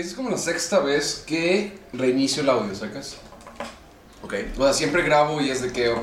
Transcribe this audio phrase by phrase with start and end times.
[0.00, 3.16] es como la sexta vez que reinicio el audio, ¿sacas?
[4.22, 4.34] Ok.
[4.58, 6.02] O sea, siempre grabo y es de que, ok,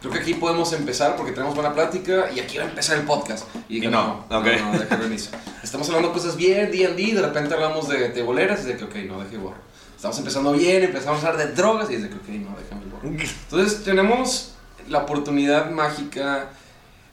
[0.00, 3.04] creo que aquí podemos empezar porque tenemos buena plática y aquí va a empezar el
[3.04, 3.46] podcast.
[3.68, 4.46] Y Y no, no, no, ok.
[4.60, 5.30] no, deja reinicio.
[5.62, 8.84] Estamos hablando cosas bien, D&D, y de repente hablamos de, de boleras y de que,
[8.84, 9.58] ok, no, deje borro.
[9.94, 12.86] Estamos empezando bien, empezamos a hablar de drogas y es de que, ok, no, déjame
[12.90, 13.08] borro.
[13.50, 14.52] Entonces tenemos
[14.88, 16.50] la oportunidad mágica.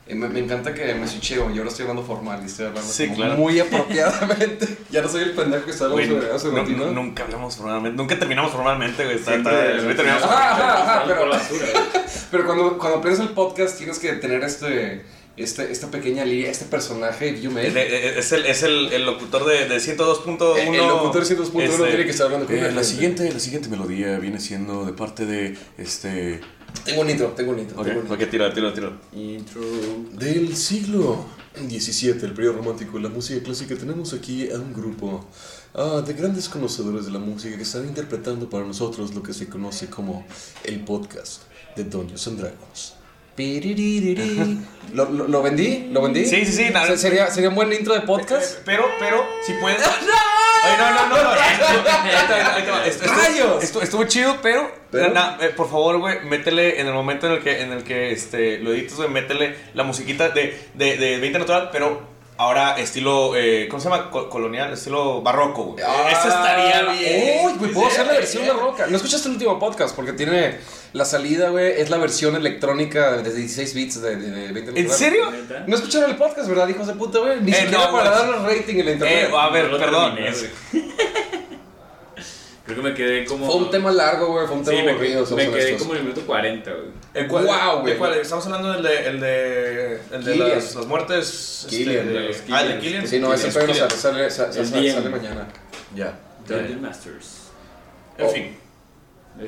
[0.08, 2.88] Eh, me, me encanta que me switcheo y ahora estoy hablando formal y estoy hablando
[2.90, 3.36] Sí, claro.
[3.36, 4.76] muy apropiadamente.
[4.90, 6.76] ya no soy el pendejo que está hablando hace nu- ratito.
[6.86, 9.16] nu- nunca hablamos formalmente, nunca terminamos formalmente, güey.
[9.16, 11.30] Está, Siempre- está- siempre terminamos Ajá, ajá, ajá, Por
[12.30, 15.02] pero- cuando, cuando aprendes el podcast tienes que tener este,
[15.36, 17.66] este, esta pequeña línea, este personaje, you made.
[17.68, 17.76] El-
[18.18, 20.56] Es el, es el, el locutor de, de 102.1.
[20.58, 22.84] El, el locutor de 102.1 este, tiene que estar hablando con Eh, la la, gente.
[22.84, 26.40] siguiente, la siguiente melodía viene siendo de parte de este.
[26.84, 27.78] Tengo un intro, tengo un intro.
[27.80, 28.24] Ok, tengo un intro.
[28.24, 28.92] ok, tira, tira, tira.
[29.14, 29.60] Intro.
[30.12, 31.24] Del siglo
[31.56, 35.24] XVII, el periodo romántico, la música clásica, tenemos aquí a un grupo
[35.74, 39.48] ah, de grandes conocedores de la música que están interpretando para nosotros lo que se
[39.48, 40.26] conoce como
[40.64, 41.42] el podcast
[41.76, 42.92] de Dungeons and Dragons.
[44.94, 45.88] ¿Lo, lo, lo vendí?
[45.92, 46.24] ¿Lo vendí?
[46.24, 46.86] Sí, sí, sí, nada.
[46.86, 48.58] Se- ¿Sería, ¿Sería un buen intro de podcast?
[48.64, 49.80] Pero, pero, si puedes.
[50.64, 51.30] Ay, no, no, no, no.
[53.16, 53.62] ¡Rayos!
[53.62, 54.70] estu- Estuvo chido, pero.
[54.90, 57.84] Pero- na- eh, por favor, güey, métele en el momento en el que, en el
[57.84, 62.15] que este, lo edites, güey, métele la musiquita de, de, de 20 natural, pero.
[62.38, 64.10] Ahora, estilo, eh, ¿cómo se llama?
[64.10, 65.82] Co- colonial, estilo barroco, güey.
[65.82, 67.46] Eso estaría bien.
[67.46, 68.86] Uy, güey, puedo hacer la versión de roca.
[68.88, 69.96] ¿No escuchaste el último podcast?
[69.96, 70.58] Porque tiene
[70.92, 74.90] la salida, güey, es la versión electrónica de 16 bits de, de, de 20 ¿En
[74.90, 75.32] serio?
[75.66, 77.40] ¿No escucharon el podcast, verdad, hijos de puta, güey?
[77.40, 79.28] Ni Eh, siquiera no, para darle rating en la internet.
[79.32, 80.14] Eh, a ver, No lo perdón.
[80.14, 80.86] terminé, güey.
[82.66, 83.46] Creo que me quedé como.
[83.46, 85.24] Fue un tema largo, güey, fue un Sí, tema me, aburrido.
[85.36, 86.84] me quedé como en el minuto 40, güey.
[87.14, 87.44] ¿El cuál?
[87.46, 88.20] Guau, güey.
[88.20, 90.48] Estamos hablando del de, el de, el de Killian.
[90.50, 91.62] las, las muertes.
[91.64, 92.78] este, Killian, de- de los Ah, de.
[92.80, 93.06] Killian.
[93.06, 95.46] Sí, no, ese pedo sale, sale, sale, mañana.
[95.94, 96.18] Ya.
[96.48, 97.42] Dungeon Masters.
[98.18, 98.30] En Oh.
[98.30, 98.56] fin.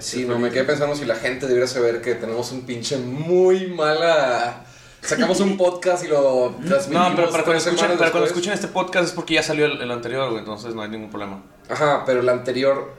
[0.01, 3.69] Sí, no, me quedé pensando si la gente debería saber que tenemos un pinche muy
[3.69, 4.65] mala...
[5.01, 8.67] Sacamos un podcast y lo transmitimos No, pero para cuando, escuchen, para cuando escuchen este
[8.69, 11.43] podcast es porque ya salió el, el anterior, güey, entonces no hay ningún problema.
[11.71, 12.93] Ajá, pero el anterior...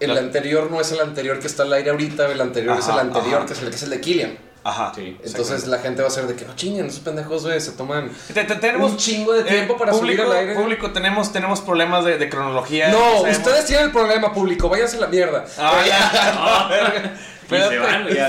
[0.00, 2.86] El La- anterior no es el anterior que está al aire ahorita, el anterior es
[2.88, 3.46] el anterior ajá.
[3.46, 4.38] que es el que es el de Killian.
[4.64, 4.92] Ajá.
[4.94, 5.16] Sí.
[5.24, 8.10] Entonces la gente va a ser de que no chinguen, esos pendejos, güey, se toman
[8.34, 10.54] Te- te- tenemos un chingo de tiempo para público, subir al aire.
[10.54, 12.88] Público, tenemos, tenemos problemas de, de cronología.
[12.90, 15.44] No, ustedes tienen el problema público, váyanse a la mierda.
[15.58, 16.32] Ah, ya.
[16.34, 17.14] No, verga.
[17.48, 18.28] Y se van, ya.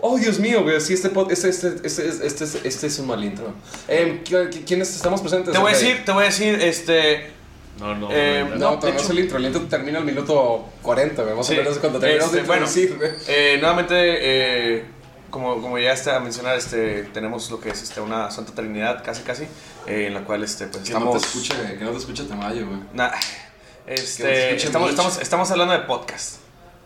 [0.00, 3.06] Oh, Dios mío, güey, sí, este, pod- este, este, este, este, este, este es un
[3.08, 3.52] mal intro.
[3.88, 5.52] Eh, ¿qui- ¿Quiénes estamos presentes?
[5.52, 7.37] Te voy a decir, te voy a decir, este.
[7.78, 8.08] No, no.
[8.10, 11.54] Eh, no, No, hecho- el intro, el intro termina al minuto 40, güey, más Sí,
[11.54, 12.66] o menos cuando terminamos de este, bueno.
[13.28, 14.84] Eh, nuevamente, eh,
[15.30, 19.04] como, como ya está a mencionar, este, tenemos lo que es este, una Santa Trinidad,
[19.04, 19.44] casi casi,
[19.86, 22.66] eh, en la cual este, pues, Que no te escuche, que no te escuche Tamayo,
[22.66, 22.78] güey.
[22.94, 23.10] Nah,
[23.86, 26.36] este, estamos, estamos, estamos hablando de podcast.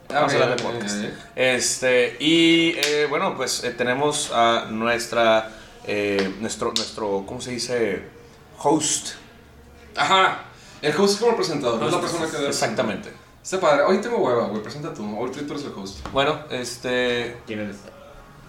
[0.03, 0.97] Estamos Ah, ok, hablando de podcast.
[1.36, 5.50] Este, y eh, bueno, pues eh, tenemos a nuestra,
[5.86, 8.03] eh, nuestro, nuestro, ¿cómo se dice?
[8.59, 9.14] Host.
[9.97, 10.44] Ajá,
[10.82, 13.12] el host es como el presentador, no es la persona que debe Exactamente.
[13.43, 16.06] Está padre, hoy tengo hueva, güey, presenta tú, hoy tú eres el host.
[16.12, 17.76] Bueno, este, ¿Quién eres?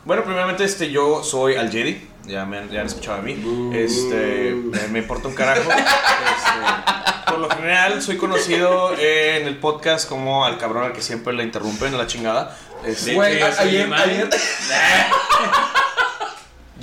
[0.06, 3.72] Bueno, primeramente este, yo soy Al Jedi, ya me han, ya han escuchado de mí.
[3.76, 5.70] Este, me, me importa un carajo.
[5.72, 11.34] Este, por lo general soy conocido en el podcast como al cabrón al que siempre
[11.34, 12.56] le interrumpen a la chingada.
[12.86, 13.90] Este, Güey, ayer-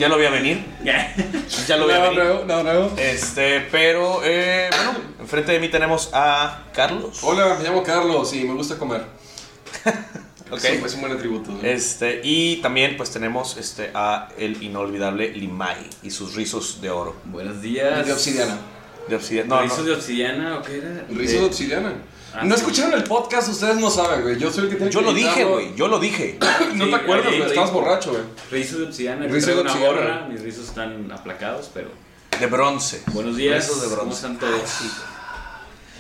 [0.00, 2.22] ya lo voy a venir, ya lo voy a venir.
[2.46, 2.90] no, no, no.
[2.98, 7.18] Este, pero eh, bueno, enfrente de mí tenemos a Carlos.
[7.22, 9.04] Hola, me llamo Carlos y me gusta comer.
[10.52, 10.64] Ok.
[10.64, 11.52] Es un- es un buen atributo.
[11.62, 17.14] Este, y también pues tenemos este, a el inolvidable Limay y sus rizos de oro.
[17.26, 18.04] Buenos días.
[18.04, 18.58] de obsidiana.
[19.08, 19.48] De obsidiana.
[19.54, 19.84] No, ¿Rizos no.
[19.84, 21.04] de obsidiana o qué era?
[21.08, 21.92] Rizos de obsidiana.
[22.34, 22.60] Ah, no sí.
[22.60, 24.38] escucharon el podcast, ustedes no saben, güey.
[24.38, 25.74] Yo soy el que tiene Yo que lo dije, güey.
[25.74, 26.38] Yo lo dije.
[26.74, 27.38] No Sí, te acuerdas, güey.
[27.40, 28.22] lo Estabas borracho, güey.
[28.50, 29.26] Rizos de obsidiana.
[29.26, 30.00] Rizos de una obsidiana.
[30.00, 30.26] gorra.
[30.28, 31.88] Mis rizos están aplacados, pero.
[32.38, 33.02] De bronce.
[33.12, 33.66] Buenos días.
[33.66, 34.14] Rizos de ¿Cómo bronce.
[34.16, 34.70] están todos?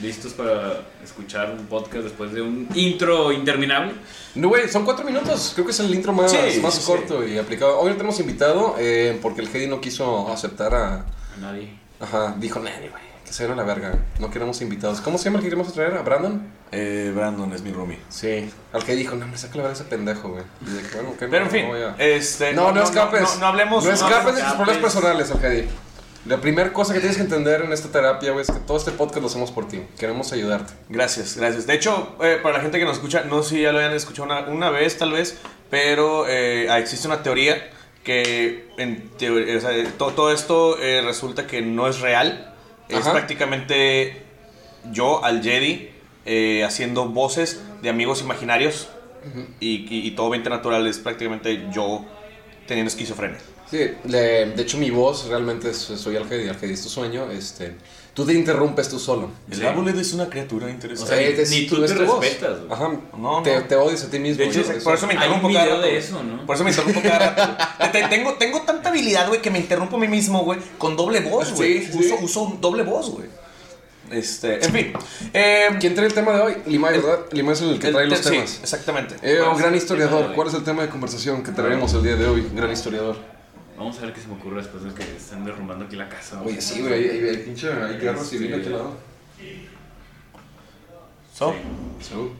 [0.00, 3.92] ¿Listos para escuchar un podcast después de un intro interminable?
[4.34, 5.52] No, güey, son cuatro minutos.
[5.54, 7.78] Creo que es el intro más, Sí, más sí, corto y aplicado.
[7.80, 10.94] Hoy no tenemos invitado eh, porque el Hedy no quiso aceptar a.
[11.00, 11.04] A
[11.40, 11.78] nadie.
[12.00, 13.02] Ajá, dijo, nadie, güey.
[13.36, 13.94] Que a la verga.
[14.18, 15.00] No queremos invitados.
[15.00, 15.94] ¿Cómo se llama el que queremos traer?
[15.94, 16.42] ¿A Brandon?
[16.72, 17.98] Eh, Brandon es mi roomie.
[18.08, 18.50] Sí.
[18.72, 20.42] Al que dijo, no, me saca la verga ese pendejo, güey.
[20.66, 22.52] Y de que, bueno, ok, Pero en no fin, voy a- este.
[22.52, 23.22] No, no, escapes.
[23.22, 23.84] No, no hablemos.
[23.84, 25.64] No escapes de tus problemas personales, Alcadi.
[26.26, 28.90] La primera cosa que tienes que entender en esta terapia, güey, es que todo este
[28.90, 29.80] podcast lo hacemos por ti.
[29.98, 30.74] Queremos ayudarte.
[30.90, 31.66] Gracias, gracias.
[31.66, 33.94] De hecho, eh, para la gente que nos escucha, no sé si ya lo hayan
[33.94, 35.38] escuchado una, una vez, tal vez,
[35.70, 37.70] pero eh, ah, existe una teoría
[38.04, 42.49] que en teoría, o sea, to- todo, esto eh, resulta que no es real.
[42.90, 43.12] Es Ajá.
[43.12, 44.22] prácticamente
[44.92, 45.90] yo, al Jedi,
[46.26, 48.88] eh, haciendo voces de amigos imaginarios
[49.60, 52.04] y, y- y todo 20 natural es prácticamente yo
[52.66, 53.38] teniendo esquizofrenia.
[53.70, 57.74] Sí, de, de hecho mi voz realmente es, soy Algedi, Algedi es tu sueño, este,
[58.14, 59.30] tú te interrumpes tú solo.
[59.50, 59.64] El Sí.
[59.66, 61.12] árbol es una criatura interesante.
[61.12, 62.20] O sea, Eh, ni es- tú es te voz.
[62.20, 62.72] respetas, güey.
[62.72, 63.64] Ajá, No, te, no.
[63.64, 64.42] te odias a ti mismo.
[64.42, 65.80] De hecho, y por eso me interrumpo un cada rato.
[65.82, 65.96] de güey.
[65.96, 66.46] eso, ¿no?
[66.46, 67.90] Por eso me interrumpo cada rato.
[68.10, 71.52] Tengo, tengo tanta habilidad, güey, que me interrumpo a mí mismo, güey, con doble voz,
[71.54, 71.84] güey.
[71.84, 71.98] Sí, sí.
[71.98, 73.26] uso, uso un doble voz, güey.
[74.10, 74.92] Este, en fin.
[75.32, 76.56] Eh, ¿Quién trae el tema de hoy?
[76.66, 77.20] Limay, ¿verdad?
[77.30, 78.58] Limay es el que el trae los te- sí, temas.
[78.60, 79.14] exactamente.
[79.22, 80.32] Eh, ¿Cuál un es gran historiador.
[80.34, 82.50] ¿Cuál es el tema de conversación que traeremos el día de hoy?
[82.52, 83.16] Gran historiador.
[83.80, 86.42] Vamos a ver qué se me ocurre después de que están derrumbando aquí la casa.
[86.42, 88.96] Oye, sí, güey, hay, pinche, hay guerra civil aquí al lado.
[91.34, 91.54] So,
[92.06, 92.30] So,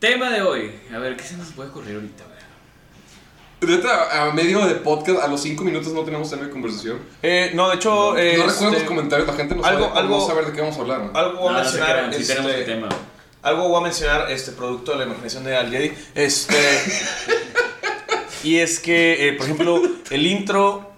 [0.00, 0.72] Tema de hoy.
[0.92, 3.76] A ver, ¿qué se nos puede ocurrir ahorita, güey?
[3.76, 6.98] Neta, a medio de podcast, a los 5 minutos no tenemos tema de conversación.
[7.22, 8.14] eh, no, de hecho.
[8.14, 10.60] no este, recuerdo los comentarios, la gente no algo- sabe, algo- no saber de qué
[10.60, 11.00] vamos a hablar.
[11.02, 11.16] ¿no?
[11.18, 11.90] Algo voy a No, no mencionar.
[11.92, 12.86] crean, sí este, tenemos el tema.
[12.88, 13.00] güey.
[13.42, 15.92] Algo voy a mencionar, este producto de la imaginación de Al Jedi.
[16.16, 16.56] Este.
[18.44, 20.90] y es que, eh, por ejemplo, el intro,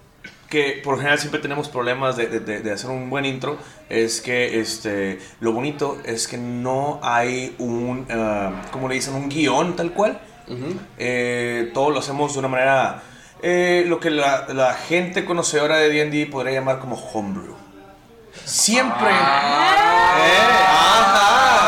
[0.49, 3.57] que por lo general siempre tenemos problemas de, de- de- de hacer un buen intro,
[3.89, 9.15] es que este, lo bonito es que no hay un, ah, ¿cómo le dicen?
[9.15, 10.19] Un guion tal cual.
[10.97, 13.03] Eh, todo lo hacemos de una manera,
[13.41, 17.53] eh, lo que la, la gente conocedora de D&D podría llamar como homebrew.
[18.45, 19.09] Siempre.
[19.11, 20.15] Ah.
[20.19, 21.66] Eh, ajá,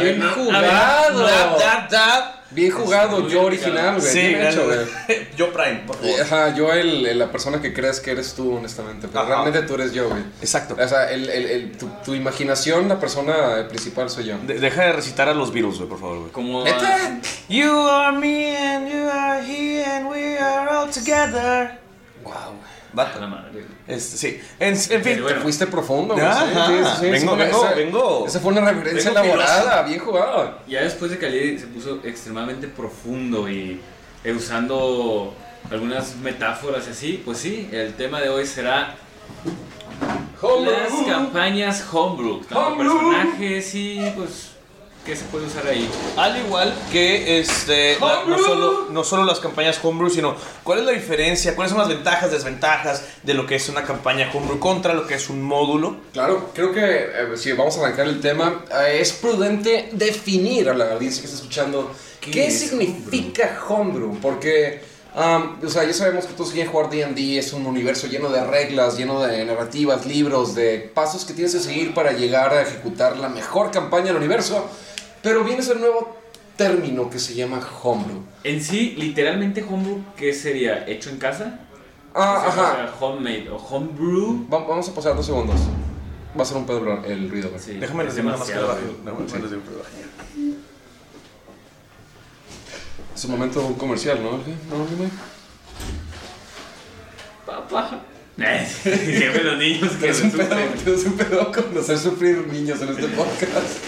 [0.00, 1.18] Bien ver, jugado.
[1.24, 2.24] ver, Dab, dab, dab.
[2.50, 4.12] Bien jugado, yo original, güey.
[4.12, 4.78] Sí, bien hecho, güey.
[5.36, 6.20] yo Prime, por favor.
[6.20, 9.08] Ajá, yo el, la persona que crees que eres tú, honestamente.
[9.08, 9.28] Pero Ajá.
[9.28, 10.22] realmente tú eres yo, güey.
[10.40, 10.76] Exacto.
[10.80, 14.38] O sea, el, el, el- tu, tu imaginación, la persona principal soy yo.
[14.38, 16.30] De- deja de recitar a los virus, güey, por favor, güey.
[16.30, 16.64] Como.
[17.48, 21.78] You are me and you are he and we are all together.
[22.24, 22.75] Wow, güey.
[22.98, 23.64] A la madre.
[23.86, 24.40] Este, sí.
[24.58, 25.00] En, en fin.
[25.02, 25.40] Pero bueno.
[25.42, 26.26] Fuiste profundo, güey.
[26.26, 26.66] Ajá.
[26.66, 28.24] sí, sí, sí, Vengo, vengo, esa- vengo.
[28.26, 30.58] Esa fue una referencia elaborada, bien jugada.
[30.66, 33.80] Ya después de que Ali se puso extremadamente profundo y
[34.24, 35.34] eh, usando
[35.70, 38.94] algunas metáforas y así, pues sí, el tema de hoy será
[40.42, 42.40] las campañas homebrew.
[42.40, 42.92] Tanto Homebrew.
[42.92, 44.50] personajes y pues
[45.06, 45.88] qué se puede usar ahí.
[46.16, 50.84] Al igual que este, la- no, solo, no solo las campañas homebrew, sino cuál es
[50.84, 54.92] la diferencia, cuáles son las ventajas, desventajas de lo que es una campaña homebrew contra
[54.94, 55.96] lo que es un módulo.
[56.12, 60.74] Claro, creo que eh, si vamos a arrancar el tema, eh, es prudente definir a
[60.74, 64.18] la audiencia que está escuchando qué, ¿Qué es significa homebrew?
[64.20, 64.82] Porque,
[65.14, 68.44] um, o sea, ya sabemos que todos quieren jugar D&D, es un universo lleno de
[68.44, 73.16] reglas, lleno de narrativas, libros, de pasos que tienes que seguir para llegar a ejecutar
[73.18, 74.68] la mejor campaña del universo,
[75.26, 76.16] pero viene ese nuevo
[76.56, 78.22] término que se llama homebrew.
[78.44, 80.86] En sí, literalmente homebrew, ¿qué sería?
[80.86, 81.58] ¿Hecho en casa?
[82.14, 82.72] Ah, O sea, ajá.
[82.72, 84.46] o sea, homemade o homebrew.
[84.48, 85.58] Va- vamos a pasar dos segundos.
[86.38, 87.50] Va a ser un pedo el ruido.
[87.58, 89.02] Sí, Déjame es les digo nada más que lo demasiado, baje.
[89.02, 89.26] güey.
[89.26, 90.52] Déjame les digo que lo baje.
[93.16, 94.30] Es un momento comercial, ¿no?
[94.30, 94.86] ¿No?
[97.44, 98.00] Papá.
[98.82, 100.48] Siempre los niños que Tienes un, sufren.
[100.48, 103.78] pedo, tienes un pedo con hacer sufrir niños en este podcast.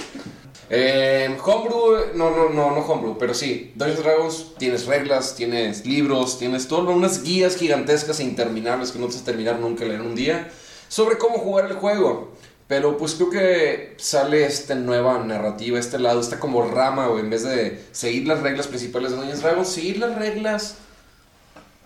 [0.70, 6.38] Eh, homebrew, no, no, no, no homebrew, pero sí, Dungeons Dragons tienes reglas, tienes libros,
[6.38, 10.03] tienes todo, unas guías gigantescas e interminables que no te vas a terminar nunca leer
[10.03, 10.50] un día
[10.88, 12.32] sobre cómo jugar el juego.
[12.67, 17.31] Pero pues creo que sale esta nueva narrativa, este lado, esta como rama, güey, en
[17.31, 20.77] vez de seguir las reglas principales de Dungeons Dragons, seguir las reglas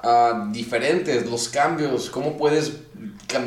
[0.03, 2.73] ah, diferentes, los cambios, cómo puedes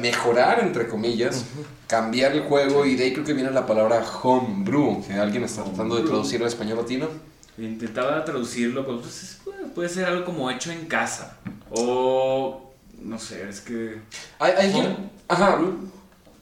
[0.02, 1.46] mejorar, entre comillas,
[1.88, 5.64] cambiar el juego y de ahí creo que viene la palabra homebrew, que alguien está
[5.64, 7.08] tratando de traducir al español latino.
[7.58, 9.40] Intentaba traducirlo, pero pues es-
[9.74, 11.38] puede- ser algo como hecho en casa.
[11.72, 12.74] O.
[13.02, 13.98] No sé, es que.
[14.40, 15.60] Hay, hay alguien, ajá,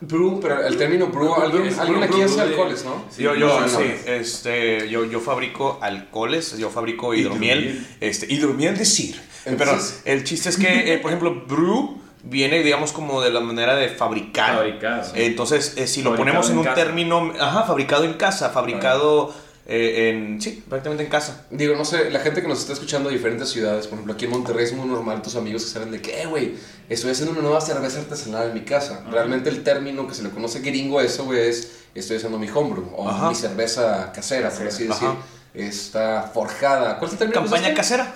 [0.02, 3.04] brew, pero el término brew, alguien, Es alguien brew, aquí hace brew alcoholes, ¿no?
[3.10, 3.68] Sí, yo, yo, no, no.
[3.68, 7.88] sí, este, yo, yo fabrico alcoholes, yo fabrico hidromiel, Hidromiel.
[8.00, 9.22] este, hidromiel de Sir.
[9.46, 13.42] Entonces- Pero el chiste es que, eh, por ejemplo, brew viene, digamos, como de la
[13.42, 14.56] manera de fabricar.
[14.56, 15.12] Fabricado.
[15.16, 16.76] Entonces, eh, si lo ponemos en en un casa.
[16.76, 19.34] término, ajá, fabricado en casa, fabricado
[19.66, 21.46] eh, en, sí, prácticamente en casa.
[21.50, 24.26] Digo, no sé, la gente que nos está escuchando de diferentes ciudades, por ejemplo, aquí
[24.26, 26.56] en Monterrey es muy normal tus amigos que saben de que, "Eh, güey,
[26.90, 29.04] estoy haciendo una nueva cerveza artesanal en mi casa.
[29.10, 32.50] Realmente el término que se le conoce gringo a eso, güey, es estoy haciendo mi
[32.50, 33.30] homebrew o Ajá.
[33.30, 35.08] mi cerveza casera, por así decir.
[35.08, 35.16] Ajá.
[35.54, 36.98] Está forjada.
[36.98, 37.42] ¿Cuál es el término?
[37.42, 38.14] Campaña casera.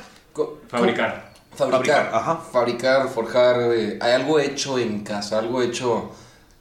[0.67, 1.33] Fabricar.
[1.55, 2.35] Fabricar, Fabricar, ajá.
[2.51, 6.11] fabricar, forjar, eh, hay algo hecho en casa, algo hecho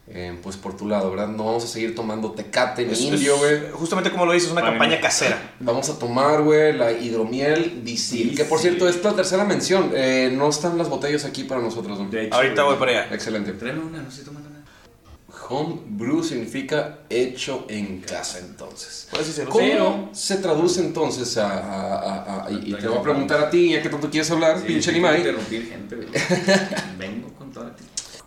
[0.09, 1.26] eh, pues por tu lado, ¿verdad?
[1.26, 3.71] No vamos a seguir tomando tecate ni indio, güey.
[3.73, 5.54] Justamente como lo dices, es una campaña casera.
[5.59, 8.37] Vamos a tomar, güey, la hidromiel Visil.
[8.37, 9.90] Que por cierto, es la tercera mención.
[9.95, 12.11] Eh, no están las botellas aquí para nosotros, güey.
[12.11, 13.14] De hecho, Ahorita voy para allá.
[13.14, 13.52] Excelente.
[13.52, 14.55] Tráeme una, no tomando nada.
[15.48, 19.08] Home brew significa hecho en casa, entonces.
[19.48, 21.48] ¿Cómo se traduce entonces a...
[21.50, 24.30] a- a- a- y y te voy a preguntar a ti, ya que tanto quieres
[24.30, 25.18] hablar, Sí, pinche sí, Nimai.
[25.18, 25.96] interrumpir gente.
[26.98, 27.76] Vengo con toda la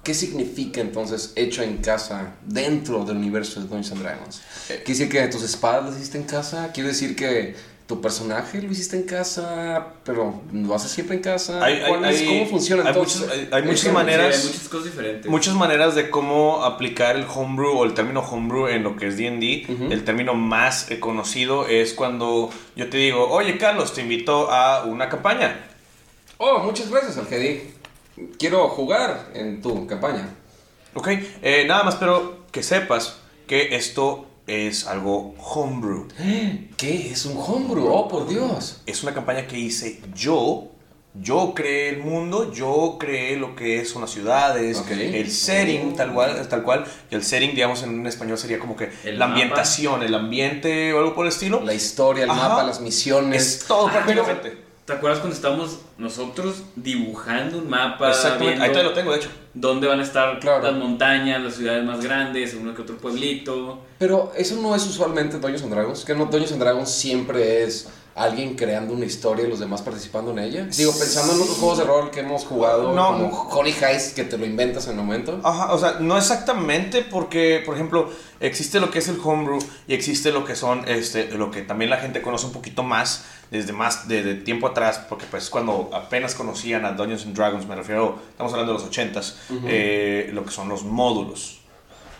[0.02, 4.42] ¿Qué significa entonces hecho en casa dentro del universo de Dungeons and Dragons?
[4.68, 6.72] ¿Quiere decir que tus espadas las hiciste en casa?
[6.72, 7.56] ¿Quiere decir que
[7.90, 11.66] tu personaje lo hiciste en casa, pero lo haces siempre en casa?
[11.66, 13.28] Hay- hay- ¿Cuál es- hay- ¿Cómo funciona hay entonces?
[13.32, 15.32] hay- hay muchas maneras- Sí, hay muchas cosas diferentes.
[15.32, 19.18] Muchas maneras de cómo aplicar el homebrew o el término homebrew en lo que es
[19.18, 19.66] D&D.
[19.90, 24.84] El término más eh, conocido es cuando yo te digo, oye Carlos, te invito a
[24.84, 25.60] una campaña.
[26.38, 27.74] Oh, muchas gracias, Algedi.
[28.38, 30.30] Quiero jugar en tu campaña.
[30.94, 31.08] Ok,
[31.42, 33.18] eh, nada más pero que sepas
[33.48, 36.08] que esto es algo homebrew.
[36.78, 37.88] ¿Qué es un homebrew?
[37.88, 38.82] Oh, por Dios.
[38.86, 40.66] Es una campaña que hice yo.
[41.16, 44.92] Yo creé el mundo, yo creé lo que son las ciudades, Ok.
[44.92, 46.86] el setting, tal cual, tal cual.
[47.10, 49.42] Y el setting, digamos, en español sería como que El la mapa.
[49.42, 51.62] ambientación, el ambiente o algo por el estilo.
[51.62, 52.50] La historia, el Ajá.
[52.50, 53.42] mapa, las misiones.
[53.44, 54.69] Es todo Ah, pero- prácticamente.
[54.90, 58.10] ¿Te acuerdas cuando estábamos nosotros dibujando un mapa?
[58.10, 59.30] Exactamente, ahí te lo tengo, de hecho.
[59.54, 60.64] ¿Dónde van a estar Claro.
[60.64, 63.82] las montañas, las ciudades más grandes, uno que otro pueblito?
[64.00, 66.04] Pero eso no es usualmente Dungeons and Dragons.
[66.06, 67.88] Que no Dungeons and Dragons siempre es
[68.24, 70.66] alguien creando una historia y los demás participando en ella.
[70.66, 73.08] Digo, pensando en otros juegos de rol que hemos jugado, No.
[73.12, 75.40] como Honey Heist, que te lo inventas en el momento.
[75.44, 78.10] Ajá, o sea, no exactamente porque, por ejemplo,
[78.40, 81.90] existe lo que es el homebrew y existe lo que son, este, lo que también
[81.90, 85.90] la gente conoce un poquito más desde más de, de tiempo atrás, porque pues cuando
[85.94, 89.34] apenas conocían a Dungeons and Dragons, me refiero, estamos hablando de los 80s,
[89.66, 91.56] eh, lo que son los módulos.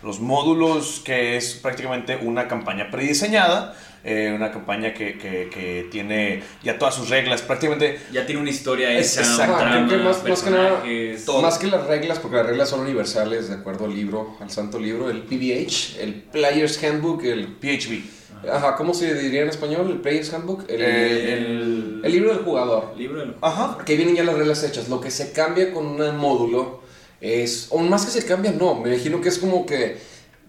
[0.02, 6.42] Los módulos que es prácticamente una campaña prediseñada, eh, una campaña que, que- que tiene
[6.62, 9.56] ya todas sus reglas, prácticamente Ya tiene una historia hecha, exacto.
[9.58, 10.82] trama, que más, más que nada,
[11.26, 11.42] todo.
[11.42, 14.78] más que las reglas, porque las reglas son universales de acuerdo al libro, al santo
[14.78, 17.46] libro, el PBH, el Player's Handbook, el...
[17.46, 18.20] PHB.
[18.50, 19.90] Ajá, ¿cómo se diría en español?
[19.90, 22.94] El Player's Handbook, el, Eh, el, el libro del jugador.
[22.96, 23.76] libro del Ajá.
[23.84, 24.88] Que vienen ya las reglas hechas.
[24.88, 26.80] Lo que se cambia con un módulo
[27.20, 27.66] es.
[27.68, 28.76] O más que se cambia, no.
[28.76, 29.98] Me imagino que es como que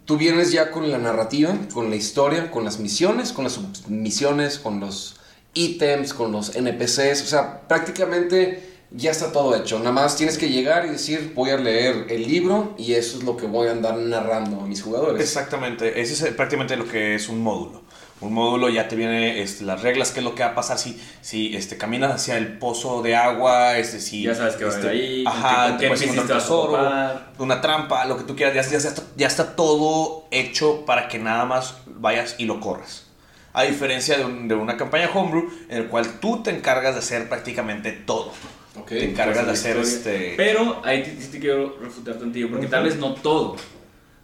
[0.06, 4.60] tú vienes ya con la narrativa, con la historia, con las misiones, con las submisiones,
[4.60, 5.16] con los
[5.54, 7.22] ítems, con los NPCs.
[7.24, 9.80] O sea, prácticamente ya está todo hecho.
[9.80, 13.24] Nada más tienes que llegar y decir, voy a leer el libro y eso es
[13.24, 15.22] lo que voy a andar narrando a mis jugadores.
[15.22, 17.82] Exactamente, ese es prácticamente lo que es un módulo.
[18.22, 20.78] Un módulo ya te viene este, las reglas, qué es lo que va a pasar
[20.78, 24.22] si, si este, caminas hacia el pozo de agua, este, si...
[24.22, 27.20] Ya sabes que va a este, ahí, con Ajá, qué- con te puedes un tesoro,
[27.40, 31.18] una trampa, lo que tú quieras, ya, ya está, ya está todo hecho para que
[31.18, 33.08] nada más vayas y lo corras.
[33.54, 37.00] A diferencia de, un- de una campaña homebrew en el cual tú te encargas de
[37.00, 38.32] hacer prácticamente todo.
[38.80, 38.88] Ok.
[38.90, 40.14] Te encargas de la hacer historia.
[40.14, 40.34] este...
[40.38, 43.56] Pero ahí te, sí te quiero refutar tantillo, porque tal vez no todo.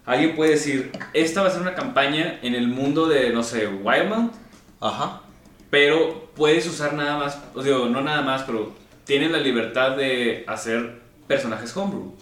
[0.08, 3.68] Alguien puede decir, esta va a ser una campaña en el mundo de, no sé,
[3.68, 4.34] Wildmount,
[4.80, 5.22] Ajá.
[5.70, 8.74] pero puedes usar nada más, o sea, no nada más, pero
[9.06, 12.14] tienes la libertad de hacer personajes homebrew.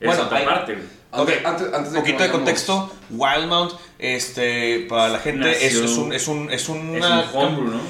[0.00, 0.72] Es Bueno, otra hay- parte.
[1.14, 5.50] Antes, Ok, antes, antes Un de que poquito de contexto, Wildmount, este, para la gente,
[5.50, 7.20] es, Nació- es un, es un, es una...
[7.22, 7.80] Es un homebrew, ¿no?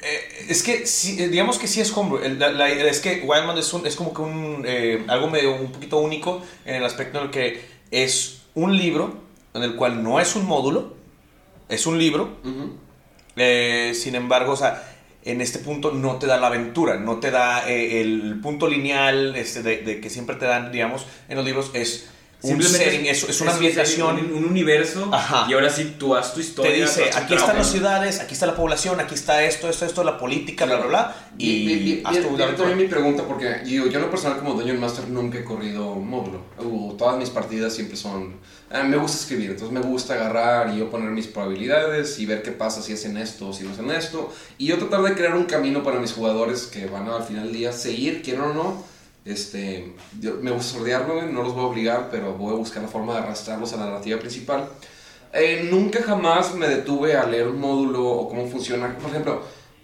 [0.00, 2.36] Eh, es que, sí, eh, digamos que sí es homebrew.
[2.38, 5.72] La- la- es que Wildmount es, un, es como que un, eh, algo medio un
[5.72, 9.14] poquito único en el aspecto en el que es un libro
[9.54, 10.94] en el cual no es un módulo,
[11.68, 12.30] es un libro,
[13.36, 14.82] eh, sin embargo, o sea,
[15.24, 19.36] en este punto no te da la aventura, no te da eh, el punto lineal
[19.36, 23.24] este, de, de que siempre te dan, digamos, en los libros, es un setting, es,
[23.24, 24.16] es una un ambientación.
[24.16, 25.08] Un, un universo.
[25.12, 25.46] Ajá.
[25.48, 26.72] Y ahora sí tú haz tu historia.
[26.72, 30.04] Te dice, aquí están las ciudades, aquí está la población, aquí está esto, esto, esto,
[30.04, 31.16] la política, bla, bla, bla.
[31.36, 34.54] Y Y, y, haz tu también mi pregunta, porque yo, yo en lo personal como
[34.54, 36.42] Dungeon Master nunca he corrido un módulo.
[36.58, 38.36] Uh, todas mis partidas siempre son...
[38.70, 42.42] eh, me gusta escribir, entonces me gusta agarrar y yo poner mis probabilidades y ver
[42.42, 44.32] qué pasa si hacen esto o si no hacen esto.
[44.58, 47.44] Y yo tratar de crear un camino para mis jugadores que van a, al final
[47.44, 48.84] del día seguir, quieran o no.
[49.28, 52.88] Este, yo- me gusta sordearlo, no los voy a obligar, pero voy a buscar la
[52.88, 54.68] forma de arrastrarlos a la narrativa principal.
[55.34, 58.96] Eh, nunca jamás me detuve a leer un módulo o cómo funciona.
[58.96, 59.42] Por ejemplo,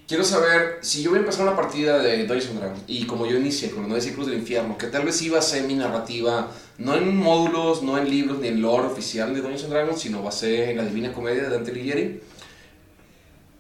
[0.08, 3.36] quiero saber si yo voy a empezar una partida de Dungeons Dragons y como yo
[3.36, 6.50] inicié con los nueve ciclos del infierno, que tal vez iba a ser mi narrativa,
[6.78, 10.70] no en módulos, no en libros ni en lore oficial de Dungeons Dragons, sino basé
[10.70, 12.20] en la Divina Comedia de Dante Alighieri.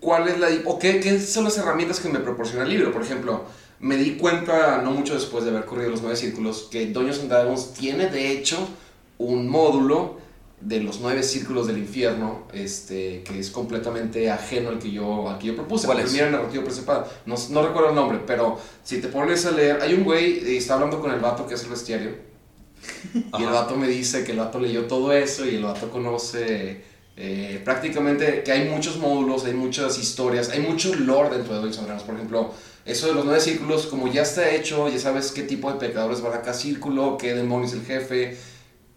[0.00, 2.92] ¿Cuál es la o qué, qué son las herramientas que me proporciona el libro?
[2.92, 3.44] Por ejemplo,
[3.80, 7.28] me di cuenta no mucho después de haber corrido los nueve círculos que Dungeons and
[7.28, 8.68] Dragons tiene de hecho
[9.18, 10.18] un módulo
[10.60, 15.38] de los nueve círculos del infierno, este, que es completamente ajeno al que yo, al
[15.38, 15.86] que yo propuse.
[15.86, 16.10] ¿Cuál el es?
[16.10, 17.04] primero narrativo principal.
[17.26, 20.56] No, no recuerdo el nombre, pero si te pones a leer, hay un güey y
[20.56, 22.12] está hablando con el vato que es el bestiario.
[23.14, 26.82] Y el vato me dice que el vato leyó todo eso y el vato conoce
[27.16, 31.78] eh, prácticamente que hay muchos módulos, hay muchas historias, hay mucho lore dentro de Dungeons
[31.78, 32.06] and Dragons.
[32.06, 32.50] Por ejemplo,
[32.84, 36.20] eso de los nueve círculos, como ya está hecho, ya sabes qué tipo de pecadores
[36.20, 38.36] van a cada círculo, qué demonio es el jefe,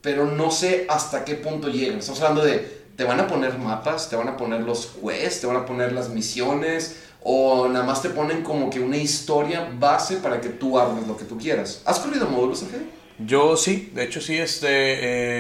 [0.02, 2.00] pero no sé hasta qué punto llegan.
[2.00, 5.48] Estamos hablando de, te van a poner mapas, te van a poner los quests, te
[5.48, 10.18] van a poner las misiones, o nada más te ponen como que una historia base
[10.18, 11.82] para que tú armes lo que tú quieras.
[11.86, 12.90] ¿Has corrido módulos, Ángel?
[13.20, 14.68] Yo sí, de hecho sí, este,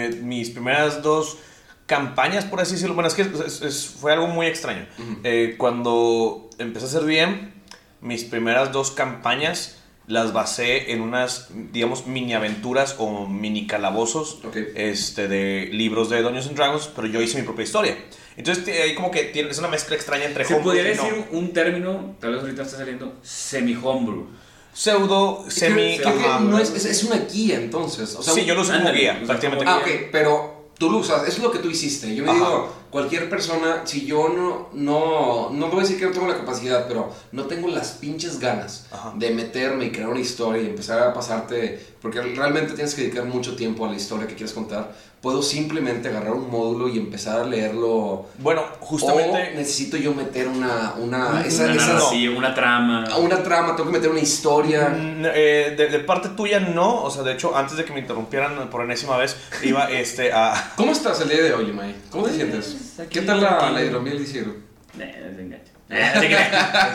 [0.07, 1.37] eh, mis primeras dos
[1.85, 4.85] campañas, por así decirlo, bueno, es que es- es- fue algo muy extraño.
[5.23, 7.53] Eh, cuando empecé a hacer DM,
[8.01, 9.77] mis primeras dos campañas
[10.07, 14.39] las basé en unas, digamos, mini aventuras o mini calabozos
[14.75, 17.97] este, de libros de Dungeons and Dragons, pero yo hice mi propia historia.
[18.37, 21.03] Entonces ahí como que tiene, es una mezcla extraña entre Se homebrew podría y no.
[21.03, 24.27] decir un término, tal vez ahorita está saliendo, semi-homebrew.
[24.71, 25.97] pseudo, semi...
[25.97, 26.39] Creo que ajá.
[26.39, 28.15] no es, es, es una guía entonces.
[28.15, 29.65] O sea, sí, yo lo uso como guía, prácticamente.
[29.67, 32.15] Ah, ok, pero tú lo usas, es lo que tú hiciste.
[32.15, 32.39] Yo me Ajá.
[32.39, 36.37] digo, cualquier persona, si yo no, no, no voy a decir que no tengo la
[36.37, 39.13] capacidad, pero no tengo las pinches ganas Ajá.
[39.15, 43.25] de meterme y crear una historia y empezar a pasarte, porque realmente tienes que dedicar
[43.25, 47.41] mucho tiempo a la historia que quieres contar, puedo simplemente agarrar un módulo y empezar
[47.41, 48.27] a leerlo.
[48.37, 49.53] Bueno, O justamente...
[49.55, 53.17] necesito yo meter una, una, esa, Una esa- narrativa, una trama.
[53.17, 54.89] una trama, tengo que meter una historia.
[54.89, 57.99] Mm, eh, de, de parte tuya no, o sea, de hecho, antes de que me
[57.99, 60.73] interrumpieran por enésima vez, iba este, a...
[60.75, 61.95] ¿Cómo estás el día de hoy, May?
[62.11, 62.65] ¿Cómo te sientes?
[62.95, 64.55] Pues, aquí ¿Qué tal la, la hidromiel Isidro?
[64.99, 65.71] Eh, se engancha.
[65.89, 66.93] Eh, crea.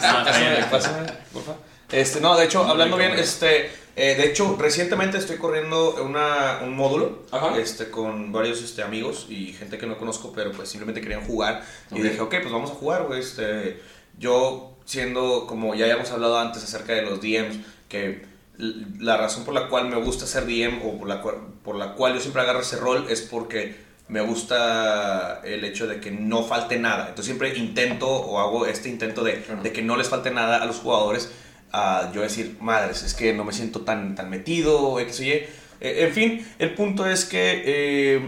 [1.35, 1.41] No,
[1.93, 6.75] Este, no, de hecho, hablando bien, este, eh, de hecho, recientemente estoy corriendo una, un
[6.75, 7.59] módulo, Ajá.
[7.59, 11.63] este, con varios, este, amigos y gente que no conozco, pero pues simplemente querían jugar.
[11.91, 13.81] Y dije, ok, pues vamos a jugar, güey, este,
[14.19, 17.59] yo siendo, como ya habíamos hablado antes acerca de los DMs,
[17.89, 18.25] que
[18.59, 21.95] la razón por la cual me gusta ser DM o por la, cual, por la
[21.95, 23.77] cual yo siempre agarro ese rol es porque
[24.09, 27.09] me gusta el hecho de que no falte nada.
[27.09, 30.67] Entonces siempre intento o hago este intento de, de que no les falte nada a
[30.67, 31.31] los jugadores.
[31.73, 35.29] A yo decir, madres, es que no me siento tan, tan metido, X o Y.
[35.31, 35.49] Eh,
[35.81, 38.21] en fin, el punto es que eh,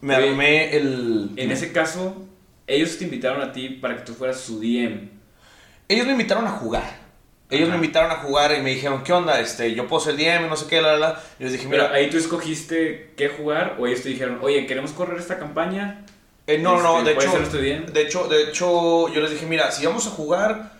[0.00, 1.30] me Oye, armé el...
[1.36, 2.26] En ese caso,
[2.66, 5.08] ellos te invitaron a ti para que tú fueras su DM.
[5.88, 7.00] Ellos me invitaron a jugar.
[7.50, 7.76] Ellos Ajá.
[7.78, 9.38] me invitaron a jugar y me dijeron, ¿qué onda?
[9.40, 11.22] Este, yo puedo ser DM, no sé qué, la, la, la.
[11.38, 14.66] Y les dije, Pero mira, ahí tú escogiste qué jugar o ellos te dijeron, oye,
[14.66, 16.04] queremos correr esta campaña.
[16.46, 17.40] eh, no, no, este, de ¿puedes hecho,
[17.92, 20.72] de hecho, de hecho, yo les dije, mira, si vamos a jugar,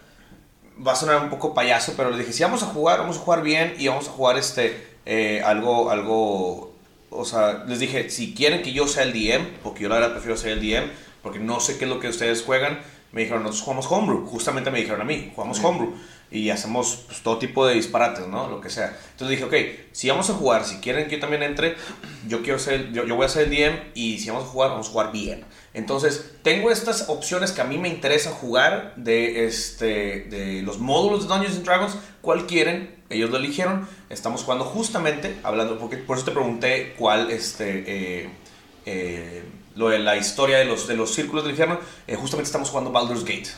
[0.86, 3.20] va a sonar un poco payaso, pero les dije, si vamos a jugar, vamos a
[3.20, 6.72] jugar bien y vamos a jugar este, eh, algo, algo,
[7.10, 10.12] o sea, les dije, si quieren que yo sea el DM, porque yo la verdad
[10.12, 10.90] prefiero ser el DM,
[11.22, 12.80] porque no sé qué es lo que ustedes juegan,
[13.12, 15.94] me dijeron, nosotros jugamos homebrew, justamente me dijeron a mí, jugamos homebrew.
[16.30, 18.48] Y hacemos pues, todo tipo de disparates, ¿no?
[18.48, 18.96] Lo que sea.
[19.10, 21.76] Entonces dije, ok, si vamos a jugar, si quieren que yo también entre,
[22.26, 24.70] yo quiero ser, yo, yo voy a ser el DM y si vamos a jugar,
[24.70, 25.44] vamos a jugar bien.
[25.74, 31.22] Entonces, tengo estas opciones que a mí me interesa jugar de, este, de los módulos
[31.22, 31.96] de Dungeons and Dragons.
[32.20, 32.94] ¿Cuál quieren?
[33.08, 33.88] Ellos lo eligieron.
[34.10, 38.30] Estamos jugando justamente, hablando, porque por eso te pregunté cuál, este, eh,
[38.84, 39.42] eh,
[39.74, 41.78] lo de la historia de los, de los círculos del infierno.
[42.06, 43.48] Eh, justamente estamos jugando Baldur's Gate,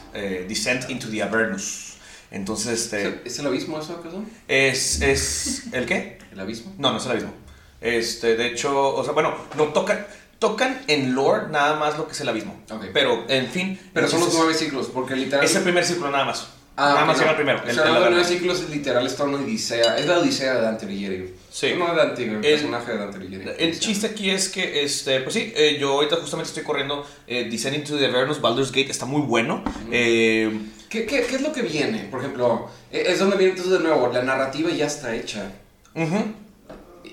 [0.47, 1.95] Descent into the Avernus.
[2.31, 4.25] Entonces, este, ¿Es el abismo eso, acaso?
[4.49, 6.19] es, es, ¿el qué?
[6.33, 6.75] ¿El abismo?
[6.79, 7.33] No, no es el abismo.
[7.81, 10.05] Este, de hecho, o sea, bueno, no tocan,
[10.39, 12.57] tocan en lore nada más lo que es el abismo.
[12.93, 13.79] Pero, en fin.
[13.93, 15.45] Pero son los nueve ciclos, porque literal...
[15.45, 16.49] Es el primer ciclo nada más.
[16.77, 17.21] Ah, nada más no.
[17.23, 17.59] llega el primero.
[17.65, 18.09] O sea, Avernus.
[18.11, 19.97] nueve ciclos es literal, una odisea.
[19.97, 21.33] Es la odisea de Dante Alighieri.
[21.53, 21.73] Sí.
[21.79, 23.51] No de Dante, el, El- personaje de Dante Alighieri.
[23.59, 27.49] El chiste aquí es que, este, pues sí, eh, yo ahorita justamente estoy corriendo eh,
[27.49, 29.63] Descent into the Avernus, Baldur's Gate, está muy bueno.
[29.93, 30.51] Eh,
[30.89, 32.09] ¿Qué, qué, qué es lo que viene?
[32.11, 35.53] Por ejemplo, eh, es donde viene entonces de nuevo, la narrativa ya está hecha.
[35.95, 36.25] ujú,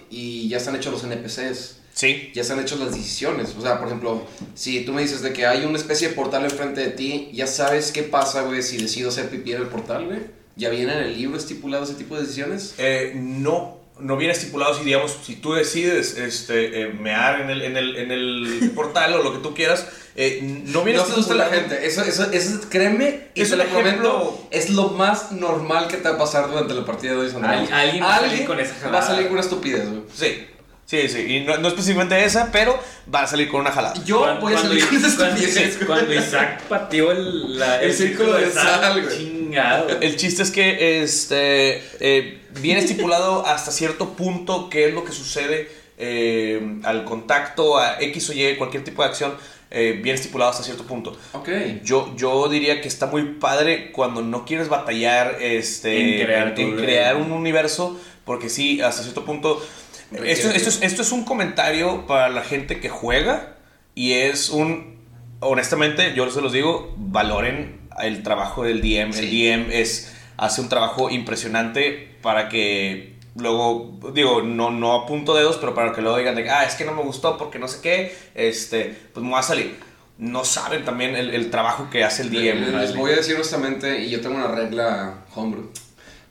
[0.10, 1.81] Y ya están hechos los NPCs.
[2.02, 2.32] Sí.
[2.34, 3.56] ya se han hecho las decisiones.
[3.58, 6.44] O sea, por ejemplo, si tú me dices de que hay una especie de portal
[6.46, 10.06] enfrente de ti, ya sabes qué pasa, güey, si decido hacer pipí en el portal,
[10.06, 10.20] güey.
[10.56, 12.76] ¿Ya viene en el libro estipulado ese tipo de decisiones?
[12.78, 17.62] Eh, no, no viene estipulado si, digamos, si tú decides este, eh, mear en el,
[17.62, 21.34] en, el, en el portal o lo que tú quieras, eh, no viene No asusta
[21.36, 21.70] la estipulado.
[21.70, 21.88] gente.
[21.88, 26.16] Eso, eso, eso, créeme, y Es prometo, ejemplo- es lo más normal que te va
[26.16, 27.72] a pasar durante la partida de Dungeons and Al- Dragons.
[27.72, 29.08] alguien va a salir con esa va a jalada.
[29.08, 30.02] salir con una estupidez, güey.
[30.14, 30.48] Sí,
[30.86, 31.20] sí, sí.
[31.36, 32.78] Y no, no específicamente esa, pero
[33.14, 33.94] va a salir con una jalada.
[34.04, 35.42] Yo Cuando- voy a cuando- salir con esa cuando.
[35.48, 39.18] Isaac- cuando Isaac pateó el, la- El círculo de sal, güey.
[39.18, 39.88] Chingado.
[40.02, 45.12] El chiste es que este, eh, viene estipulado hasta cierto punto qué es lo que
[45.12, 45.70] sucede
[46.04, 49.34] eh, al contacto, a X o Y, cualquier tipo de acción,
[49.70, 51.16] eh, bien estipulado hasta cierto punto.
[51.34, 51.48] Ok.
[51.84, 56.56] Yo, yo diría que está muy padre cuando no quieres batallar este, En crear en-
[56.56, 59.64] tu- en crear un universo, porque sí, hasta cierto punto.
[60.12, 63.56] Esto, esto, es, esto es un comentario para la gente que juega
[63.96, 65.00] y es un.
[65.40, 69.14] Honestamente, yo se los digo, valoren el trabajo del DM.
[69.18, 75.58] El DM es, hace un trabajo impresionante para que luego, digo, no, no apunto dedos,
[75.58, 77.80] pero para que luego digan, de, ah, es que no me gustó porque no sé
[77.82, 79.78] qué, este, pues me va a salir.
[80.18, 82.60] No saben también el, el trabajo que hace el DM.
[82.60, 85.72] Les, les voy a decir honestamente, y yo tengo una regla homebrew,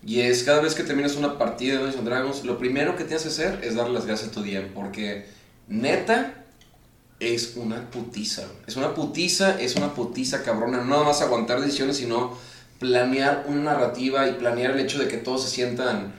[0.05, 3.23] y es cada vez que terminas una partida de Dungeons Dragons, lo primero que tienes
[3.23, 5.27] que hacer es darle las gracias a tu DM, porque
[5.69, 6.35] neta
[7.21, 8.45] es una putiza.
[8.67, 10.79] Es una putiza, es una putiza cabrona.
[10.79, 12.37] No nada más aguantar decisiones, sino
[12.79, 16.15] planear una narrativa y planear el hecho de que todos se sientan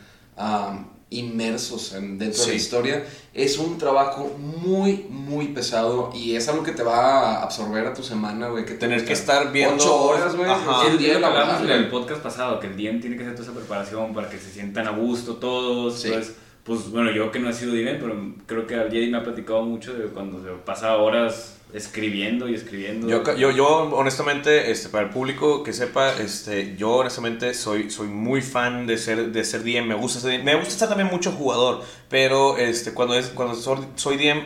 [1.11, 3.05] inmersos en- dentro de la historia.
[3.33, 7.93] Es un trabajo muy, muy pesado y es algo que te va a absorber a
[7.93, 8.65] tu semana, güey.
[8.65, 10.49] Que te Tener que estar viendo- Ocho horas, güey.
[10.49, 10.87] Ajá.
[10.87, 13.47] Es día hablamos laboral, en el podcast pasado, que el DM tiene que hacer toda
[13.49, 15.99] esa preparación para que se sientan a gusto todos.
[16.01, 16.07] Sí.
[16.07, 19.17] Entonces, pues bueno, yo que no he sido DM, pero creo que al Jedi me
[19.17, 23.07] ha platicado mucho de cuando se pasa horas escribiendo y escribiendo.
[23.09, 28.07] Yo, yo, yo, honestamente, este, para el público que sepa, este, yo honestamente soy, soy
[28.07, 29.87] muy fan de ser, de ser DM.
[29.87, 34.17] Me gusta, ser- me gusta estar también mucho jugador, pero este, cuando, es, cuando soy,
[34.17, 34.39] DM,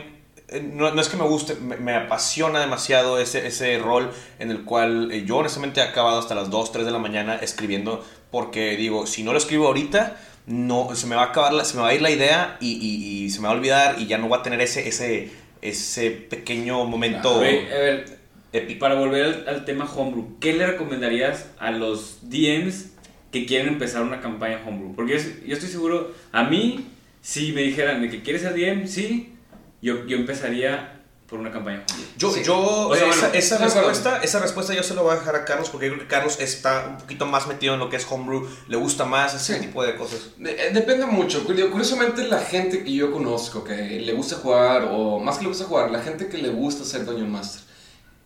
[0.48, 4.64] eh, no, no es que me guste, me, apasiona demasiado ese, ese rol en el
[4.64, 8.76] cual eh, yo honestamente he acabado hasta las 2, 3 de la mañana escribiendo, porque
[8.76, 11.88] digo, si no lo escribo ahorita, no, se me va a acabar, se me va
[11.88, 14.28] a ir la idea y, y- y se me va a olvidar y ya no
[14.28, 18.18] voy a tener ese, ese, ese pequeño momento a ver,
[18.52, 18.80] épico.
[18.80, 22.92] para volver al, al tema Homebrew, ¿qué le recomendarías a los DMs
[23.32, 24.94] que quieren empezar una campaña Homebrew?
[24.94, 26.86] Porque yo, yo estoy seguro, a mí,
[27.20, 29.34] si me dijeran de que quieres ser DM, sí,
[29.82, 30.95] yo, yo empezaría
[31.28, 31.84] por una campaña.
[32.16, 32.42] Yo, Sí.
[32.44, 32.56] yo
[32.88, 35.44] O sea, esa, bueno, esa respuesta, esa respuesta yo se lo voy a dejar a
[35.44, 38.06] Carlos porque yo creo que Carlos está un poquito más metido en lo que es
[38.08, 39.60] homebrew, le gusta más ese Sí.
[39.66, 40.20] tipo de cosas.
[40.38, 41.44] De- eh, depende mucho.
[41.44, 45.48] Curio- Curiosamente, la gente que yo conozco que le gusta jugar, o más que le
[45.48, 47.62] gusta jugar, la gente que le gusta ser Dungeon Master.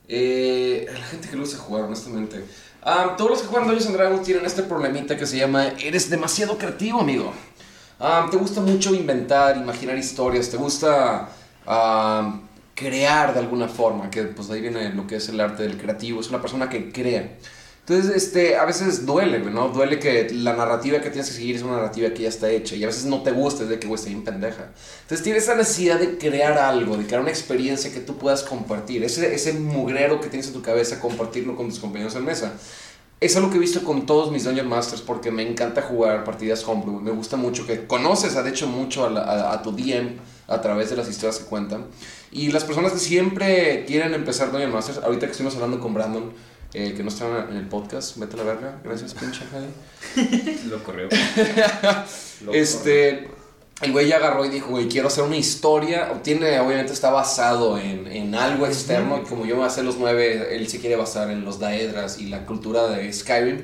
[0.09, 2.45] Eh, la gente que le gusta jugar, honestamente.
[2.83, 6.59] Ah, todos los que juegan Dungeons Dragons tienen este problemita que se llama Eres demasiado
[6.59, 7.33] creativo, amigo.
[7.99, 11.29] Ah, te gusta mucho inventar, imaginar historias, te gusta
[11.67, 12.41] ah,
[12.81, 16.21] crear de alguna forma, que pues ahí viene lo que es el arte del creativo,
[16.21, 17.37] es una persona que crea.
[17.81, 19.69] Entonces, este, a veces duele, ¿no?
[19.69, 22.77] Duele que la narrativa que tienes que seguir es una narrativa que ya está hecha
[22.77, 24.71] y a veces no te gusta, es de que, güey, está bien pendeja.
[25.03, 29.03] Entonces tienes esa necesidad de crear algo, de crear una experiencia que tú puedas compartir,
[29.03, 32.55] ese, ese mugrero que tienes en tu cabeza, compartirlo con tus compañeros en mesa.
[33.21, 36.67] Es algo que he visto con todos mis Dungeon Masters porque me encanta jugar partidas
[36.67, 37.01] homebrew.
[37.01, 40.17] Me gusta mucho que conoces, de hecho, mucho a, la- a- a tu DM
[40.49, 41.85] a través de las historias que cuentan.
[42.33, 46.33] Y las personas que siempre quieren empezar Dungeon Masters, ahorita que estuvimos hablando con Brandon,
[46.73, 48.81] eh, que no está en el podcast, vete a la verga.
[48.83, 49.43] Gracias, pinche.
[50.69, 51.09] Lo correo.
[52.45, 53.29] Lo Este,
[53.83, 56.13] el güey ya agarró y dijo, güey, quiero hacer una historia.
[56.23, 59.23] Tiene, obviamente está basado en, en algo externo.
[59.29, 62.45] Como yo me hacer los nueve, él se quiere basar en los daedras y la
[62.45, 63.63] cultura de Skyrim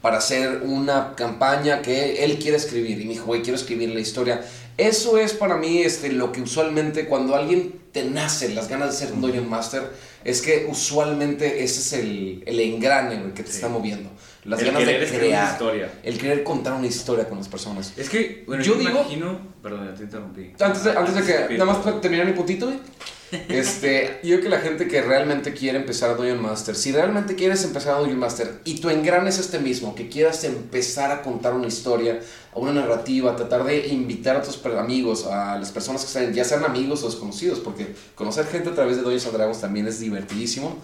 [0.00, 3.00] para hacer una campaña que él quiere escribir.
[3.00, 4.44] Y me dijo, güey, quiero escribir la historia.
[4.76, 9.06] Eso es para mí este, lo que usualmente cuando alguien te nace las ganas de
[9.06, 9.90] ser un Dungeon Master,
[10.22, 13.56] es que usualmente ese es el, el engrane que te Sí.
[13.56, 14.10] está moviendo.
[14.46, 15.52] Las El ganas de querer escribir una crear.
[15.52, 15.92] historia.
[16.02, 17.92] El querer contar una historia con las personas.
[17.96, 19.38] Es que, bueno, Yo digo- imagino.
[19.62, 20.52] Perdón, ya te interrumpí.
[20.60, 22.78] Antes de, antes de que, nada más para terminar mi puntito, güey.
[23.48, 27.34] Este, yo creo que la gente que realmente quiere empezar a Dungeon Master, si realmente
[27.34, 31.22] quieres empezar a Dungeon Master y tu engrane es este mismo, que quieras empezar a
[31.22, 32.20] contar una historia,
[32.54, 36.44] a una narrativa, tratar de invitar a tus amigos, a las personas que están, ya
[36.44, 39.98] sean amigos o desconocidos, porque conocer gente a través de Dungeons and Dragons también es
[39.98, 40.76] divertidísimo.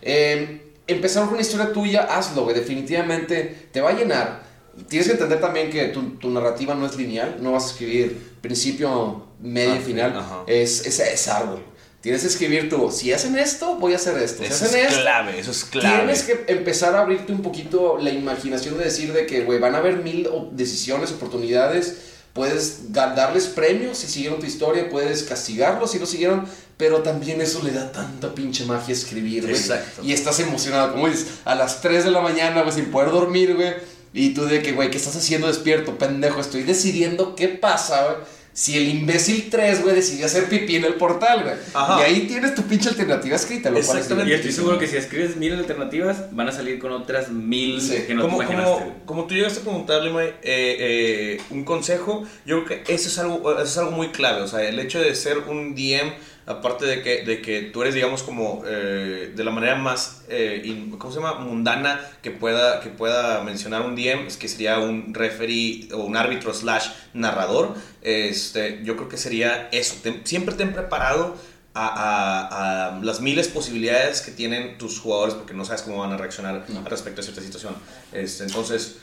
[0.00, 4.42] Eh, empezar con una historia tuya, hazlo, güey, definitivamente te va a llenar.
[4.88, 8.36] Tienes que entender también que tu, tu narrativa no es lineal, no vas a escribir
[8.40, 10.42] principio, medio Ah, final, ajá.
[10.46, 11.62] es, es, es árbol.
[12.00, 14.42] Tienes que escribir tú, si hacen esto, voy a hacer esto.
[14.42, 15.98] Si Eso hacen es esto, clave, eso es clave.
[15.98, 19.74] Tienes que empezar a abrirte un poquito la imaginación de decir de que, güey, van
[19.74, 21.96] a haber mil decisiones, oportunidades.
[22.32, 26.46] Puedes darles premios si siguieron tu historia, puedes castigarlos si no siguieron,
[26.80, 29.54] pero también eso le da tanta pinche magia escribir, güey.
[29.54, 30.00] Exacto.
[30.02, 33.54] Y estás emocionado, como dices, a las 3 de la mañana, güey, sin poder dormir,
[33.54, 33.74] güey.
[34.14, 36.40] Y tú de que, güey, ¿qué estás haciendo despierto, pendejo?
[36.40, 38.16] Estoy decidiendo qué pasa, güey.
[38.52, 41.54] si el imbécil 3, güey, decidió hacer pipí en el portal, güey.
[41.72, 42.00] Ajá.
[42.00, 44.30] Y ahí tienes tu pinche alternativa escrita, lo cual es Exactamente.
[44.32, 48.04] Y estoy seguro que si escribes mil alternativas, van a salir con otras mil Sí.
[48.06, 48.84] que no como, te imaginaste.
[48.84, 53.18] como, como tú llegaste a preguntarle, eh, eh, un consejo, yo creo que eso es,
[53.18, 54.42] algo, eso es algo muy clave.
[54.42, 56.12] O sea, el hecho de ser un DM,
[56.50, 60.62] aparte de que, de que tú eres, digamos, como eh, de la manera más, eh,
[60.64, 61.38] in- ¿cómo se llama?
[61.40, 66.16] Mundana que pueda, que pueda mencionar un DM, es que sería un referee o un
[66.16, 67.74] árbitro slash narrador.
[68.02, 69.96] Este, yo creo que sería eso.
[70.02, 71.36] Ten- siempre ten preparado
[71.74, 76.12] a, a- a las miles posibilidades que tienen tus jugadores porque no sabes cómo van
[76.12, 76.82] a reaccionar No.
[76.84, 77.74] respecto a cierta situación.
[78.12, 78.96] Este, entonces,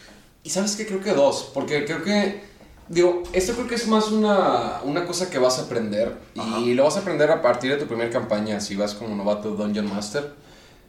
[0.43, 2.41] Y sabes que creo que dos, porque creo que,
[2.89, 6.59] digo, esto creo que es más una, una cosa que vas a aprender Ajá.
[6.59, 9.51] y lo vas a aprender a partir de tu primera campaña, si vas como novato
[9.51, 10.33] Dungeon Master.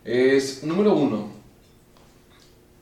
[0.05, 1.29] Es, número uno,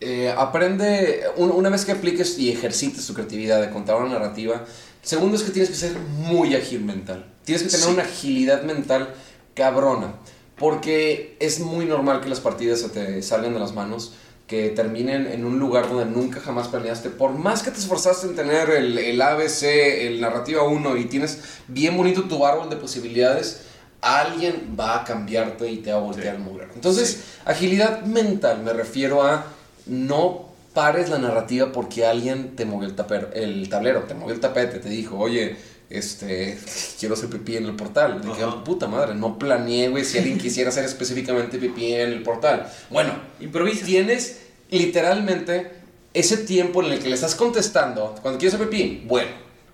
[0.01, 4.65] eh, aprende, un- una vez que apliques y ejercites tu creatividad de contar una narrativa,
[5.03, 7.25] segundo es que tienes que ser muy ágil mental.
[7.45, 7.93] Tienes que tener Sí.
[7.93, 9.15] una agilidad mental
[9.55, 10.15] cabrona.
[10.59, 14.15] Porque es muy normal que las partidas se te salgan de las manos,
[14.47, 17.11] que terminen en un lugar donde nunca jamás planeaste.
[17.11, 21.41] Por más que te esforzaste en tener el, el ABC, el narrativa 1 y tienes
[21.67, 23.63] bien bonito tu árbol de posibilidades,
[24.03, 26.69] alguien va a cambiarte y te va a voltear el mugre.
[26.75, 29.47] Entonces, agilidad mental me refiero a
[29.87, 34.41] no pares la narrativa porque alguien te movió el, taper- el tablero, te movió el
[34.41, 35.57] tapete, te dijo, oye,
[35.89, 36.59] este,
[36.99, 38.21] quiero hacer pipí en el portal.
[38.23, 42.23] De que, puta madre, no planeé, güey, si alguien quisiera hacer específicamente pipí en el
[42.23, 42.71] portal.
[42.91, 43.87] Bueno, Improvisa.
[43.87, 45.71] tienes literalmente
[46.13, 49.05] ese tiempo en el que le estás contestando cuando quieres hacer pipí.
[49.07, 49.31] Bueno,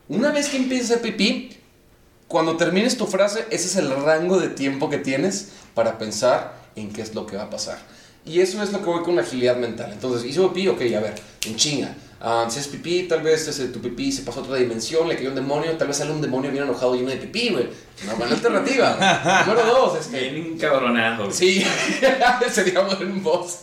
[0.09, 1.57] una vez que empieces a hacer pipí,
[2.29, 6.93] cuando termines tu frase, ese es el rango de tiempo que tienes para pensar en
[6.93, 7.79] qué es lo que va a pasar.
[8.25, 9.91] Y eso es lo que voy con la agilidad mental.
[9.93, 11.15] Entonces, hizo pipí, ok, a ver,
[11.47, 11.95] en chinga.
[12.25, 15.17] Ah, si es pipí, tal vez ese, tu pipí se pasó a otra dimensión, le
[15.17, 17.67] cayó un demonio, tal vez sale un demonio bien enojado lleno de pipí, güey.
[18.05, 19.45] Una buena alternativa.
[19.47, 20.21] Número dos, este.
[20.31, 21.25] Bien encabronado.
[21.25, 21.37] güey.
[21.37, 21.67] Sí,
[22.53, 23.63] sería buen boss.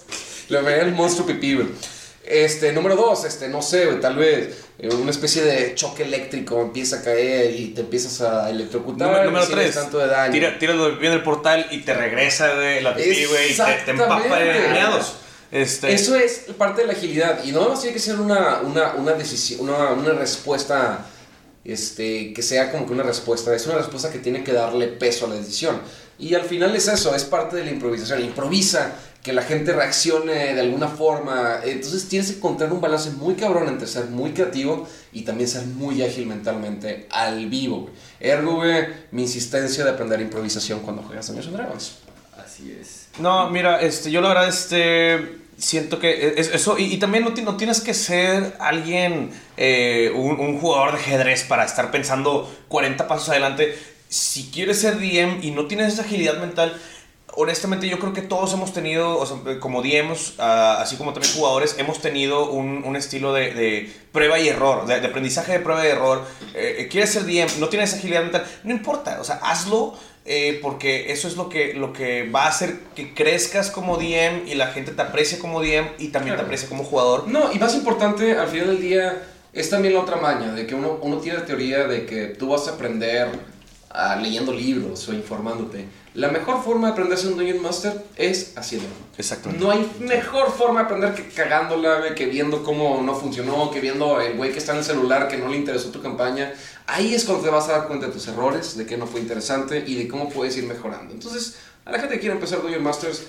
[0.50, 1.68] Le veía el monstruo pipí, güey.
[2.26, 6.62] Este, número dos, este, no sé, güey, tal vez eh, una especie de choque eléctrico
[6.62, 9.08] empieza a caer y te empiezas a electrocutar.
[9.08, 10.34] número, número 3, tanto de daño.
[10.34, 13.64] tira, tira lo bien del portal y te regresa de la pipí, güey, y te,
[13.86, 15.29] te empapa de Exactamente.
[15.52, 17.44] Este, Eso es parte de la agilidad.
[17.44, 21.06] Y no más tiene que ser una, una, una decisión, una, una respuesta
[21.66, 23.54] este, que sea como que una respuesta.
[23.56, 25.82] Es una respuesta que tiene que darle peso a la decisión.
[26.18, 28.22] Y al final es eso, es parte de la improvisación.
[28.22, 31.60] Improvisa, que la gente reaccione de alguna forma.
[31.64, 35.66] Entonces tienes que encontrar un balance muy cabrón entre ser muy creativo y también ser
[35.66, 37.90] muy ágil mentalmente al vivo.
[38.20, 41.96] Ergo, güey, mi insistencia de aprender improvisación cuando juegas Dungeons and Dragons.
[42.38, 43.08] Así es.
[43.20, 47.58] No, mira, este, yo la verdad, este, siento que es- eso, y, también no, no
[47.58, 53.78] tienes que ser alguien, eh, un, jugador de ajedrez para estar pensando 40 pasos adelante.
[54.08, 56.76] Si quieres ser DM y no tienes esa agilidad mental,
[57.36, 61.34] honestamente yo creo que todos hemos tenido, o sea, como DMs, ah, así como también
[61.34, 65.86] jugadores, hemos tenido un, un estilo de, prueba y error, de, de aprendizaje de prueba
[65.86, 66.26] y error.
[66.54, 70.60] Eh, eh, quieres ser DM, no tienes agilidad mental, no importa, o sea, hazlo eh,
[70.62, 74.56] porque eso es lo que, lo que va a hacer que crezcas como DM y
[74.56, 76.42] la gente te aprecie como DM y también Claro.
[76.42, 77.28] te aprecie como jugador.
[77.28, 80.76] No, y más importante, al final del día, es también la otra maña, de que
[80.76, 83.28] uno, uno tiene la teoría de que tú vas a aprender
[83.90, 85.86] ah, leyendo libros o informándote.
[86.16, 88.94] La mejor forma de aprenderse un Dungeon Master es haciéndolo.
[89.18, 89.64] Exactamente.
[89.64, 94.20] No hay mejor forma de aprender que cagándola, que viendo cómo no funcionó, que viendo
[94.20, 96.52] el güey que está en el celular que no le interesó tu campaña.
[96.88, 99.20] Ahí es cuando te vas a dar cuenta de tus errores, de que no fue
[99.22, 101.14] interesante y de cómo puedes ir mejorando.
[101.14, 103.24] Entonces, a la gente que quiere empezar Dungeon Masters,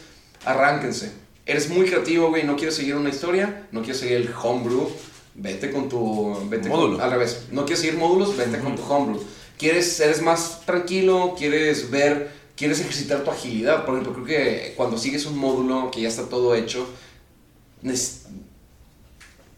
[0.44, 1.12] arránquense.
[1.46, 4.88] Eres muy creativo, güey, no quieres seguir una historia, no quieres seguir el homebrew,
[5.34, 6.46] vete con tu...
[6.48, 7.02] Vete con- Módulo.
[7.02, 9.22] al revés, no quieres seguir módulos, vete con tu homebrew.
[9.58, 13.84] Quieres, eres más tranquilo, quieres ver, quieres ejercitar tu agilidad.
[13.86, 16.86] Por ejemplo, creo que cuando sigues un módulo que ya está todo hecho,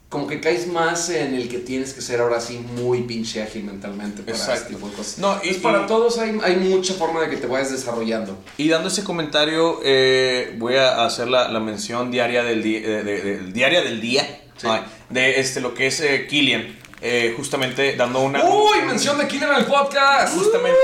[0.09, 3.65] como que caes más en el que tienes que ser ahora sí muy pinche ágil
[3.65, 4.61] mentalmente para Exacto.
[4.63, 5.19] este tipo de cosas.
[5.19, 8.39] No, y- Entonces, para y- todos hay, hay mucha forma de que te vayas desarrollando.
[8.59, 13.03] Y dando ese comentario, eh, voy a hacer la, la mención diaria del, di- de-
[13.03, 14.23] de- del- diaria del día
[14.59, 14.67] Sí.
[14.71, 16.79] ay, de este, lo que es eh, Killian.
[17.01, 18.45] eh, justamente dando una.
[18.45, 18.83] ¡Uy!
[18.87, 20.37] Mención de Killer en el podcast.
[20.37, 20.79] Justamente,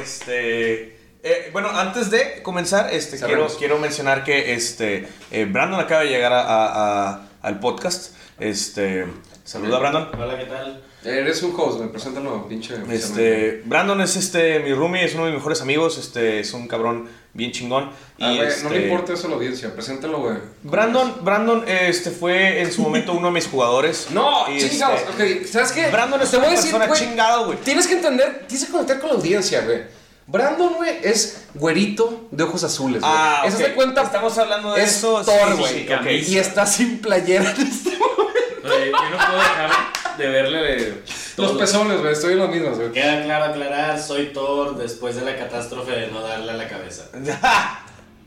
[0.00, 0.95] este.
[1.26, 3.18] Eh, bueno, antes de comenzar, este,
[3.58, 8.14] quiero, mencionar que este, eh, Brandon acaba de llegar a- a- a- al podcast.
[8.38, 9.06] Este,
[9.44, 10.08] saluda, Brandon.
[10.18, 10.82] Hola, ¿qué tal?
[11.04, 12.74] Eres un host, me preséntalo, pinche.
[12.90, 16.66] Este, Brandon es este, mi roomie, es uno de mis mejores amigos, este, es un
[16.66, 17.90] cabrón bien chingón.
[18.20, 20.36] Ah, y este, no le importa eso a la audiencia, preséntalo, güey.
[20.64, 24.08] Brandon, Brandon este, fue en su momento uno de mis jugadores.
[24.10, 25.90] No, Y, chingados, este, ok, ¿sabes qué?
[25.90, 27.58] Brandon es Te una voy a decir, persona güey, chingado, güey.
[27.58, 29.95] Tienes que entender, tienes que conectar con la audiencia, güey.
[30.28, 33.12] Brandon, güey, es güerito de ojos azules, güey.
[33.14, 34.02] Ah, Eso se cuenta.
[34.02, 35.22] Estamos hablando de es eso.
[35.24, 36.24] Thor, sí, sí, güey.
[36.24, 36.32] sí.
[36.34, 39.70] Y está sin playera en este Oye, yo no puedo dejar
[40.18, 40.88] de verle
[41.36, 41.58] Los todo.
[41.58, 42.90] pezones, güey, estoy en las mismas, güey.
[42.90, 47.04] Queda claro aclarar, soy Thor después de la catástrofe de no darle a la cabeza.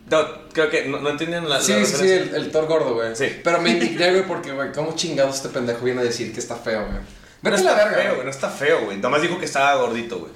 [0.09, 2.37] No, creo que no, no entienden la, la Sí, sí, sí, referencia.
[2.37, 3.15] el, el Thor gordo, güey.
[3.15, 3.27] Sí.
[3.43, 6.55] Pero me indigné, güey, porque, güey, ¿cómo chingados este pendejo viene a decir que está
[6.55, 6.93] feo, güey?
[6.97, 7.01] No
[7.43, 8.97] Vete a está la verga, feo, güey, no está feo, güey.
[8.97, 10.31] Nomás dijo que estaba gordito, güey.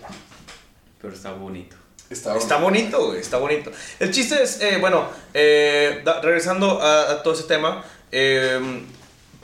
[1.04, 1.76] Pero está bonito.
[2.10, 3.72] Está, Está bonito, güey, está bonito.
[4.00, 8.60] El chiste es, eh, bueno, eh, da- regresando a, a todo ese tema, eh,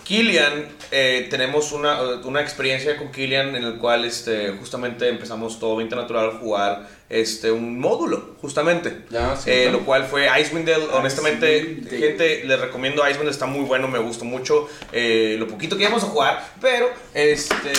[0.04, 5.76] Killian, eh, tenemos una, una experiencia con Killian en el cual este, justamente empezamos todo
[5.76, 9.04] 20 natural a jugar este, un módulo, justamente.
[9.10, 9.72] Ya, sí, claro.
[9.72, 10.86] lo cual fue Icewind Dale.
[10.94, 11.98] Honestamente, Icewind Dale.
[12.00, 16.04] gente, les recomiendo Icewind Dale, está muy bueno, me gustó mucho lo poquito que íbamos
[16.04, 17.72] a jugar, pero este,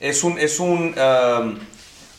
[0.00, 1.58] es un, es un um,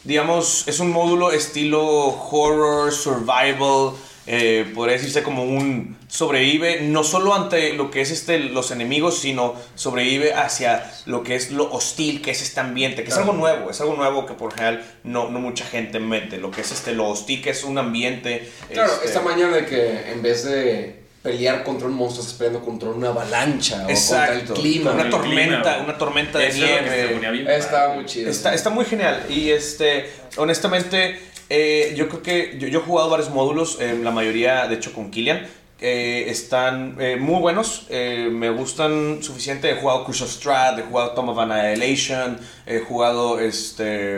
[0.07, 3.91] digamos, es un módulo estilo horror, survival,
[4.25, 9.19] eh, podría decirse como un sobrevive, no solo ante lo que es este, los enemigos,
[9.19, 13.33] sino sobrevive hacia lo que es lo hostil que es este ambiente, que es algo
[13.33, 16.71] nuevo, es algo nuevo que por general no, no mucha gente mete, lo que es
[16.71, 18.49] este, lo hostil que es un ambiente.
[18.71, 22.61] Claro, este, esta mañana de que en vez de pelear contra un monstruo, estás peleando
[22.63, 24.91] contra una avalancha o Exacto, contra el clima.
[24.91, 27.55] una tormenta, clima, una tormenta de nieve.
[27.57, 28.29] Está muy chido.
[28.31, 29.25] Está, está muy genial.
[29.29, 34.11] Y este, honestamente, eh, yo creo que yo, yo he jugado varios módulos, eh, la
[34.11, 35.45] mayoría, de hecho, con Killian.
[35.79, 39.69] eh, están eh, muy buenos, eh, me gustan suficiente.
[39.69, 44.15] He jugado Cruise of Strahd, he jugado Tom of Annihilation, he jugado este,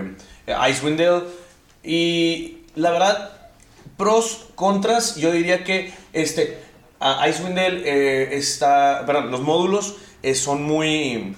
[0.47, 1.23] eh, Icewind Dale.
[1.83, 3.31] Y la verdad,
[3.97, 6.57] pros, contras, yo diría que este,
[6.99, 11.35] a Icewind eh, está, perdón, los módulos eh, son muy,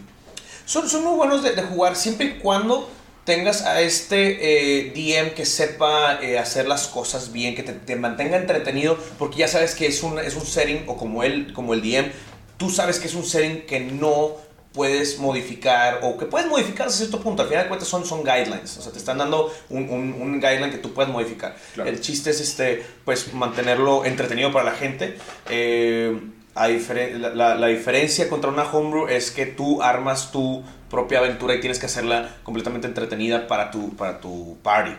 [0.65, 2.89] son, muy buenos de, jugar siempre y cuando
[3.25, 8.37] tengas a este eh, DM que sepa hacer las cosas bien, que te, te mantenga
[8.37, 11.81] entretenido, porque ya sabes que es un, es un setting, o como él, como el
[11.81, 12.11] DM,
[12.57, 14.37] tú sabes que es un setting que no
[14.73, 18.23] puedes modificar, o que puedes modificar hasta cierto punto, al final de cuentas son, son
[18.23, 21.55] guidelines, o sea, te están dando un, un, un guideline que tú puedes modificar.
[21.73, 21.89] Claro.
[21.89, 25.17] El chiste es este, pues, mantenerlo entretenido para la gente.
[25.49, 26.19] Eh,
[26.55, 31.19] a difere- la, la- la diferencia contra una homebrew es que tú armas tu propia
[31.19, 34.91] aventura y tienes que hacerla completamente entretenida para tu, para tu party.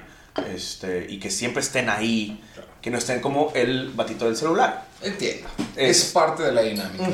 [0.55, 2.41] Este, y que siempre estén ahí,
[2.83, 4.87] que no estén como el batito del celular.
[5.01, 5.49] Entiendo.
[5.77, 7.09] Es, Es- parte de la dinámica.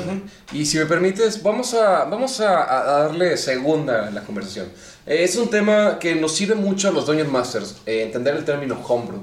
[0.51, 4.67] Y si me permites, vamos a, vamos a, a darle segunda a la conversación.
[5.05, 8.43] Eh, es un tema que nos sirve mucho a los Dungeon Masters, eh, entender el
[8.45, 9.21] término homebrew.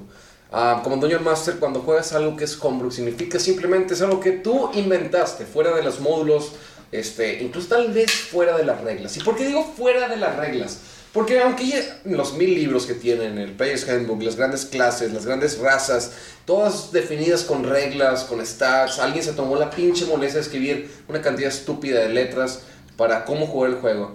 [0.52, 4.30] Ah, como Dungeon Master, cuando juegas algo que es homebrew, significa simplemente es algo que
[4.30, 6.52] tú inventaste, fuera de los módulos,
[6.92, 9.16] este, incluso tal vez fuera de las reglas.
[9.16, 10.78] ¿Y por qué digo fuera de las reglas?
[11.16, 15.58] Porque aunque los mil libros que tienen, el Player's Handbook, las grandes clases, las grandes
[15.58, 16.12] razas,
[16.44, 21.22] todas definidas con reglas, con stats, alguien se tomó la pinche molestia de escribir una
[21.22, 22.64] cantidad estúpida de letras
[22.98, 24.14] para cómo jugar el juego.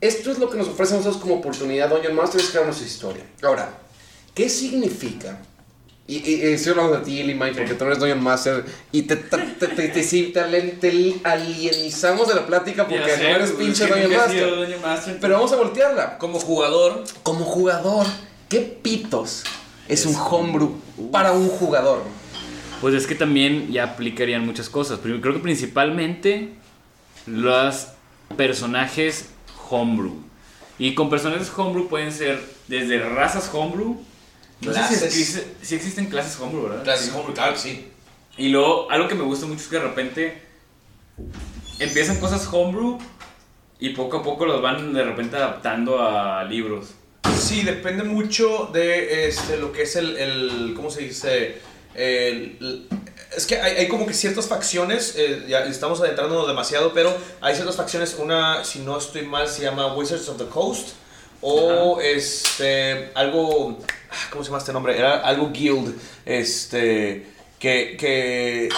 [0.00, 2.84] Esto es lo que nos ofrece a nosotros como oportunidad Dungeon Master, es crear nuestra
[2.84, 3.24] historia.
[3.40, 3.68] Ahora,
[4.34, 5.38] ¿qué significa?
[6.06, 9.38] Y, y- estoy hablando de ti, Limay, porque tú eres Dungeon Master y te, te,
[9.38, 14.12] te, te, alienizamos de la plática porque no eres pinche Dungeon
[14.82, 15.18] Master.
[15.18, 16.18] Pero vamos a voltearla.
[16.18, 18.06] Como jugador, Como jugador,
[18.50, 19.44] ¿qué pitos
[19.88, 20.78] es un homebrew
[21.10, 22.02] para un jugador?
[22.82, 24.98] Pues es que también ya aplicarían muchas cosas.
[24.98, 26.50] Primero, creo que principalmente
[27.26, 27.86] los
[28.36, 29.30] personajes
[29.70, 30.22] homebrew.
[30.78, 34.02] Y con personajes homebrew pueden ser desde razas homebrew.
[34.60, 35.02] No sé si, Clases.
[35.02, 36.82] existe- si existen clases homebrew, ¿verdad?
[36.84, 37.88] clases homebrew, claro que sí.
[38.36, 40.42] Y luego, algo que me gusta mucho es que de repente
[41.78, 42.98] empiezan cosas homebrew
[43.78, 46.88] y poco a poco los van de repente adaptando a libros.
[47.38, 51.58] Sí, depende mucho de este, lo que es el, el ¿cómo se dice?
[51.94, 52.86] El- el-
[53.36, 57.54] es que hay, hay como que ciertas facciones, eh, ya estamos adentrándonos demasiado, pero hay
[57.54, 60.90] ciertas facciones, una, si no estoy mal, se llama Wizards of the Coast,
[61.44, 63.78] o este, algo,
[64.10, 64.96] ah, ¿cómo se llama este nombre?
[64.98, 67.26] Era algo guild, este,
[67.58, 68.68] que, que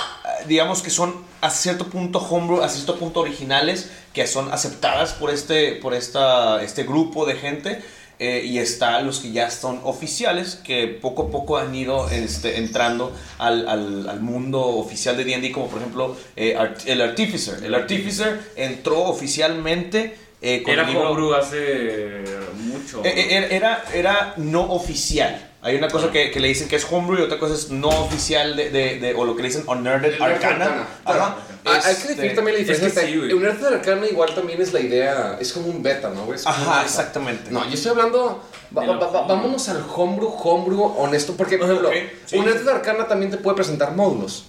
[0.46, 5.31] digamos que son a cierto punto homebrew, a cierto punto originales, que son aceptadas por
[5.31, 7.83] este, por esta, este grupo de gente.
[8.18, 12.57] eh, y está los que ya son oficiales, que poco a poco han ido este,
[12.57, 17.62] entrando al, al- al mundo oficial de D&D, como por ejemplo eh, Art- el Artificer.
[17.62, 22.24] El Artificer entró oficialmente eh, con Era el libro- homebrew hace
[22.59, 23.03] mucho.
[23.05, 25.43] Eh, eh, Era, era, era no oficial.
[25.62, 27.89] Hay una cosa que, que le dicen que es homebrew y otra cosa es no
[27.89, 30.26] oficial de, de, de- o lo que le dicen Nerd arcana.
[30.64, 30.87] Arcana.
[31.05, 31.37] Ajá.
[31.64, 32.87] Ah, Hay que Este, definir también la diferencia.
[32.87, 33.32] es que sí, entre- güey.
[33.32, 36.24] un Nerd Arcana igual también es la idea, es como un beta, ¿no?
[36.26, 36.39] güey?
[36.39, 36.84] Es Ajá, beta.
[36.84, 37.51] exactamente.
[37.51, 38.45] No, yo estoy hablando.
[38.76, 39.26] va- va- va- homebrew.
[39.26, 41.34] vámonos al homebrew, homebrew honesto.
[41.37, 41.95] Porque, por ejemplo, ok,
[42.26, 42.37] sí.
[42.37, 44.45] un Nerd Arcana también te puede presentar módulos.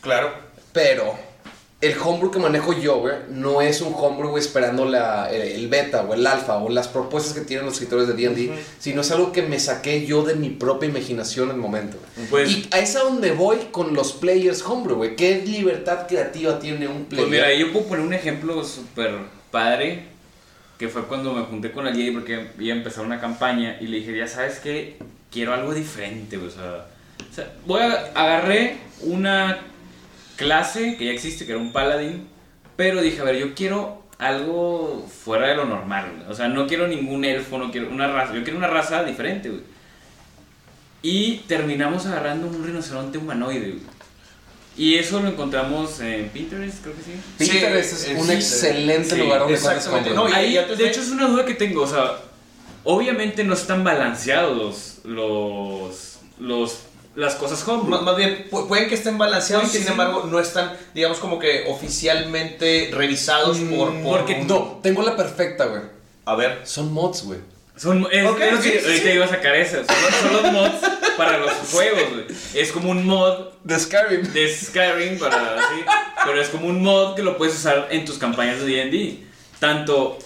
[0.00, 0.30] Claro.
[0.72, 1.14] Pero
[1.82, 6.02] el homebrew que manejo yo, güey, no es un homebrew esperando la, el, el beta
[6.02, 9.32] o el alfa o las propuestas que tienen los escritores de D&D, sino es algo
[9.32, 11.96] que me saqué yo de mi propia imaginación en el momento.
[12.30, 15.16] Pues- y a es a donde voy con los players homebrew, güey.
[15.16, 17.26] ¿Qué libertad creativa tiene un player?
[17.26, 19.16] Pues mira, ahí yo puedo poner un ejemplo súper
[19.50, 20.04] padre,
[20.78, 23.88] que fue cuando me junté con la Jay porque iba a empezar una campaña y
[23.88, 24.98] le dije, ya sabes que
[25.32, 26.86] quiero algo diferente, güey, o sea,
[27.28, 29.58] o sea, voy a agarré una
[30.36, 32.28] clase que ya existe, que era un paladín,
[32.76, 36.30] pero dije, a ver, yo quiero algo fuera de lo normal, güey.
[36.30, 39.48] o sea, no quiero ningún elfo, no quiero una raza, yo quiero una raza diferente,
[39.48, 39.62] güey.
[41.02, 43.92] Y terminamos agarrando un rinoceronte humanoide, güey.
[44.76, 47.10] Y eso lo encontramos en Pinterest, creo que sí.
[47.36, 50.10] Pinterest Sí, es eh, un sí, excelente sí, lugar donde puedes exactamente.
[50.14, 51.82] No, y- Ahí, de- hecho, es una duda que tengo.
[51.82, 52.12] O sea,
[52.84, 56.78] obviamente no están balanceados los, los,
[57.14, 58.00] las cosas homebrew.
[58.02, 59.90] más bien, pu- pueden que estén balanceados, que sin sí.
[59.92, 65.16] embargo, no están, digamos, como que oficialmente revisados Mm, por, por- porque- No, tengo la
[65.16, 65.82] perfecta, güey.
[66.24, 66.60] A ver.
[66.64, 67.38] Son mods, güey.
[67.76, 69.78] Son, es, Ok, es lo que sí, ahorita iba a sacar eso.
[69.84, 70.74] Son, son los mods
[71.16, 72.24] para los juegos, güey.
[72.54, 74.32] Es como un mod De Skyrim.
[74.32, 75.82] de Skyrim para así,
[76.24, 79.24] pero es como un mod que lo puedes usar en tus campañas de D&D.
[79.58, 80.18] Tanto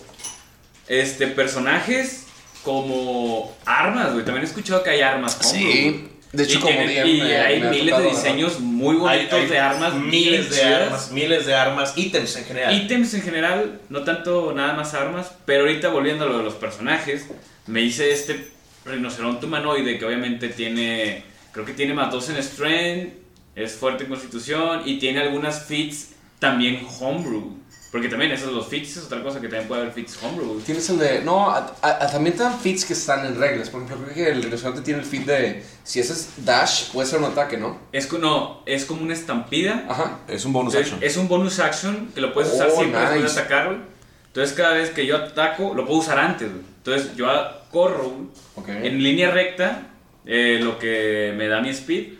[0.88, 2.24] este personajes
[2.62, 4.24] como armas, güey.
[4.24, 5.72] También he escuchado que hay armas homebrew.
[5.72, 6.08] Sí.
[6.36, 9.40] De hecho, y como tiene- DM y me- hay me miles de diseños muy bonitos
[9.40, 10.82] hay de armas, miles bien de chidas.
[10.82, 12.74] armas, miles de armas, ítems en general.
[12.74, 16.54] Ítems en general, no tanto nada más armas, pero ahorita volviendo a lo de los
[16.54, 17.26] personajes,
[17.66, 18.48] me hice este
[18.84, 23.14] rinoceronte humanoide que obviamente tiene, creo que tiene más 2 en strength,
[23.56, 27.56] es fuerte en constitución y tiene algunas feats también homebrew.
[27.92, 30.60] Porque también esos los feats es otra cosa que también puede haber feats homebrew.
[30.60, 31.20] Tienes el de.
[31.22, 33.70] No, a- a- a- también te dan feats que están en reglas.
[33.70, 35.62] Por ejemplo, creo que el restaurante tiene el feat de.
[35.84, 37.78] Si ese es dash, puede ser un ataque, ¿no?
[37.92, 39.86] Es, no, es como una estampida.
[39.88, 40.18] Ajá.
[40.28, 41.10] Es un bonus Entonces, action.
[41.10, 43.34] es un bonus action que lo puedes usar Oh, siempre después nice.
[43.34, 43.78] de atacar, güey.
[44.26, 46.62] Entonces cada vez que yo ataco, lo puedo usar antes, güey.
[46.78, 48.26] Entonces yo a- corro güey,
[48.56, 48.68] Ok.
[48.84, 49.82] en línea recta,
[50.26, 52.14] eh, lo que me da mi speed.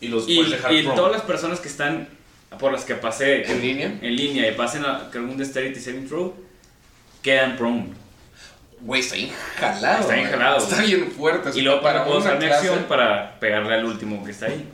[0.00, 0.96] Y los Y, puedes dejar y prone.
[0.96, 2.08] todas las personas que están
[2.58, 3.98] por las que pasé ¿En línea?
[4.00, 6.34] en línea y pasen a creo, un dexterity saving throw,
[7.22, 7.88] quedan prone.
[8.80, 10.00] Güey, está bien jalado.
[10.00, 11.50] Está bien jalado, Está bien fuerte.
[11.54, 14.66] Y luego para usar mi acción para pegarle al último que está ahí.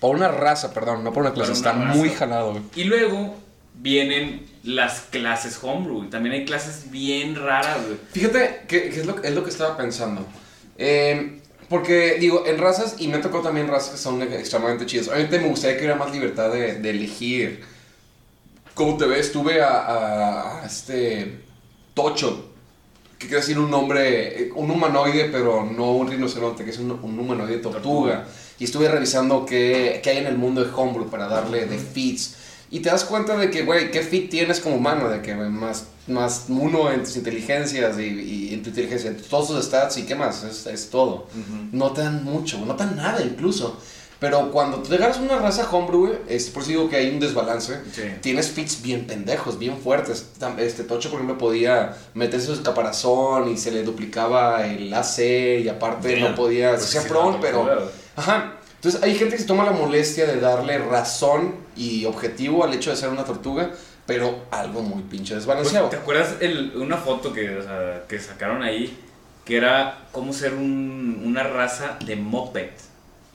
[0.00, 1.52] Para una raza, perdón, no por una clase.
[1.52, 1.96] Está raza.
[1.96, 2.62] muy jalado, güey.
[2.76, 3.36] Y luego
[3.74, 6.08] vienen las clases homebrew.
[6.08, 7.98] También hay clases bien raras, güey.
[8.12, 10.24] Fíjate que, que es, lo, es lo que estaba pensando.
[10.76, 15.08] Eh, porque, digo, en razas, y me tocó también razas que son extremadamente chidas.
[15.08, 17.60] Obviamente me gustaría que hubiera más libertad de, de elegir
[18.74, 19.32] cómo te ves.
[19.32, 21.40] Tuve a, este
[21.92, 22.52] Tocho,
[23.18, 26.92] que quiere decir un nombre, eh, un humanoide, pero no un rinoceronte, que es un,
[26.92, 28.26] un humanoide tortuga.
[28.58, 32.36] Y estuve revisando qué, qué hay en el mundo de Homebrew para darle de feats.
[32.70, 35.08] Y te das cuenta de que, güey, ¿qué fit tienes como humano?
[35.08, 39.16] De que, güey, más, más uno en tus inteligencias y, y en tu inteligencia, en
[39.16, 41.26] todos tus stats y qué más, es, es todo.
[41.72, 43.78] No te dan mucho, no te dan nada incluso.
[44.20, 47.20] Pero cuando te agarras una raza homebrew, güey, es por eso digo que hay un
[47.20, 47.78] desbalance.
[47.94, 48.02] Sí.
[48.20, 50.26] Tienes fits bien pendejos, bien fuertes.
[50.58, 55.20] Este Tocho, por ejemplo, podía meterse su caparazón y se le duplicaba el AC
[55.62, 56.30] y aparte Damn.
[56.30, 57.62] no podía, Pues se hacía sí, no, pero...
[57.64, 57.90] Claro.
[58.16, 58.57] Ajá.
[58.78, 62.90] Entonces hay gente que se toma la molestia de darle razón y objetivo al hecho
[62.90, 63.70] de ser una tortuga,
[64.06, 65.88] pero algo muy pinche Pues, desbalanceado.
[65.88, 67.60] ¿Te acuerdas el, una foto que,
[68.08, 68.96] que sacaron ahí?
[69.44, 72.70] Que era cómo ser un- una raza de moped.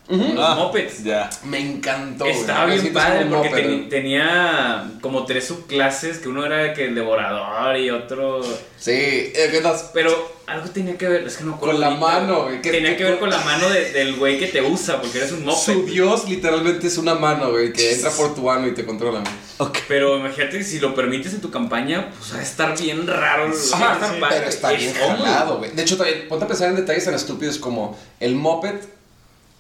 [0.10, 0.34] Ujú.
[0.34, 1.04] Los Ah, mopeds.
[1.04, 1.30] Ya.
[1.45, 2.26] Me encantó.
[2.26, 7.89] Estaba bien padre porque tenía como tres subclases, que uno era que el devorador y
[7.89, 8.41] otro...
[8.78, 8.91] Sí,
[9.34, 12.43] que las- Pero algo tenía que ver, es que no acuerdo Con la ahorita, mano,
[12.43, 15.20] güey, Tenía que- que ver con la mano de- del güey que te usa, porque
[15.20, 15.58] eres un moped.
[15.74, 19.22] su dios literalmente es una mano, güey, que entra por tu ano y te controla.
[19.22, 19.72] güey.
[19.88, 23.54] Pero imagínate si lo permites en tu campaña, pues va a estar bien raro.
[23.74, 24.36] Ajá, bien padre.
[24.38, 25.72] pero está Es bien jalado, güey.
[25.72, 28.76] De hecho, también, ponte a pensar en detalles tan estúpidos como el moped,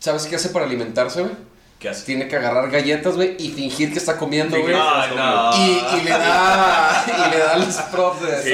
[0.03, 1.33] ¿sabes qué hace para alimentarse, güey?
[1.79, 2.03] ¿Qué haces?
[2.03, 4.75] Tiene que agarrar galletas, güey, y fingir que está comiendo, güey.
[4.75, 5.55] No.
[5.55, 8.49] Y, y le da y le da los props de Sí,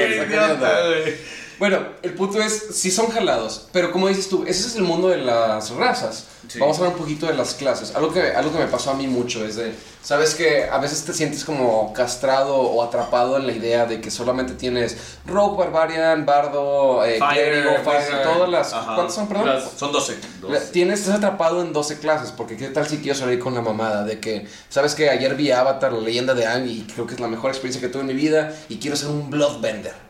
[1.60, 5.08] Bueno, el punto es, sí son jalados, pero como dices tú, ese es el mundo
[5.08, 6.24] de las razas.
[6.48, 6.58] Sí.
[6.58, 7.94] Vamos a hablar un poquito de las clases.
[7.94, 11.04] Algo que, algo que me pasó a mí mucho es de, sabes que a veces
[11.04, 14.96] te sientes como castrado o atrapado en la idea de que solamente tienes
[15.26, 18.72] Rogue, Barbarian, Bardo, eh, Fighter, Clérigo, todas las...
[18.72, 18.94] Ajá.
[18.94, 19.46] ¿Cuántas son, perdón?
[19.46, 20.16] Las- Son 12.
[20.40, 20.50] Dos.
[20.50, 23.60] La- Tienes, estás atrapado en 12 clases, porque qué tal si quiero salir con la
[23.60, 27.14] mamada de que, sabes que ayer vi Avatar, la leyenda de Aang, y creo que
[27.14, 30.09] es la mejor experiencia que tuve en mi vida, y quiero ser un Bloodbender.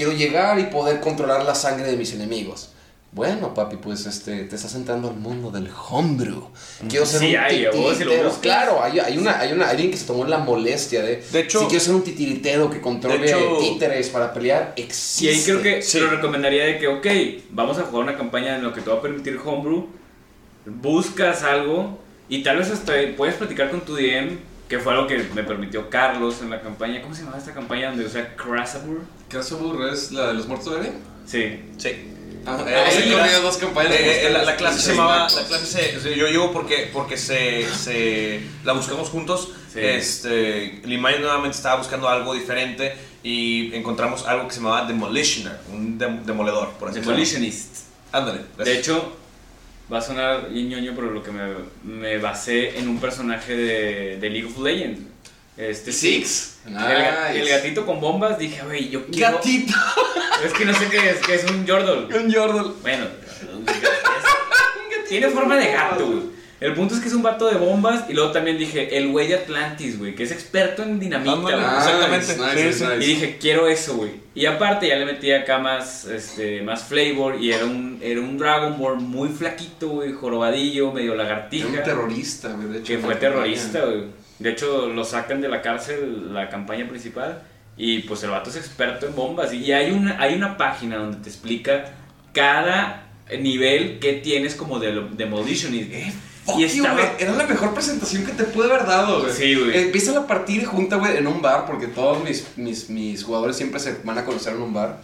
[0.00, 2.70] Quiero llegar y poder controlar la sangre de mis enemigos.
[3.12, 6.42] Bueno, papi, pues este, te estás entrando al mundo del homebrew.
[6.88, 8.32] Quiero ser Sí un hay, titiritero.
[8.40, 11.60] Claro, hay, hay una, hay una, alguien que se tomó la molestia de, De hecho-
[11.60, 15.26] si quiero ser un titiritero que controle hecho- títeres para pelear, existe.
[15.26, 15.98] Y ahí creo que Sí.
[15.98, 17.06] te lo recomendaría de que, ok,
[17.50, 19.86] vamos a jugar una campaña en lo que te va a permitir Homebrew,
[20.64, 21.98] buscas algo
[22.30, 25.90] y tal vez hasta puedes platicar con tu DM, que fue algo que me permitió
[25.90, 27.02] Carlos en la campaña.
[27.02, 29.02] ¿Cómo se llamaba esta campaña donde usa Crasabur?
[29.30, 30.94] ¿Casabur es la de los muertos de Eren?
[31.26, 31.60] Sí.
[31.78, 32.06] Sí.
[32.46, 33.92] Ah, Eh, sí, eh, yo la- dos campañas.
[33.92, 35.28] Eh, eh, la, clase se llamaba.
[35.28, 38.40] La clase se, se- yo llego porque, porque se, se.
[38.64, 39.50] La buscamos juntos.
[39.72, 39.80] Sí.
[39.80, 40.80] Este.
[40.84, 42.94] Limay nuevamente estaba buscando algo diferente.
[43.22, 45.58] Y encontramos algo que se llamaba Demolitioner.
[45.70, 47.12] Un dem- demoledor, por así decirlo.
[47.12, 47.76] Demolitionist.
[48.12, 48.40] Ándale.
[48.56, 49.14] De hecho,
[49.92, 51.42] va a sonar ñoño, pero lo que me,
[51.84, 55.00] me basé en un personaje de, de League of Legends.
[55.60, 56.56] Este, Six.
[56.66, 59.34] El, gatito con bombas, dije, güey, yo quiero...
[59.36, 59.74] Gatito.
[60.44, 62.16] Es que no sé qué es, que es un Yordle.
[62.18, 62.72] Un Yordle.
[62.80, 63.80] Bueno, es-
[65.08, 66.22] tiene forma de gato, güey.
[66.60, 69.28] El punto es que es un vato de bombas y luego también dije, el güey
[69.28, 71.54] de Atlantis, güey, que es experto en dinamita, güey.
[71.58, 72.36] Ah, Exactamente.
[72.36, 73.04] Nice, Sí, nice, sí.
[73.04, 74.12] Y dije, quiero eso, güey.
[74.34, 78.36] Y aparte ya le metí acá más, este, más flavor y era un, era un
[78.38, 81.66] Dragonborn muy flaquito, güey, jorobadillo, medio Era lagartija.
[81.66, 82.86] un terrorista, güey, de hecho.
[82.94, 84.04] que fue terrorista, güey.
[84.40, 87.42] De hecho, lo sacan de la cárcel, la campaña principal,
[87.76, 89.52] y pues el vato es experto en bombas.
[89.52, 91.92] Y hay una, hay una página donde te explica
[92.32, 93.06] cada
[93.38, 95.74] nivel que tienes como de Demolition.
[95.74, 96.12] Y,
[96.44, 96.94] Fuck y estaba...
[96.94, 97.06] güey.
[97.18, 99.32] Era la mejor presentación que te pude haber dado, güey.
[99.32, 99.78] Sí, güey.
[99.78, 103.78] Empieza la partida junta, güey, en un bar, porque todos mis, mis, mis jugadores siempre
[103.78, 105.00] se van a conocer en un bar.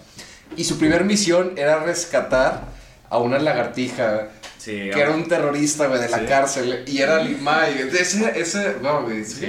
[0.57, 2.65] Y su primer misión era rescatar
[3.11, 4.29] a una lagartija,
[4.67, 6.25] Sí, que era un terrorista, güey, de la Sí.
[6.27, 6.83] cárcel.
[6.89, 7.89] Y era Limay.
[7.93, 9.47] Ese, ese, no, güey, sí,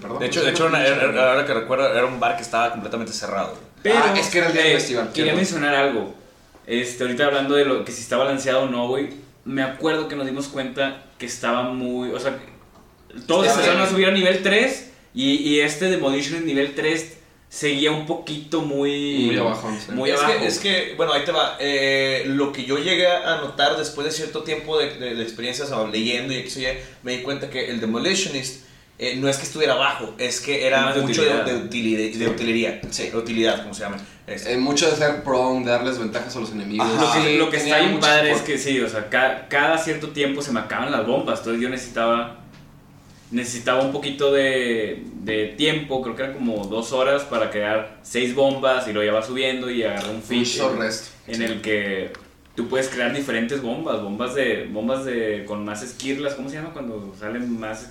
[0.00, 0.18] perdón.
[0.18, 2.72] De hecho, de hecho era- era- era- ahora que recuerdo, era un bar que estaba
[2.72, 3.56] completamente cerrado.
[3.84, 5.36] Pero Ah, es que era el día del eh, festival, Quería quiero.
[5.36, 6.14] mencionar algo.
[6.66, 9.10] Este, ahorita hablando de lo que si está balanceado o no, güey.
[9.44, 12.10] Me acuerdo que nos dimos cuenta que estaba muy.
[12.10, 12.36] O sea,
[13.28, 17.15] todos empezaron a subir a nivel 3 y, y este Demolition en nivel 3
[17.48, 19.24] seguía un poquito muy.
[19.26, 19.92] Muy abajo, sí.
[19.92, 20.40] Muy es, abajo.
[20.40, 21.56] Que, es que, bueno, ahí te va.
[21.60, 25.70] Eh, lo que yo llegué a notar después de cierto tiempo de, de- de experiencias
[25.72, 26.58] o leyendo y X
[27.02, 28.64] me di cuenta que el Demolitionist
[28.98, 31.44] eh, no es que estuviera abajo, es que era de mucho utilidad.
[31.44, 32.80] de, utilidad, de utilería.
[32.90, 33.10] Sí.
[33.10, 33.98] De utilidad, como se llama.
[34.26, 34.54] Este.
[34.54, 36.86] Eh, mucho de ser prone, de darles ventajas a los enemigos.
[36.86, 37.18] Ajá.
[37.18, 39.46] Lo que, Sí, lo que tenía está bien padre es que sí, o sea, ca-
[39.48, 42.38] cada cierto tiempo se me acaban las bombas, entonces yo necesitaba
[43.30, 48.34] necesitaba un poquito de, de tiempo, creo que eran como dos horas para crear seis
[48.34, 51.08] bombas y lo llevaba subiendo y agarré un fish en, rest.
[51.26, 52.12] en el que
[52.54, 56.72] tú puedes crear diferentes bombas, bombas de bombas de con más esquirlas, ¿cómo se llama
[56.72, 57.90] cuando salen más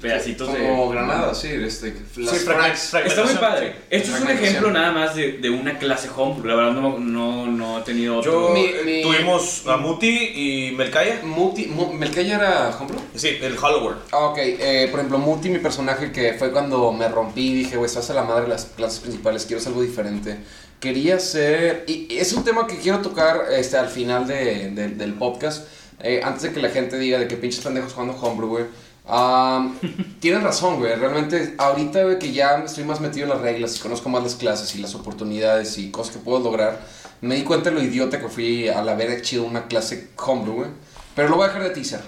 [0.00, 2.92] pedacitos Como de granadas, sí, este, las Sí, frags.
[2.94, 3.74] frag- Está muy padre.
[3.90, 6.46] Esto es un ejemplo nada más de, de una clase homebrew.
[6.46, 8.48] La verdad no, no, no he tenido otro.
[8.48, 11.20] Yo, Mi- eh, mi- tuvimos a Muti y Melkaya.
[11.24, 13.00] Muti, Mu- ¿Melkaya era homebrew?
[13.14, 13.96] Sí, el Hollower.
[14.12, 17.76] Ah, ok, eh, por ejemplo, Muti, mi personaje, que fue cuando me rompí y dije,
[17.76, 20.38] güey, estás a la madre de las clases principales, quiero hacer algo diferente.
[20.80, 24.88] Quería ser, y y es un tema que quiero tocar este, al final de- de-
[24.88, 25.66] del podcast,
[26.02, 28.64] eh, antes de que la gente diga de que pinches pendejos jugando Homebrew, güey.
[29.06, 29.78] Am,
[30.20, 33.80] tienen razón, güey, realmente ahorita güey, que ya estoy más metido en las reglas y
[33.80, 36.80] conozco más las clases y las oportunidades y cosas que puedo lograr,
[37.20, 40.70] me di cuenta de lo idiota que fui al haber hecho una clase Homebrew, güey.
[41.14, 42.00] Pero lo voy a dejar de teaser.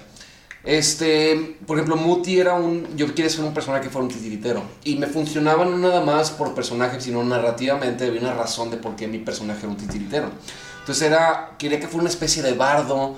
[0.65, 2.97] Este, por ejemplo, Muti era un.
[2.97, 4.63] Yo quería ser un personaje que fuera un titiritero.
[4.83, 8.95] Y me funcionaba no nada más por personaje, sino narrativamente había una razón de por
[8.95, 10.29] qué mi personaje era un titiritero.
[10.79, 11.51] Entonces era.
[11.59, 13.15] Quería que fuera una especie de bardo,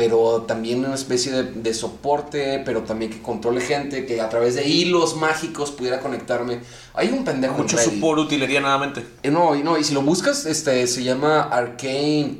[0.00, 4.54] pero también una especie de, de soporte, pero también que controle gente, que a través
[4.54, 6.60] de hilos mágicos pudiera conectarme.
[6.94, 9.04] Hay un pendejo en Mucho support utilería nuevamente.
[9.22, 12.38] Eh, No, y no, y si lo buscas, este, se llama Arcane.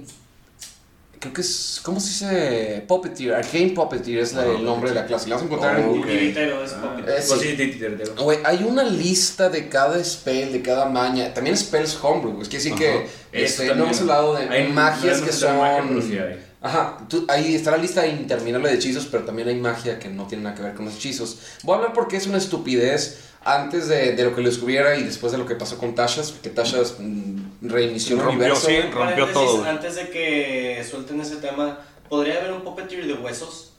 [1.19, 1.83] Creo que es.
[1.85, 2.85] ¿Cómo se dice?
[2.89, 3.35] Puppeteer.
[3.35, 5.29] Arcane Puppeteer es la- el nombre de la clase.
[5.29, 6.13] La vas a encontrar en Oh, Google.
[6.13, 6.97] Titiritero es Ah.
[7.07, 8.37] Eh, sí.
[8.43, 11.35] hay una lista de cada spell, de cada maña.
[11.35, 12.41] También spells homebrew.
[12.41, 15.59] Es que sí que este, no hemos hablado de Hay- magias no que en
[15.99, 20.09] magia, Ajá, tú- ahí está la lista interminable de hechizos, pero también hay magia que
[20.09, 21.39] no tiene nada que ver con los hechizos.
[21.63, 25.03] Voy a hablar porque es una estupidez antes de, de lo que lo descubriera y
[25.05, 28.67] después de lo que pasó con Tashas, porque Tashas mm, reinició el Rompió, universo.
[28.69, 28.77] sí.
[28.93, 29.65] Rompió todo.
[29.65, 31.81] Antes de que suelten ese tema,
[32.11, 33.73] ¿podría haber un puppeteer de huesos?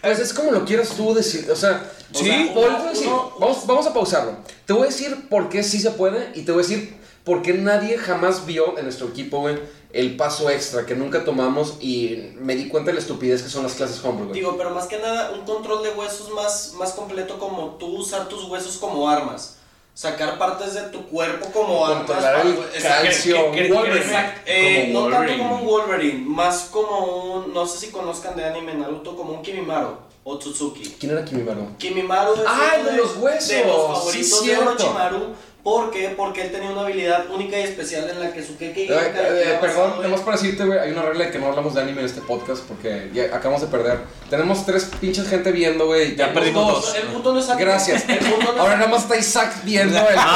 [0.00, 2.88] Pues es como lo quieras tú decir, o sea, O sí, sea, por uno- eso
[2.88, 4.36] decir, uno- vamos, vamos a pausarlo.
[4.64, 6.96] Te voy a decir por qué sí se puede y te voy a decir
[7.28, 9.58] por qué nadie jamás vio en nuestro equipo, güey,
[9.92, 13.62] el paso extra que nunca tomamos y me di cuenta de la estupidez que son
[13.62, 14.40] las clases homebrew, güey.
[14.40, 18.28] Digo, pero más que nada, un control de huesos más, más completo como tú usar
[18.28, 19.56] tus huesos como armas.
[19.94, 22.06] Sacar partes de tu cuerpo como armas.
[22.06, 24.00] Controlar para- el calcio, que- que- que- Wolverine.
[24.06, 28.36] exacto, eh, Como no tanto como un Wolverine, más como un, no sé si conozcan
[28.36, 30.96] de anime Naruto, como un Kimimaro o Tsutsuki.
[31.00, 31.66] ¿Quién era Kimimaro?
[31.78, 34.64] Kimimaro es Ah, uno el de los huesos, de los sí, favoritos de cierto.
[34.70, 35.20] Orochimaru.
[35.62, 36.14] ¿Por qué?
[36.16, 39.58] Porque él tenía una habilidad única y especial en la que su Keke Eh, eh,
[39.60, 42.06] perdón, nomás para decirte, güey, hay una regla de que no hablamos de anime en
[42.06, 43.98] este podcast porque ya acabamos de perder.
[44.30, 46.16] Tenemos tres pinches gente viendo, güey.
[46.16, 46.86] Ya perdimos dos.
[46.86, 46.94] dos.
[46.96, 47.64] El punto no es anime.
[47.64, 48.08] Gracias.
[48.08, 50.26] El punto no es Ahora nada más está Isaac viendo el podcast,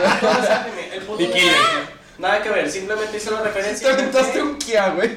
[0.00, 0.10] güey.
[0.12, 2.00] El punto no es anime, el punto no es anime.
[2.18, 3.86] Nada que ver, simplemente hice la referencia.
[3.86, 5.10] Te aventaste un Kia, güey.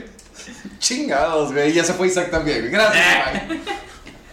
[0.79, 1.71] Chingados, güey.
[1.73, 2.71] Ya se fue Isaac también, güey.
[2.71, 3.59] Gracias, güey.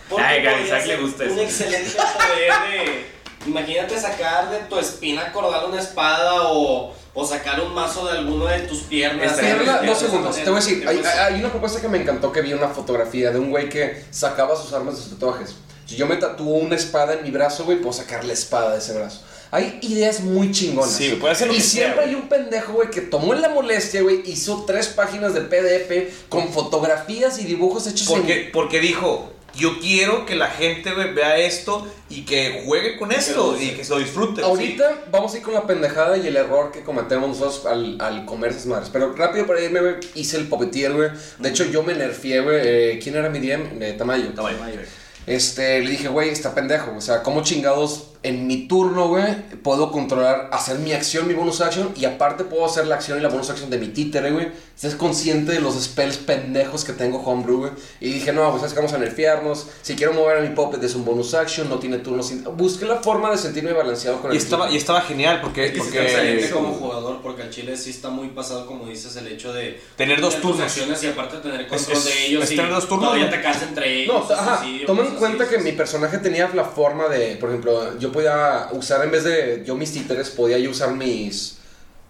[0.09, 1.41] Porque Ay, a Isaac le gusta Un eso.
[1.43, 3.20] excelente poder de.
[3.47, 8.47] Imagínate sacar de tu espina cordal una espada o, o sacar un mazo de alguno
[8.47, 9.39] de tus piernas.
[9.39, 10.37] Eh, dos segundos.
[10.37, 13.31] Te voy a decir, hay, hay una propuesta que me encantó que vi una fotografía
[13.31, 15.55] de un güey que sacaba sus armas de sus tatuajes.
[15.87, 18.79] Si yo me tatúo una espada en mi brazo, güey, puedo sacar la espada de
[18.79, 19.23] ese brazo.
[19.51, 20.93] Hay ideas muy chingonas.
[20.93, 22.09] Sí, puede hacer lo Y que sea, siempre güey.
[22.11, 26.53] hay un pendejo, güey, que tomó la molestia, güey, hizo tres páginas de PDF con
[26.53, 31.87] fotografías y dibujos hechos en Porque, porque dijo, yo quiero que la gente vea esto
[32.09, 34.43] y que juegue con esto y que se lo disfrute.
[34.43, 38.25] Ahorita vamos a ir con la pendejada y el error que cometemos nosotros al, al
[38.25, 38.91] comer esas madres.
[38.93, 41.11] Pero rápido para irme, güey, hice el puppeteer, güey.
[41.39, 42.61] De hecho, yo me nerfié, güey.
[42.63, 43.83] Eh, ¿Quién era mi DM?
[43.83, 44.29] Eh, Tamayo.
[44.29, 44.33] Sí.
[44.35, 44.81] Tamaño.
[45.27, 46.95] Este, le dije, güey, está pendejo.
[46.97, 51.61] O sea, ¿cómo chingados en mi turno, güey, puedo controlar, hacer mi acción, mi bonus
[51.63, 51.91] action?
[51.97, 54.49] Y aparte puedo hacer la acción y la bonus action de mi títere, güey.
[54.77, 57.73] Estás consciente de los spells pendejos que tengo homebrew, güey.
[58.01, 59.69] Y dije, no, pues vamos a nerfearnos.
[59.83, 62.23] Si quiero mover a mi puppet es un bonus action, no tiene turno.
[62.23, 64.75] sin- Busqué la forma de sentirme balanceado con Y el estaba, equipo.
[64.75, 68.29] y estaba genial porque, Es que porque como jugador porque al Chile sí está muy
[68.29, 70.61] pasado como dices el hecho de Tener dos turnos.
[70.63, 73.33] acciones y aparte tener control es- de ellos es y tener dos turnos, todavía ¿no?
[73.35, 75.55] atacarse entre ellos No, ajá, tomen en cuenta así.
[75.57, 79.63] que mi personaje tenía la forma de, por ejemplo, yo podía usar en vez de
[79.67, 81.59] yo mis títeres, podía yo usar mis,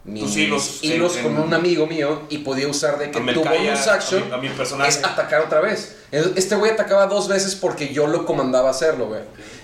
[0.04, 3.18] mis Tus hilos, hilos en- con en- un amigo mío y podía usar de que
[3.18, 4.90] a tu bonus a action mi- a mi personaje.
[4.90, 5.96] es atacar otra vez.
[6.10, 9.20] Este güey atacaba dos veces porque yo lo comandaba a hacerlo, güey.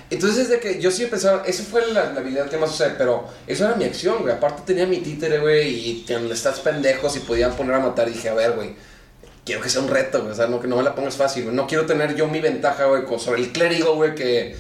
[0.09, 3.26] Entonces, desde que yo sí pensaba, esa fue la, la habilidad que más usé, pero
[3.49, 4.32] eso era mi acción, güey.
[4.32, 8.09] Aparte tenía mi títere, güey, y tenían stats pendejos y podían poner a matar.
[8.09, 8.76] Y dije, a ver, güey,
[9.45, 10.30] quiero que sea un reto, güey.
[10.30, 11.57] O sea, no que no me la pongas fácil, güey.
[11.57, 14.55] No quiero tener yo mi ventaja, güey, sobre el clérigo, güey, que,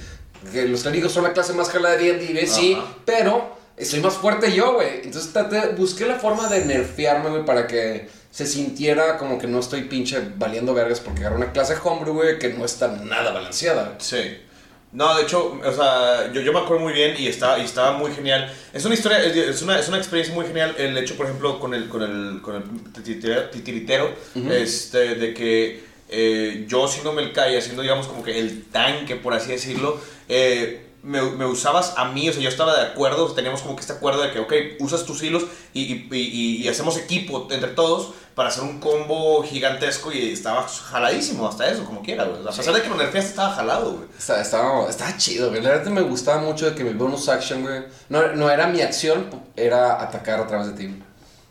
[0.52, 4.52] que los clérigos son la clase más jalada de D&D, sí, pero soy más fuerte
[4.54, 5.00] yo, güey.
[5.04, 9.58] Entonces traté- busqué la forma de nerfearme, güey, para que se sintiera como que no
[9.60, 13.94] estoy pinche valiendo vergas porque agarré una clase homebrew, güey, que no está nada balanceada.
[13.98, 14.38] Sí.
[14.92, 17.98] No, de hecho, o sea, yo, yo me acuerdo muy bien y estaba, y estaba
[17.98, 18.50] muy genial.
[18.72, 21.74] Es una historia, es, una, es una experiencia muy genial el hecho, por ejemplo, con
[21.74, 24.10] el, con el, con el titiritero, titiritero,
[24.50, 29.50] este, de que eh, yo siendo Melkaya, siendo, digamos, como que el tanque, por así
[29.50, 29.98] decirlo,
[30.28, 33.80] eh, me, me usabas a mí, o sea, yo estaba de acuerdo, teníamos como que
[33.82, 37.70] este acuerdo de que, ok, usas tus hilos y, y, y- y hacemos equipo entre
[37.70, 42.42] todos para hacer un combo gigantesco y estaba jaladísimo hasta eso, como quiera, güey.
[42.42, 44.08] A pesar de que lo nerfeaste, estaba jalado, güey.
[44.18, 45.62] Estaba, estaba, estaba chido, güey.
[45.62, 48.80] La verdad me gustaba mucho de que mi bonus action, güey, no, no era mi
[48.82, 50.86] acción, era atacar a través de ti.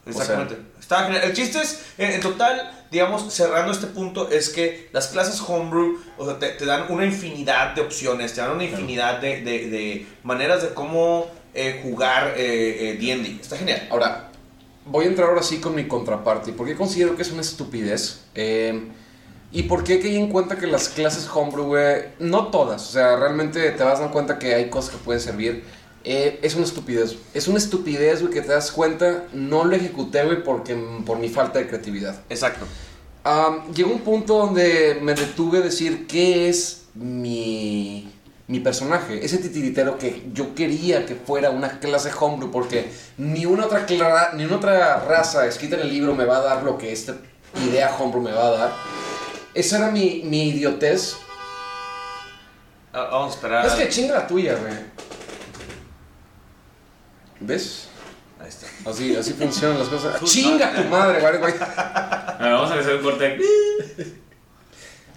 [0.07, 0.57] O sea, Exactamente.
[0.85, 1.23] Estaba genial.
[1.23, 5.97] El chiste es, en, en total, digamos, cerrando este punto, es que las clases homebrew,
[6.15, 9.67] o sea, te, te dan una infinidad de opciones, te dan una infinidad de, de-
[9.71, 11.25] de maneras de cómo
[11.55, 13.39] eh, jugar eh, eh, D&D.
[13.41, 13.87] Está genial.
[13.89, 14.29] Ahora,
[14.85, 16.53] voy a entrar ahora sí con mi contraparte.
[16.53, 18.21] ¿Por qué considero que es una estupidez?
[18.35, 18.87] Eh,
[19.51, 23.15] ¿Y por qué caí en cuenta que las clases homebrew, güey, no todas, o sea,
[23.15, 25.63] realmente te vas a dar cuenta que hay cosas que pueden servir?
[26.07, 27.15] Eh, es una estupidez.
[27.33, 29.23] Es una estupidez, güey, que te das cuenta.
[29.33, 30.75] No lo ejecuté, güey, porque,
[31.05, 32.21] por mi falta de creatividad.
[32.29, 32.65] Exacto.
[33.23, 38.07] Am, llegó un punto donde me detuve a decir qué es mi,
[38.47, 42.87] mi personaje, ese titiritero que yo quería que fuera una clase homebrew, porque
[43.17, 46.41] ni una otra, clara- ni una otra raza escrita en el libro me va a
[46.41, 47.15] dar lo que esta
[47.67, 48.73] idea homebrew me va a dar.
[49.55, 51.15] Esa era mi, mi idiotez.
[52.93, 53.65] Ah, vamos a esperar.
[53.65, 54.73] Es que chinga la tuya, güey.
[57.39, 57.87] ¿Ves?
[58.39, 58.67] Ahí está.
[58.89, 60.21] Así, así funcionan las cosas.
[60.23, 61.53] ¡Chinga tu madre, güey, güey!
[61.59, 63.37] A ver, vamos a hacer un corte.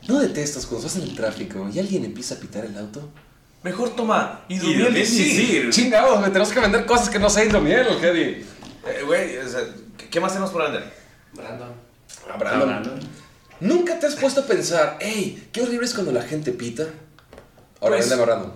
[0.06, 3.08] ¿No detestas cuando estás en el tráfico y alguien empieza a pitar el auto?
[3.62, 5.70] Mejor toma Y hidromiel de Lisir.
[5.70, 8.20] Chingados, güey, tenemos que vender cosas que no sean hidromiel, ¿o qué, Di?
[8.22, 9.60] Eh, Güey, o sea,
[9.98, 10.90] ¿qué- ¿qué más tenemos por vender?
[11.34, 11.68] Brandon.
[12.30, 13.00] Ah, Brandon.
[13.60, 16.84] ¿Nunca te has puesto a pensar, hey, qué horrible es cuando la gente pita?
[17.80, 18.52] Ahora, Pues- vende a Brandon.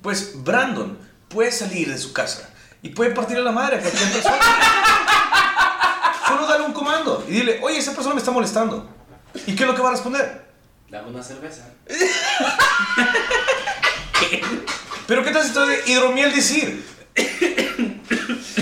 [0.00, 0.96] Pues Brandon
[1.28, 2.48] puede salir de su casa
[2.84, 4.36] y puede partirle la madre a cualquier persona.
[6.28, 8.86] Solo dale un comando y dile, oye, esa persona me está molestando.
[9.46, 10.44] ¿Y qué es lo que va a responder?
[10.90, 11.62] Dame una cerveza.
[15.06, 16.84] ¿Pero qué tal si de hidromiel decir?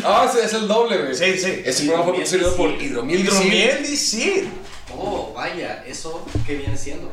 [0.05, 1.15] Ah, ese es el doble, güey.
[1.17, 1.63] Sí, sí.
[1.65, 3.21] Ese programa fue patrocinado por Hidromiel.
[3.21, 4.49] Hidromiel decir.
[4.97, 7.11] Oh, vaya, ¿eso qué viene siendo?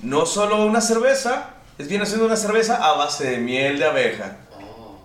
[0.00, 4.36] No solo una cerveza, es viene siendo una cerveza a base de miel de abeja.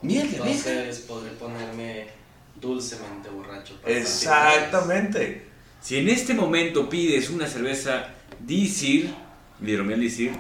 [0.02, 2.08] Miel de entonces podré ponerme
[2.56, 3.76] dulcemente borracho.
[3.82, 5.48] para Exactamente.
[5.82, 9.14] Si en este momento pides una cerveza Disir,
[9.62, 10.32] hidromiel Disir,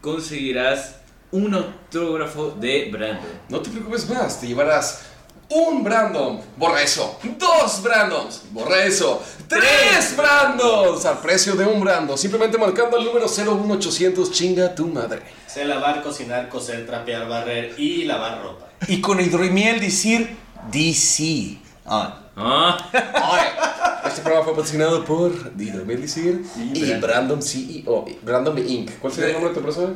[0.00, 0.96] conseguirás
[1.30, 3.40] un autógrafo de Brandon.
[3.48, 5.04] No te preocupes más, te llevarás
[5.48, 7.18] un Brandon, borra eso.
[7.38, 9.22] Dos Brandons, borra eso.
[9.48, 12.16] Tres Brandons al precio de un Brandon.
[12.16, 15.22] Simplemente marcando el número 01800, chinga tu madre.
[15.46, 18.68] Sé lavar, cocinar, coser, trapear, barrer y lavar ropa.
[18.88, 20.36] Y con hidromiel decir
[20.70, 21.58] DC.
[21.86, 22.20] Ah.
[22.36, 22.90] Ah,
[23.32, 27.40] Oye, este programa fue patrocinado por Hidromiel Lisir Y y Brandon.
[27.40, 28.62] CEO, Brandon B.
[28.62, 28.98] Inc.
[28.98, 29.94] ¿Cuál sería el nombre de tu empresa?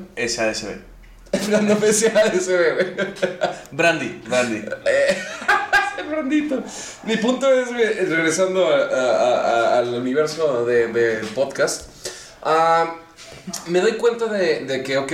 [0.54, 1.48] SASB.
[1.48, 1.92] Brandon B.
[1.92, 3.08] SADSB, güey.
[3.72, 4.62] Brandy, Brandy.
[6.08, 6.62] Brandito.
[7.04, 7.70] Mi punto es,
[8.08, 11.88] regresando a- a- a- al universo de- del podcast,
[12.44, 12.94] ah,
[13.66, 15.12] me doy cuenta de, de que, ok,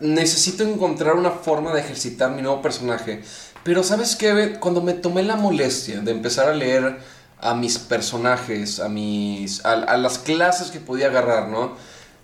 [0.00, 3.22] necesito encontrar una forma de ejercitar mi nuevo personaje.
[3.62, 4.56] Pero ¿sabes qué?
[4.58, 6.98] Cuando me tomé la molestia de empezar a leer
[7.38, 11.74] a mis personajes, a, mis, a, a las clases que podía agarrar, ¿no?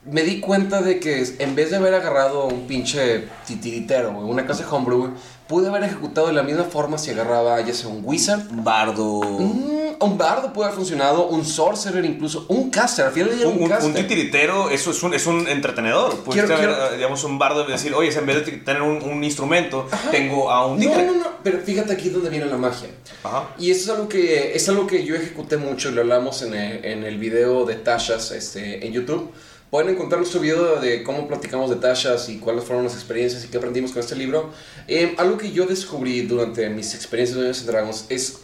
[0.04, 4.64] Me di cuenta de que en vez de haber agarrado un pinche titiritero, una clase
[4.64, 5.14] homebrew,
[5.48, 9.20] pude haber ejecutado de la misma forma si agarraba ya sea un wizard, Bardo.
[9.22, 13.62] Mm, un bardo puede haber funcionado, un sorcerer incluso, un caster, al final Un, un,
[13.62, 13.88] un, caster.
[13.88, 16.16] un titiritero, eso es un, es un entretenedor.
[16.24, 19.02] Puedes Quiero- tener, quiero- digamos, un bardo y decir, oye, en vez de tener un,
[19.02, 22.88] un instrumento, tengo a un no, no, no, pero fíjate aquí donde viene la magia.
[23.22, 23.48] Ajá.
[23.58, 26.54] Y eso es algo que, es algo que yo ejecuté mucho y lo hablamos en
[26.54, 29.30] el, en el video de Tashas este, en YouTube.
[29.76, 33.48] Pueden encontrar nuestro video de cómo platicamos de Tashas y cuáles fueron las experiencias y
[33.48, 34.48] qué aprendimos con este libro.
[34.88, 38.38] Eh, algo que yo descubrí durante mis experiencias de Dungeons and Dragons es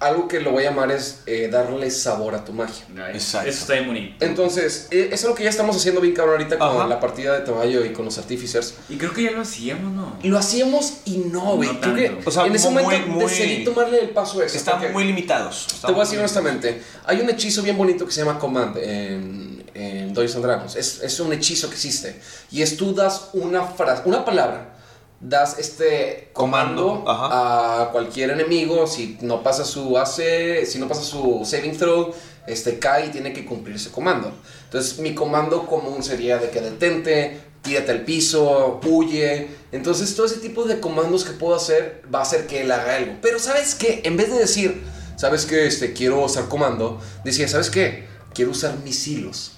[0.00, 2.86] algo que lo voy a llamar es eh, darle sabor a tu magia.
[3.12, 3.50] Exacto.
[3.50, 4.24] Eso está bien bonito.
[4.24, 6.86] Entonces, eh, es algo que ya estamos haciendo bien cabrón ahorita con Ajá.
[6.86, 8.72] la partida de caballo y con los artificers.
[8.88, 10.16] Y creo que ya lo hacíamos, ¿no?
[10.22, 11.70] Y lo hacíamos y no, güey.
[11.70, 12.30] No Creo que tanto.
[12.30, 14.56] O sea, en ese muy- momento muy- decidí tomarle el paso a eso.
[14.56, 15.66] Están muy limitados.
[15.84, 19.57] Te voy a decir honestamente, hay un hechizo bien bonito que se llama Command en,
[19.78, 20.76] en Dungeons and Dragons.
[20.76, 22.20] Es, es un hechizo que existe.
[22.50, 24.74] Y es tú das una frase, una palabra,
[25.20, 28.86] das este comando, Comando, a cualquier enemigo.
[28.86, 32.12] Si no pasa su AC, si no pasa su saving throw,
[32.46, 34.32] este cae y tiene que cumplir ese comando.
[34.64, 39.48] Entonces, mi comando común sería de que detente, tírate al piso, huye.
[39.70, 42.96] Entonces, todo ese tipo de comandos que puedo hacer va a hacer que él haga
[42.96, 43.14] algo.
[43.22, 44.00] Pero, ¿sabes qué?
[44.04, 44.82] En vez de decir,
[45.16, 45.66] ¿sabes qué?
[45.66, 48.08] Este, quiero usar comando, decía, ¿sabes qué?
[48.34, 49.57] Quiero usar mis hilos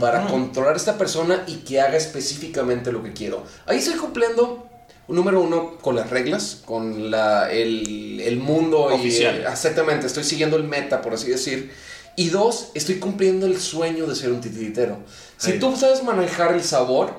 [0.00, 3.44] para controlar a esta persona y que haga específicamente lo que quiero.
[3.66, 4.66] Ahí estoy cumpliendo,
[5.08, 8.88] número uno, con las reglas, con la, el, el mundo.
[8.90, 9.46] y- Oficial.
[9.50, 11.72] exactamente, estoy siguiendo el meta, por así decir.
[12.16, 14.98] Y dos, estoy cumpliendo el sueño de ser un titiritero.
[15.38, 15.58] Si Ahí.
[15.58, 17.10] tú sabes manejar el sabor,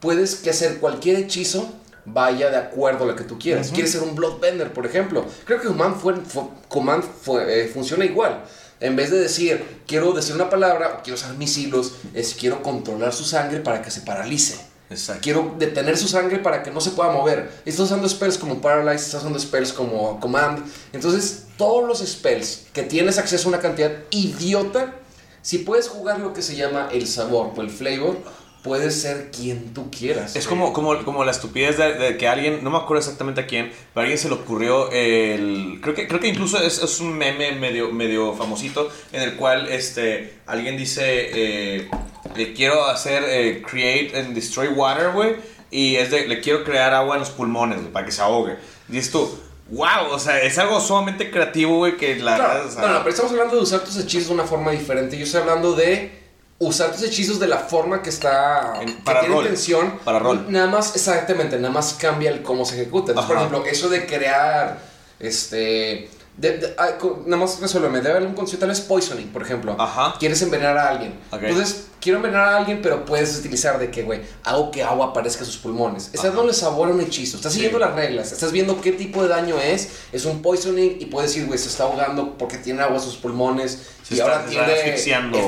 [0.00, 1.68] puedes que hacer cualquier hechizo
[2.04, 3.70] vaya de acuerdo a lo que tú quieras.
[3.72, 5.24] Quieres ser un Bloodbender, por ejemplo.
[5.44, 8.44] Creo que Command, fue, fue- Command fue- eh, funciona igual.
[8.80, 12.62] En vez de decir, quiero decir una palabra, o quiero usar mis hilos, es quiero
[12.62, 14.58] controlar su sangre para que se paralice.
[14.90, 15.22] Exacto.
[15.22, 17.50] Quiero detener su sangre para que no se pueda mover.
[17.64, 20.64] Estás usando spells como Paralyze, estás usando spells como Command.
[20.92, 24.94] Entonces, todos los spells que tienes acceso a una cantidad idiota,
[25.42, 28.18] si puedes jugar lo que se llama el sabor o el flavor,
[28.66, 30.34] puedes ser quien tú quieras.
[30.34, 33.46] Es como, como, como la estupidez de, de que alguien, no me acuerdo exactamente a
[33.46, 35.78] quién, pero a alguien se le ocurrió el...
[35.80, 39.68] Creo que, creo que incluso es, es un meme medio, medio famosito en el cual
[39.68, 41.88] este, alguien dice, eh,
[42.34, 45.36] le quiero hacer eh, create and destroy water, güey,
[45.70, 48.56] y es de, le quiero crear agua en los pulmones, güey, para que se ahogue.
[48.88, 49.30] Dices tú,
[49.70, 52.34] wow, o sea, es algo sumamente creativo, güey, que la...
[52.34, 54.72] Claro, o sea, no, no, pero estamos hablando de usar tus hechizos de una forma
[54.72, 55.16] diferente.
[55.16, 56.25] Yo estoy hablando de
[56.58, 58.74] usar tus hechizos de la forma que está.
[58.80, 59.98] En- que para tiene rol, intención.
[60.04, 60.46] para rol.
[60.48, 63.12] Nada más, exactamente, nada más cambia el cómo se ejecuta.
[63.12, 64.78] Entonces, por ejemplo, eso de crear.
[65.18, 66.10] Este.
[66.36, 68.00] De- de- ah, co- nada más resuélveme.
[68.00, 69.74] Debe haber un concepto, tal vez poisoning, por ejemplo.
[69.78, 70.14] Ajá.
[70.18, 71.18] Quieres envenenar a alguien.
[71.30, 71.42] Ok.
[71.44, 75.40] Entonces, quiero envenenar a alguien, pero puedes utilizar de que, güey, hago que agua aparezca
[75.44, 76.06] en sus pulmones.
[76.06, 77.36] Estás dándole sabor a un hechizo.
[77.38, 78.32] Estás siguiendo las reglas.
[78.32, 79.88] Estás viendo qué tipo de daño es.
[80.12, 83.16] Es un poisoning y puedes decir, güey, se está ahogando porque tiene agua en sus
[83.16, 83.78] pulmones.
[84.02, 84.66] Se y está- ahora tiene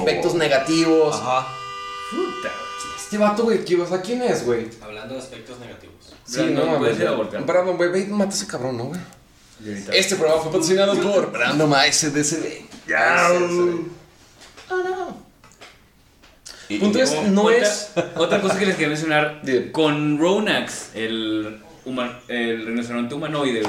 [0.02, 1.14] efectos negativos.
[1.16, 1.46] Ajá.
[2.10, 2.52] Puta.
[2.96, 4.68] Este vato, güey, ¿qué- o sea, ¿quién es, güey?
[4.82, 5.94] Hablando de aspectos negativos.
[6.30, 7.28] Brandon, puedes ir a güey.
[7.44, 9.00] Brandon, güey, ve y mata a ese cabrón, ¿no, güey?
[9.92, 12.64] Este programa fue patrocinado por Brandon ASDCD.
[16.68, 17.90] Y- Punto es, no otra, es...
[18.16, 19.40] Otra cosa que les quería mencionar,
[19.72, 23.62] con Ronax, el, human- el rinoceronte humanoide,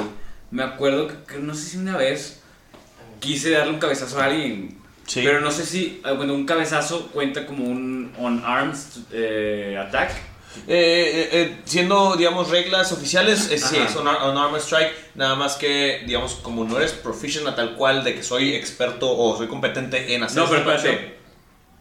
[0.52, 2.42] me acuerdo que, que no sé si una vez
[3.20, 4.78] quise darle un cabezazo a alguien,
[5.08, 5.22] Sí.
[5.24, 10.12] pero no sé si, ah, bueno, un cabezazo cuenta como un on-arms eh, attack.
[10.68, 15.36] Eh, eh, eh, siendo, digamos, reglas oficiales, eh, sí, es un, un armor strike, nada
[15.36, 19.38] más que, digamos, como no eres proficient a tal cual de que soy experto o
[19.38, 20.96] soy competente en hacer No, pero esta espérate.
[20.98, 21.20] operación.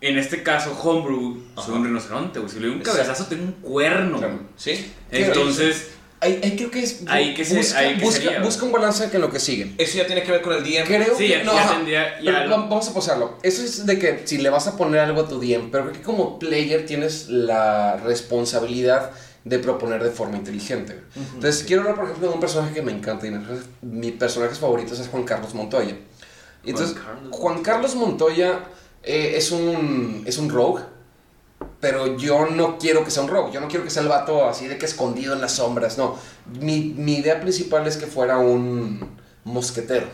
[0.01, 1.73] En este caso, Homebrew, soy Ajá.
[1.73, 2.51] un rinoceronte, güey.
[2.53, 3.01] Si le doy un Exacto.
[3.03, 4.19] cabezazo, tengo un cuerno.
[4.19, 4.31] Güey.
[4.57, 4.93] ¿Sí?
[5.11, 5.91] Entonces,
[6.21, 7.03] Ahí, ahí creo que es...
[7.07, 9.73] Ahí que se- busca, ahí que busca, sería, busca un balance en lo que sigue.
[9.79, 10.85] Eso ya tiene que ver con el DM.
[10.85, 13.39] Creo Sí, que no, ya tendría- ya Pero vamos a posarlo.
[13.43, 15.95] Eso es de que si le vas a poner algo a tu DM, pero creo
[15.95, 19.13] que como player tienes la responsabilidad
[19.45, 20.95] de proponer de forma inteligente.
[21.15, 21.27] güey.
[21.35, 23.39] Entonces, quiero hablar, por ejemplo, de un personaje que me encanta y mi,
[23.83, 25.97] mi personaje favorito es Juan Carlos Montoya.
[26.65, 27.29] Entonces, Carlos.
[27.31, 28.61] Juan Carlos Montoya
[29.05, 30.83] eh, es, un, es un rogue,
[31.81, 33.53] pero yo no quiero que sea un rogue.
[33.53, 35.97] Yo no quiero que sea el vato así de que escondido en las sombras.
[35.99, 36.19] No,
[36.61, 40.07] mi, mi idea principal es que fuera un mosquetero.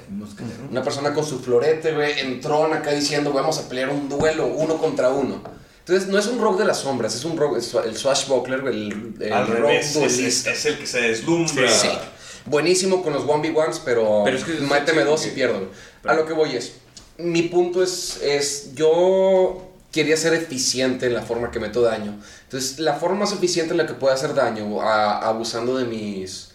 [0.70, 4.76] Una persona con su florete, güey, entró acá diciendo, vamos a pelear un duelo uno
[4.78, 5.42] contra uno.
[5.80, 9.14] Entonces, no es un rogue de las sombras, es un rogue, es el swashbuckler, el,
[9.20, 10.50] el Al revés, es, duelista.
[10.52, 11.68] es- es el que se deslumbra.
[11.70, 11.88] Sí.
[12.46, 15.28] Buenísimo con los 1v1s, pero, Pero es que- méteme sí, dos sí.
[15.28, 15.58] y pierdo.
[15.58, 15.70] güey.
[16.06, 16.74] A lo que voy es,
[17.18, 19.63] mi punto es, es, yo
[19.94, 22.18] quería ser eficiente en la forma que meto daño.
[22.42, 26.50] Entonces, la forma más eficiente en la que puedo hacer daño, a- abusando de mis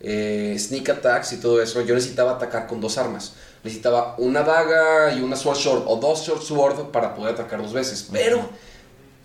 [0.00, 3.32] eh, sneak attacks y todo eso, yo necesitaba atacar con dos armas.
[3.64, 7.72] Necesitaba una daga y una sword short, o dos short sword para poder atacar dos
[7.72, 8.06] veces.
[8.12, 8.48] Pero,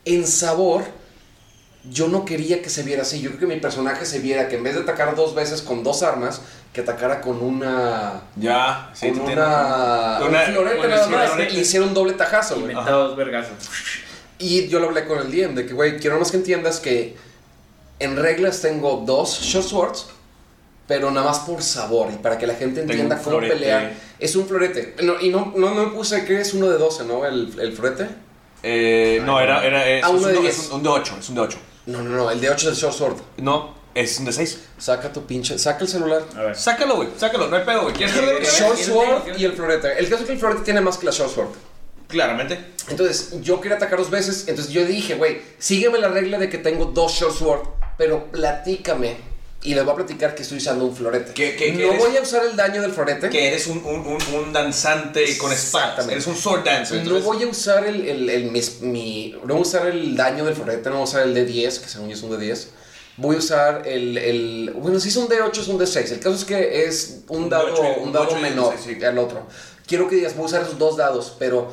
[0.05, 0.83] en sabor,
[1.89, 3.21] yo no quería que se viera así.
[3.21, 5.83] Yo creo que mi personaje se viera que en vez de atacar dos veces con
[5.83, 6.41] dos armas,
[6.73, 8.21] que atacara con una.
[8.35, 10.19] Ya, sí, con una.
[10.21, 11.37] un Una- florete con nada más.
[11.37, 12.71] Le hiciera un doble tajazo, güey.
[12.71, 13.53] inventados vergazos.
[14.37, 17.15] Y yo lo hablé con el DM de que, güey, quiero más que entiendas que
[17.99, 20.07] en reglas tengo dos short swords,
[20.87, 23.53] pero nada más por sabor y para que la gente entienda cómo florete.
[23.53, 23.93] pelear.
[24.19, 24.95] Es un florete.
[25.03, 27.25] No, y no, no, no me puse que es uno de 12, ¿no?
[27.25, 28.07] El, el florete.
[28.63, 31.15] Eh, no, era, era es, Ah, es uno un, de es un, un de 8,
[31.19, 31.57] es un de 8.
[31.85, 33.17] No, no, no, el de 8 es el short sword.
[33.37, 34.59] No, es un de 6.
[34.77, 35.57] Saca tu pinche.
[35.57, 36.23] Saca el celular.
[36.37, 36.55] A ver.
[36.55, 37.93] Sácalo, güey, sácalo, no hay pedo, güey.
[37.95, 38.53] ¿Quieres otra vez?
[38.59, 39.97] Short ¿Tiene- sword y el florete.
[39.99, 41.49] El caso es que el florete tiene más que la short sword.
[42.07, 42.59] Claramente.
[42.89, 44.47] Entonces, yo quería atacar dos veces.
[44.47, 47.61] Entonces, yo dije, güey, sígueme la regla de que tengo dos short sword,
[47.97, 49.30] pero platícame.
[49.63, 51.33] Y les voy a platicar que estoy usando un florete.
[51.33, 51.99] ¿Qué- qué- qué no eres?
[51.99, 53.29] voy a usar el daño del florete.
[53.29, 56.07] Que eres un, un, un, un danzante con espadas.
[56.07, 56.97] Eres un sword dancer.
[56.97, 60.15] No entonces- voy a usar el, el, el- mis- mi, no voy a usar el
[60.15, 62.31] daño del florete, no voy a usar el de 10, que según yo es un
[62.31, 62.69] de 10.
[63.17, 66.11] Voy a usar el, el bueno, si es un de 8 es un de 6.
[66.11, 68.97] El caso es que es un dado, ocho y- un un dado menor seis, sí.
[68.99, 69.45] que al otro.
[69.85, 71.71] Quiero que digas, voy a usar esos dos dados, pero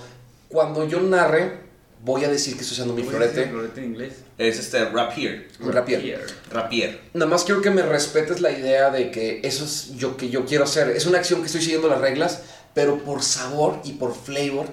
[0.49, 1.68] cuando yo narre,
[2.09, 4.15] voy a decir que estoy usando mi ¿Cómo se dice florete, florete en inglés?
[4.39, 5.49] Es este rapier.
[5.61, 6.27] un rapier.
[6.51, 7.01] Rapier.
[7.13, 10.47] Nada más quiero que me respetes la idea de que eso es yo que yo
[10.47, 10.89] quiero hacer.
[10.89, 12.41] Es una acción que estoy siguiendo las reglas,
[12.73, 14.67] pero por sabor y por flavor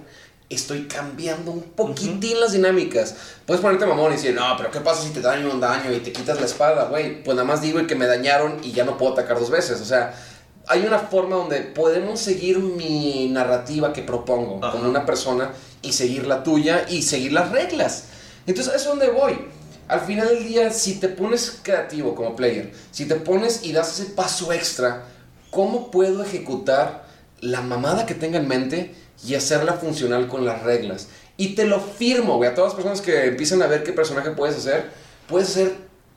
[0.49, 3.15] estoy cambiando un poquitín las dinámicas.
[3.45, 5.99] Puedes ponerte mamón y decir, no, pero ¿qué pasa si te daño un daño y
[5.99, 7.21] te quitas la espada, güey?
[7.21, 9.81] Pues nada más digo que me dañaron y ya no puedo atacar dos veces.
[9.81, 10.13] O sea,
[10.67, 14.71] hay una forma donde podemos seguir mi narrativa que propongo Ajá.
[14.71, 15.51] como una persona
[15.85, 18.05] y seguir la tuya y seguir las reglas.
[18.47, 19.37] Entonces, a eso es donde voy.
[19.87, 23.99] Al final del día, si te pones creativo como player, si te pones y das
[23.99, 25.05] ese paso extra,
[25.51, 27.05] ¿cómo puedo ejecutar
[27.39, 31.07] la mamada que tenga en mente y hacerla funcional con las reglas?
[31.37, 34.31] Y te lo firmo, güey, a todas las personas que empiezan a ver qué personaje
[34.31, 34.89] puedes hacer,
[35.27, 35.75] puedes hacer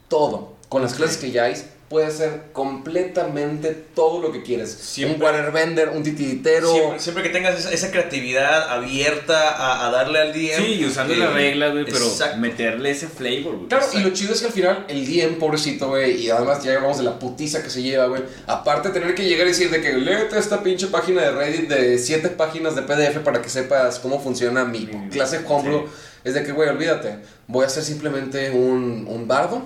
[0.08, 0.56] todo.
[0.68, 1.54] Con las clases que ya hay,
[1.88, 4.70] puedes hacer completamente todo lo que quieres.
[4.70, 6.70] Siempre- un waterbender, un titiritero.
[6.72, 10.56] Siempre, siempre que tengas esa, esa creatividad abierta a, a darle al DM.
[10.56, 12.36] Sí, y usando eh, las reglas, güey, pero exacto.
[12.38, 13.68] meterle ese flavor, güey.
[13.68, 16.74] Claro, y lo chido es que al final el DM, pobrecito, güey, y además ya
[16.74, 18.22] hablamos de la putiza que se lleva, güey.
[18.46, 21.68] Aparte de tener que llegar y decir de que léete esta pinche página de Reddit
[21.68, 25.92] de siete páginas de PDF para que sepas cómo funciona mi Mm, clase homebrew, sí.
[26.24, 29.62] es de que, güey, olvídate, voy a hacer simplemente un, un bardo,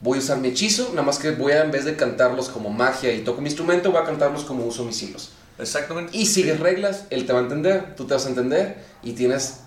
[0.00, 2.70] voy a usar mi hechizo, nada más que voy a, en vez de cantarlos como
[2.70, 5.30] magia y toco mi instrumento, voy a cantarlos como uso mis hilos.
[5.58, 6.16] Exactamente.
[6.16, 9.60] y sigues reglas, él te va a entender, tú te vas a entender y tienes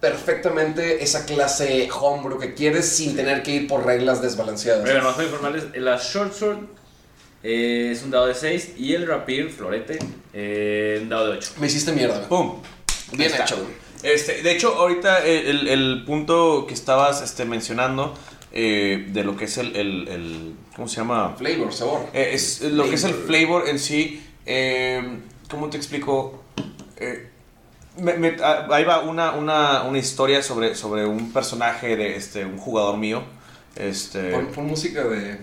[0.00, 4.82] perfectamente esa clase homebrew que quieres sin tener que ir por reglas desbalanceadas.
[4.84, 6.58] Pero nomás para informarles, la Short Sword
[7.42, 9.98] eh, es un dado de 6 y el Rapier, florete,
[10.34, 11.52] eh, un dado de 8.
[11.58, 12.28] Me hiciste mierda, güey.
[12.28, 12.62] ¡Pum!
[13.12, 13.44] Bien está.
[13.44, 13.84] hecho, güey.
[14.02, 18.14] Este, de hecho, ahorita el, el- el punto que estabas este, mencionando
[18.56, 21.34] eh, de lo que es el, el- el- ¿Cómo se llama?
[21.36, 22.06] Flavor, sabor.
[22.14, 24.22] Eh, es lo que es el flavor en sí.
[24.46, 25.02] eh,
[25.50, 26.42] ¿Cómo te explico?
[26.96, 27.28] Eh,
[27.98, 32.44] me- me- ah, ahí va una, una, una historia sobre, sobre un personaje de este,
[32.44, 33.22] un jugador mío.
[33.76, 35.38] Este, Pon, pon música de.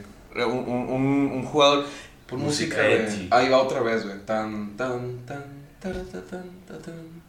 [0.46, 1.86] un, un- jugador.
[2.28, 2.96] Pon Música música de.
[3.08, 3.28] edgy.
[3.32, 4.18] Ahí va otra vez, güey.
[4.26, 5.44] Tan, tan, tan.
[5.82, 7.22] taratatan, tatan,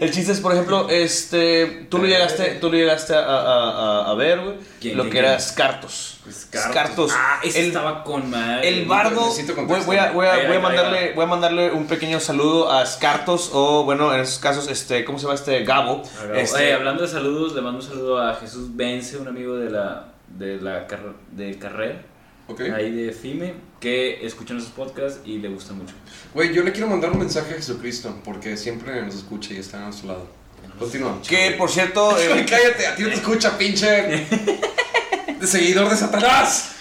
[0.00, 4.10] El chiste es, por ejemplo, este, tú lo llegaste, tú lo llegaste a, a- a-
[4.10, 5.38] a ver, güey, ¿Quién, lo que era?
[5.40, 6.20] Scartos.
[6.52, 7.12] Scartos.
[7.14, 8.68] Ah, ese el, estaba con madre.
[8.68, 9.28] el bardo.
[9.66, 12.70] Voy, a, voy a- Ahí, voy a ahí, mandarle, voy a mandarle un pequeño saludo
[12.70, 15.64] a Scartos o, bueno, en esos casos, este, ¿cómo se llama este?
[15.64, 16.02] Gabo.
[16.34, 19.70] Este, Oye, hablando de saludos, le mando un saludo a Jesús Vence, un amigo de
[19.70, 20.86] la, de la
[21.32, 22.02] de carrera,
[22.74, 25.94] Ahí de FIME, que escucha nuestros podcasts y le gusta mucho.
[26.32, 29.82] Güey, yo le quiero mandar un mensaje a Jesucristo porque siempre nos escucha y está
[29.82, 30.26] a nuestro lado.
[30.78, 31.20] Continúa.
[31.28, 34.26] que, por cierto, eh, cállate, a ti no te escucha, pinche.
[35.40, 36.74] De seguidor de Satanás.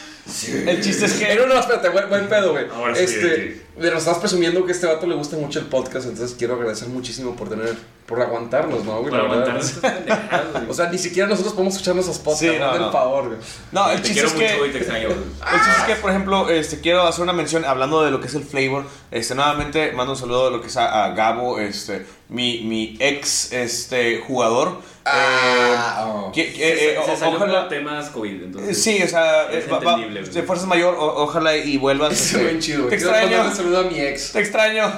[0.67, 1.31] El chiste es que...
[1.31, 2.65] Eh, no, no, espérate, buen, buen pedo, güey.
[2.73, 3.61] Ahora sí, Este, sí.
[3.79, 6.55] pero nos estás presumiendo que a este vato le gusta mucho el podcast, entonces quiero
[6.55, 7.75] agradecer muchísimo por tener,
[8.05, 9.11] por aguantarnos, ¿no, güey?
[9.11, 9.47] Para La verdad.
[9.49, 10.69] aguantar estas pendejadas, güey.
[10.69, 13.37] O sea, ni siquiera nosotros podemos escuchar nuestros podcasts, Sí, no, el favor, güey.
[13.71, 14.53] No, el te chiste quiero es que...
[14.55, 15.07] mucho y te extraño.
[15.07, 15.19] güey.
[15.53, 18.27] El chiste es que, por ejemplo, este, quiero hacer una mención hablando de lo que
[18.27, 18.83] es el flavor.
[19.11, 22.97] Este, nuevamente mando un saludo a lo que es a, a Gabo, este, mi, mi
[22.99, 24.81] ex este, jugador.
[25.09, 26.31] Ah, Eh, oh.
[26.33, 28.81] Se, eh, se ojalá- temas COVID, entonces.
[28.83, 32.13] Sí, o sea, Es eh, va- de fuerzas mayor, o- ojalá y vuelvas.
[32.13, 32.87] Es este, bien chido.
[32.87, 33.27] Te extraño.
[33.29, 34.31] mandarle saludo a mi ex.
[34.33, 34.91] Te extraño.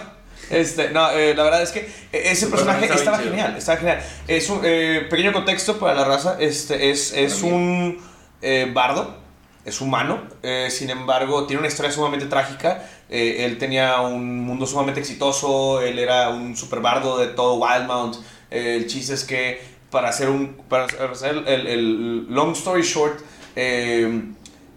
[0.50, 4.02] Este, no, eh, la verdad es que ese personaje estaba genial, estaba genial.
[4.28, 8.02] Es un eh, pequeño contexto para la raza, este es, es un
[8.42, 9.16] eh, bardo,
[9.64, 12.84] es humano, eh, sin embargo tiene una historia sumamente trágica.
[13.12, 18.16] Eh, él tenía un mundo sumamente exitoso, él era un super bardo de todo Wildmount.
[18.50, 19.62] Eh, el chiste es que
[19.92, 23.20] para hacer un para hacer el, el long story short,
[23.56, 24.24] eh,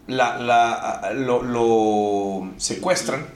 [0.06, 3.26] la, la- lo, lo secuestran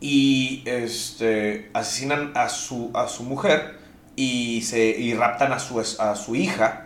[0.00, 3.78] y este, asesinan a su, a su mujer
[4.16, 6.84] y, se, y raptan a su, a su hija.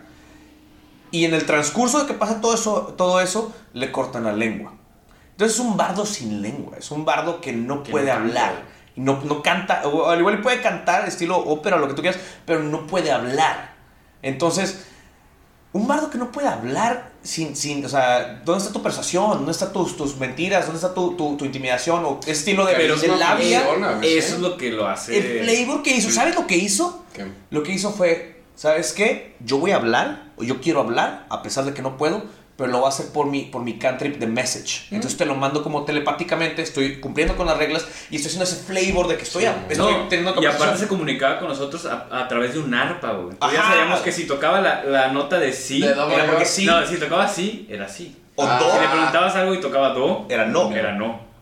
[1.11, 4.73] Y en el transcurso de que pasa todo eso, todo eso, le cortan la lengua.
[5.31, 8.63] Entonces es un bardo sin lengua, es un bardo que no Que puede no hablar.
[8.95, 12.61] No, no canta, o al igual puede cantar estilo ópera, lo que tú quieras, pero
[12.63, 13.72] no puede hablar.
[14.23, 14.85] Entonces,
[15.73, 19.31] un bardo que no puede hablar sin, sin, o sea, ¿dónde está tu persuasión?
[19.31, 20.65] ¿Dónde están tus, tus mentiras?
[20.65, 22.05] ¿Dónde está tu, tu, tu intimidación?
[22.05, 23.63] ¿O qué estilo de, Pero de labia?
[24.01, 24.33] Eso ¿sí?
[24.33, 25.17] es lo que lo hace.
[25.17, 27.03] El flavor que hizo, ¿sabes lo que hizo?
[27.13, 27.25] ¿Qué?
[27.49, 29.35] Lo que hizo fue, ¿sabes qué?
[29.43, 32.23] Yo voy a hablar, o yo quiero hablar, a pesar de que no puedo,
[32.55, 34.87] pero lo voy a hacer por mi, por mi cantrip de message.
[34.91, 38.57] Entonces te lo mando como telepáticamente, estoy cumpliendo con las reglas y estoy haciendo ese
[38.57, 42.07] flavor de que estoy, a- estoy No, teniendo y aparte se comunicaba con nosotros a,
[42.11, 43.35] a través de un arpa, güey.
[43.53, 46.65] Ya sabíamos que si tocaba la, la nota de sí, De do era porque sí.
[46.65, 48.15] No, si tocaba sí, era sí.
[48.35, 48.57] O Ah.
[48.59, 50.71] do, Si le preguntabas algo y tocaba do, era no.
[50.71, 51.32] era no.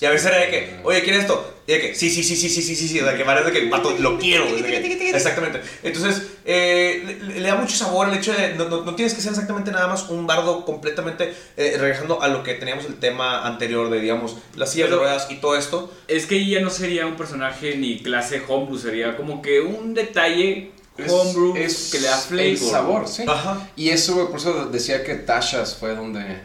[0.00, 1.54] Y a veces era de que, oye, ¿quieres esto?
[1.66, 3.68] Y de que, sí, sí, sí, sí, sí, sí, sí, sí, de que parece que,
[3.68, 4.44] vato, lo quiero.
[4.46, 5.60] de que- exactamente.
[5.82, 9.20] Entonces, eh, le, le da mucho sabor el hecho de, no, no, no tienes que
[9.20, 13.46] ser exactamente nada más un bardo completamente, eh, regresando a lo que teníamos el tema
[13.46, 15.92] anterior de, digamos, las sillas de ruedas y todo esto.
[16.06, 20.70] Es que ya no sería un personaje ni clase homebrew, sería como que un detalle
[21.08, 22.46] homebrew es que le da flavor.
[22.46, 23.24] El sabor, sí.
[23.26, 23.68] Ajá.
[23.76, 26.40] Y eso, por eso decía que Tashas fue donde.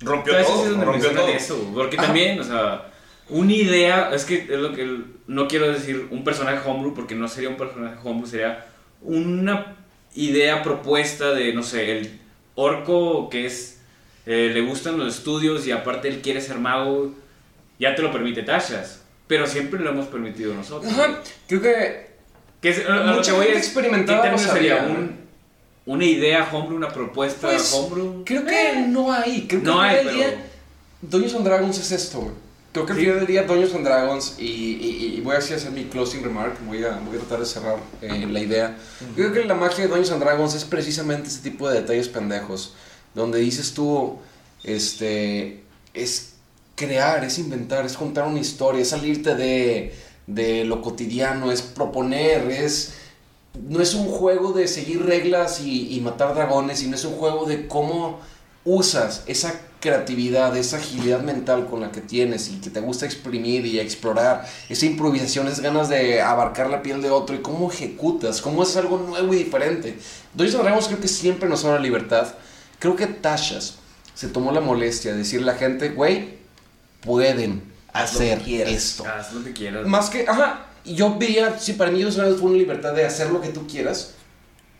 [0.00, 1.28] Rompió Entonces todo, es donde rompió todo.
[1.28, 2.06] eso, porque Ajá.
[2.06, 2.90] también, o sea,
[3.28, 7.26] una idea, es que es lo que no quiero decir un personaje homebrew porque no
[7.28, 8.66] sería un personaje homebrew, sería
[9.02, 9.76] una
[10.14, 12.20] idea propuesta de, no sé, el
[12.54, 13.80] orco que es,
[14.26, 17.12] eh, le gustan los estudios y aparte él quiere ser mago,
[17.78, 20.92] ya te lo permite Tashas, pero siempre lo hemos permitido nosotros.
[20.92, 22.14] Ajá, creo que.
[22.60, 24.76] Que es, lo Mucha que voy gente es, experimentada ¿qué término lo sería?
[24.84, 25.23] Un-
[25.86, 28.24] una idea homebrew, una propuesta Pues, homebrew.
[28.24, 29.46] Creo que no hay.
[29.46, 30.46] Creo que No hay, pero- día,
[31.02, 32.32] Dungeons and Dragons es esto.
[32.72, 33.04] Creo que al Sí.
[33.04, 36.56] final del día Dungeons and Dragons, y, y- y voy a hacer mi closing remark,
[36.66, 38.76] voy a, voy a tratar de cerrar eh, la idea.
[39.14, 42.74] Creo que la magia de Dungeons and Dragons es precisamente ese tipo de detalles pendejos,
[43.14, 44.18] donde dices tú,
[44.64, 45.62] este,
[45.92, 46.30] es
[46.74, 49.94] crear, es inventar, es contar una historia, es salirte de,
[50.26, 52.94] de lo cotidiano, es proponer, es...
[53.54, 57.46] No es un juego de seguir reglas y, y matar dragones, sino es un juego
[57.46, 58.20] de cómo
[58.64, 63.66] usas esa creatividad, esa agilidad mental con la que tienes y que te gusta exprimir
[63.66, 68.40] y explorar, esa improvisación, esas ganas de abarcar la piel de otro y cómo ejecutas,
[68.40, 69.98] cómo es algo nuevo y diferente.
[70.32, 72.34] Dungeons Dragons creo que siempre nos da la libertad.
[72.78, 73.74] Creo que Tashas
[74.14, 76.38] se tomó la molestia de decirle a la gente, güey,
[77.02, 78.72] pueden Haz lo que hacer quieras.
[78.72, 79.04] esto.
[79.06, 79.86] Haz lo que quieras.
[79.86, 83.04] Más que, ajá, y yo veía, sí, para mí and Dragons fue una libertad de
[83.04, 84.14] hacer lo que tú quieras,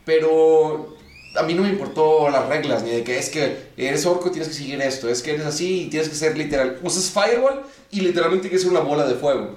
[0.04, 0.96] pero
[1.36, 4.48] a mí no me importó las reglas, ni de que es que eres orco tienes
[4.48, 6.78] que seguir esto, es que eres así y tienes que ser literal.
[6.82, 9.56] Usas Firewall y literalmente que ser una bola de fuego.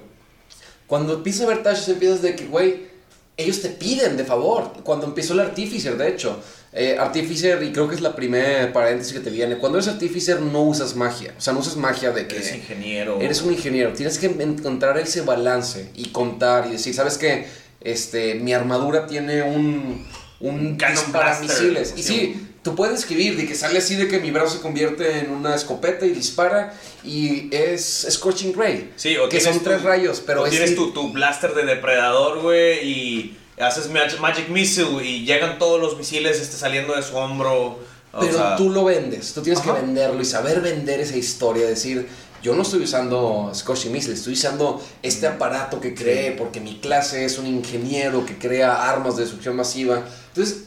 [0.86, 2.88] Cuando empiezas a ver Tashes empiezas de que, güey,
[3.36, 4.72] ellos te piden de favor.
[4.82, 6.40] Cuando empezó el Artificer, de hecho.
[6.72, 9.56] Eh, Artificer, y creo que es la primera paréntesis que te viene.
[9.56, 11.34] Cuando eres Artificer no usas magia.
[11.36, 12.36] O sea, no usas magia de que...
[12.36, 13.20] Eres ingeniero.
[13.20, 17.46] Eres un ingeniero, tienes que encontrar ese balance y contar y decir, ¿sabes qué?
[17.80, 20.06] Este, mi armadura tiene un,
[20.40, 20.78] un
[21.12, 21.94] para misiles.
[21.96, 25.20] Y sí, tú puedes escribir de que sale así de que mi brazo se convierte
[25.20, 28.92] en una escopeta y dispara y es Scorching Ray.
[28.96, 32.42] Sí, o que son tres rayos, pero o es tienes tu, tu blaster de depredador,
[32.42, 37.16] güey, y haces mag- Magic Missile y llegan todos los misiles este, saliendo de su
[37.16, 37.78] hombro.
[38.12, 39.74] O Pero sea, tú lo vendes, tú tienes Ajá.
[39.74, 42.08] que venderlo y saber vender esa historia, decir,
[42.42, 47.24] yo no estoy usando Scorching Missile, estoy usando este aparato que creé porque mi clase
[47.26, 50.04] es un ingeniero que crea armas de destrucción masiva.
[50.28, 50.64] Entonces,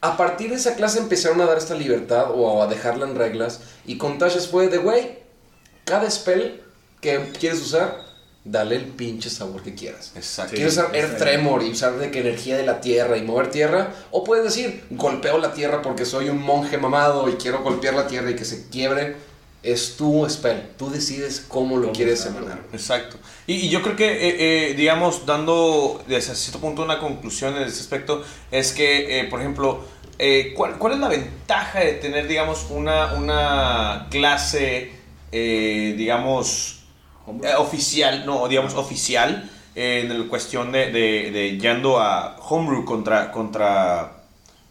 [0.00, 3.60] a partir de esa clase empezaron a dar esta libertad o a dejarla en reglas
[3.84, 5.18] y con Tashes fue de, güey,
[5.84, 6.62] cada spell
[7.02, 8.00] que quieres usar,
[8.50, 10.12] dale el pinche sabor que quieras.
[10.14, 10.54] Exacto.
[10.54, 13.92] Quieres usar Air Tremor y usar de que energía de la tierra y mover tierra.
[14.10, 18.06] O puedes decir, golpeo la tierra porque soy un monje mamado y quiero golpear la
[18.06, 19.16] tierra y que se quiebre.
[19.60, 20.70] Es tu spell.
[20.78, 22.62] Tú decides cómo lo quieres emanar.
[22.72, 23.16] Exacto.
[23.46, 27.64] Y, y yo creo que, eh, eh, digamos, dando desde cierto punto una conclusión en
[27.64, 28.22] ese aspecto,
[28.52, 29.84] es que, eh, por ejemplo,
[30.18, 34.92] eh, ¿cuál, cuál es la ventaja de tener, digamos, una, una clase,
[35.32, 36.77] eh, digamos,
[37.42, 43.30] Eh, oficial, no, digamos, oficial, eh, en la cuestión de, de, yendo a homebrew contra,
[43.32, 44.12] contra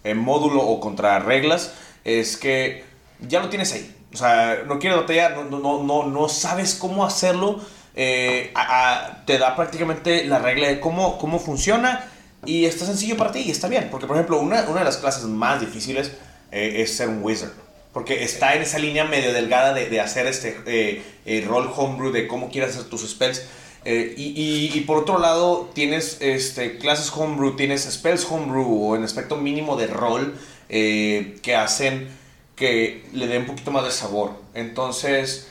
[0.03, 2.83] eh, módulo o contra reglas, es que
[3.19, 3.93] ya lo tienes ahí.
[4.13, 7.59] O sea, no quieres batallar, no, no, no, no, sabes cómo hacerlo.
[7.99, 12.05] eh, a- te da prácticamente la regla de cómo, cómo funciona
[12.45, 13.87] y está sencillo para ti y está bien.
[13.89, 16.11] Porque, por ejemplo, una, una de las clases más difíciles
[16.51, 17.51] es ser un wizard.
[17.97, 22.27] Porque está en esa línea medio delgada de, hacer este eh, eh, rol homebrew, de
[22.27, 23.41] cómo quieres hacer tus spells.
[23.85, 29.35] Eh, y por otro lado, tienes este, clases homebrew, tienes spells homebrew o en aspecto
[29.35, 30.37] mínimo de rol
[30.69, 32.07] eh, que hacen
[32.55, 34.33] que le dé un poquito más de sabor.
[34.53, 35.47] Entonces,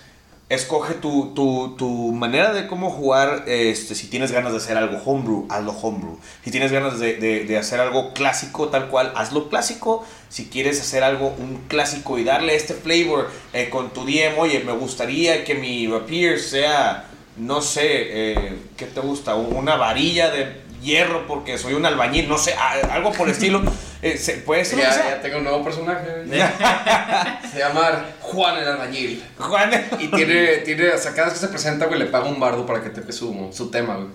[0.48, 3.44] escoge tu, tu, tu manera de cómo jugar.
[3.46, 6.18] Este, si tienes ganas de hacer algo homebrew, hazlo homebrew.
[6.44, 10.04] Si tienes ganas de, de- de hacer algo clásico, tal cual, hazlo clásico.
[10.28, 14.60] Si quieres hacer algo, un clásico y darle este flavor eh, con tu DM, oye,
[14.64, 19.34] me gustaría que mi rapier sea, no sé, eh, ¿qué te gusta?
[19.34, 23.62] Una varilla de hierro porque soy un albañil, no sé, algo por el estilo.
[24.02, 26.04] Eh, se- puede ser Ya, ya tengo un nuevo personaje.
[27.52, 29.24] Se llama Juan el Albañil.
[29.38, 32.38] Juan, Y tiene, tiene, o sea, cada vez que se presenta, güey, le paga un
[32.38, 34.08] bardo para que te su, su tema, güey.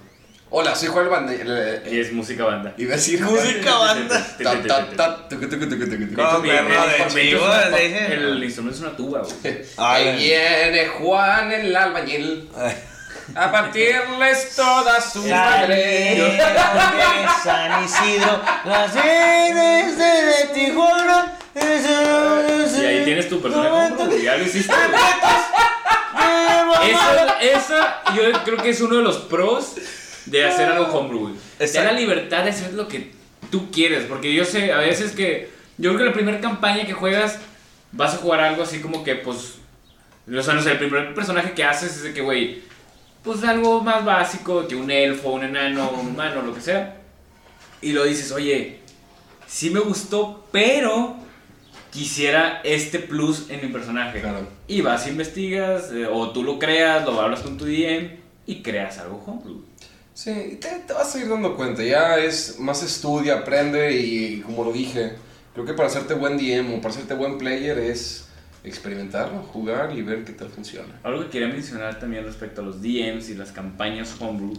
[0.54, 1.82] Hola, soy Juan el Albañil.
[1.92, 2.74] Y es música banda.
[2.78, 4.28] Iba a decir Música banda.
[4.40, 4.68] El- el-
[7.24, 7.32] el-
[8.12, 8.38] el-.
[8.38, 9.58] El instrumento es una tuba, güey.
[9.78, 12.76] Ahí viene Juan el albañil Ay.
[13.36, 16.58] A partirles toda su Salieron madre.
[16.98, 21.38] de San Isidro, las redes de Tijuana.
[21.54, 24.74] Y ahí tienes tu personaje homebrew, güey, ya lo hiciste.
[26.82, 27.76] Eso, eso
[28.16, 29.76] yo creo que es uno de los pros
[30.26, 31.36] de hacer algo homebrew.
[31.58, 33.12] Te da la libertad de hacer lo que
[33.52, 36.94] tú quieres, porque yo sé a veces que, yo creo que la primera campaña que
[36.94, 37.38] juegas
[37.92, 39.56] vas a jugar algo así como que, pues,
[40.28, 42.64] o sea, no sé, el primer personaje que haces es de que, güey,
[43.24, 47.02] pues algo más básico, que un elfo, un enano, un humano, lo que sea.
[47.82, 48.80] Y lo dices, oye,
[49.48, 51.16] sí me gustó, pero
[51.92, 54.22] quisiera este plus en mi personaje.
[54.22, 54.48] Claro.
[54.68, 58.98] Y vas, investigas, eh, o tú lo creas, lo hablas con tu DM y creas
[58.98, 59.64] algo homebrew.
[60.14, 61.84] Sí, y te, te vas a ir dando cuenta.
[61.84, 65.14] Ya es más estudia, aprende y como lo dije,
[65.54, 68.28] creo que para hacerte buen DM o para hacerte buen player es
[68.64, 71.00] experimentarlo, jugar y ver qué tal funciona.
[71.04, 74.54] Algo que quería mencionar también respecto a los DMs y las campañas homebrew,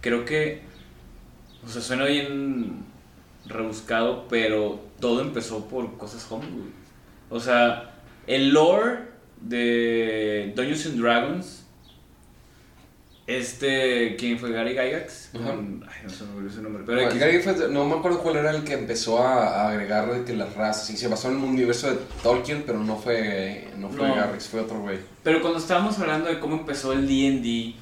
[0.00, 0.62] creo que,
[1.64, 2.84] o sea, suena bien
[3.46, 6.66] rebuscado, pero todo empezó por cosas homebrew.
[7.30, 7.94] O sea,
[8.26, 8.98] el lore
[9.40, 11.63] de Dungeons and Dragons
[13.26, 14.50] Este, ¿quién fue?
[14.52, 15.30] Gary Gygax.
[15.32, 16.82] Con- Ay, no se me olvidó su nombre.
[16.84, 17.08] Pero.
[17.18, 20.34] Gary fue- no me acuerdo cuál era el que empezó a, a agregar de que
[20.34, 20.90] las razas.
[20.90, 24.14] Y se basó en un universo de Tolkien, pero no fue, no fue No.
[24.14, 24.98] Garrix, fue otro güey.
[25.22, 27.74] Pero cuando estábamos hablando de cómo empezó el D&D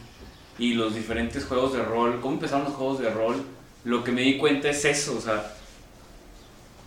[0.58, 3.42] y los diferentes juegos de rol, cómo empezaron los juegos de rol,
[3.84, 5.54] lo que me di cuenta es eso, o sea,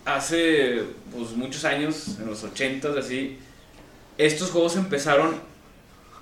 [0.06, 3.38] hace pues, muchos años, en los 80s así,
[4.18, 5.36] estos juegos empezaron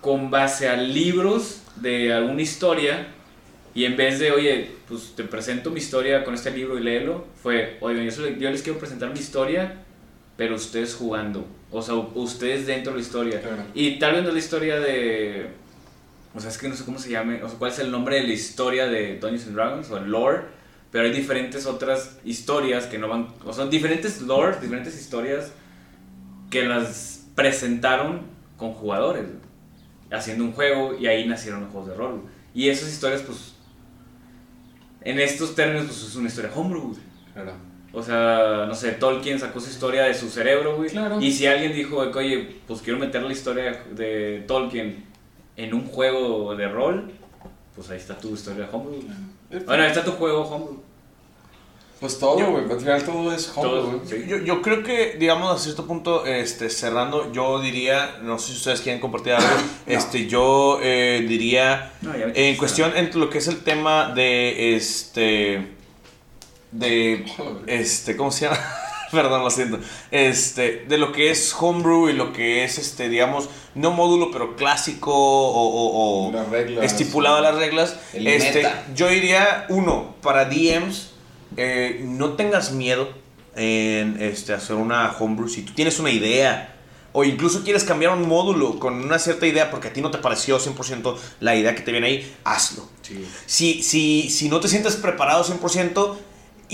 [0.01, 3.07] con base a libros de alguna historia
[3.75, 7.25] y en vez de, oye, pues te presento mi historia con este libro y léelo,
[7.41, 9.81] fue, oye, yo, yo les quiero presentar mi historia,
[10.37, 13.41] pero ustedes jugando, o sea, ustedes dentro de la historia.
[13.41, 13.63] Claro.
[13.73, 15.47] Y tal vez no la historia de.
[16.35, 17.41] O sea, es que no sé cómo se llame.
[17.41, 20.11] O sea, cuál es el nombre de la historia de Dungeons and Dragons o el
[20.11, 20.41] lore.
[20.91, 23.27] Pero hay diferentes otras historias que no van.
[23.43, 25.51] O sea, diferentes lore, diferentes historias
[26.51, 28.21] que las presentaron
[28.57, 29.25] con jugadores.
[30.13, 32.23] Haciendo un juego y ahí nacieron los juegos de rol.
[32.53, 33.55] Y esas historias, pues.
[35.01, 36.95] En estos términos, pues es una historia homebrew.
[37.33, 37.53] Claro.
[37.91, 40.89] O sea, no sé, Tolkien sacó su historia de su cerebro, güey.
[40.89, 41.21] Claro.
[41.21, 45.03] Y si alguien dijo, oye, pues quiero meter la historia de Tolkien
[45.57, 47.11] en un juego de rol,
[47.75, 49.01] pues ahí está tu historia homebrew.
[49.65, 50.81] Bueno, ahí está tu juego homebrew.
[52.03, 52.69] Pues todo, Yo- güey.
[52.69, 54.25] Al final todo es home, sí.
[54.27, 58.57] Yo, yo creo que, digamos, a cierto punto, este, cerrando, yo diría, no sé si
[58.57, 59.47] ustedes quieren compartir algo,
[59.87, 65.69] este, yo eh, diría, No, en cuestión entre lo que es el tema de, este,
[66.73, 67.25] de,
[67.67, 68.59] este, ¿cómo se llama?
[69.13, 69.79] Perdón, lo siento.
[70.11, 74.57] Este, de lo que es homebrew y lo que es, este, digamos, no módulo, pero
[74.57, 76.83] clásico o, o- o Las reglas.
[76.83, 77.97] estipulado a las reglas.
[78.11, 78.87] El este, meta.
[78.93, 81.12] yo diría, uno, para DMs,
[81.57, 83.09] eh, no tengas miedo
[83.55, 85.47] en este, hacer una homebrew.
[85.47, 86.75] Si tú tienes una idea
[87.11, 90.17] o incluso quieres cambiar un módulo con una cierta idea porque a ti no te
[90.17, 92.87] pareció 100% la idea que te viene ahí, hazlo.
[93.03, 93.27] Sí.
[93.45, 96.15] Si, si, si no te sientes preparado 100%,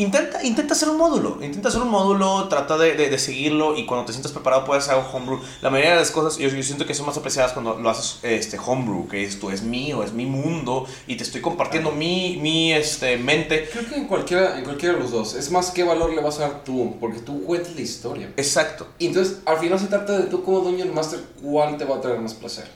[0.02, 1.38] intenta, intenta hacer un módulo.
[1.42, 4.88] Intenta hacer un módulo, trata de, de- de seguirlo y cuando te sientas preparado puedes
[4.88, 5.40] hacer un homebrew.
[5.62, 8.20] La mayoría de las cosas yo, yo siento que son más apreciadas cuando lo haces
[8.24, 12.74] este, homebrew, que esto es mío, es mi mundo y te estoy compartiendo mi, mi
[12.74, 13.70] este, mente.
[13.72, 15.34] Creo que en cualquiera, en cualquiera de los dos.
[15.36, 18.34] Es más qué valor le vas a dar tú, porque tú cuentas la historia.
[18.38, 18.88] Exacto.
[19.00, 22.02] Y entonces, al final se trata de tú como Dungeon Master, cuál te va a
[22.02, 22.68] traer más placer.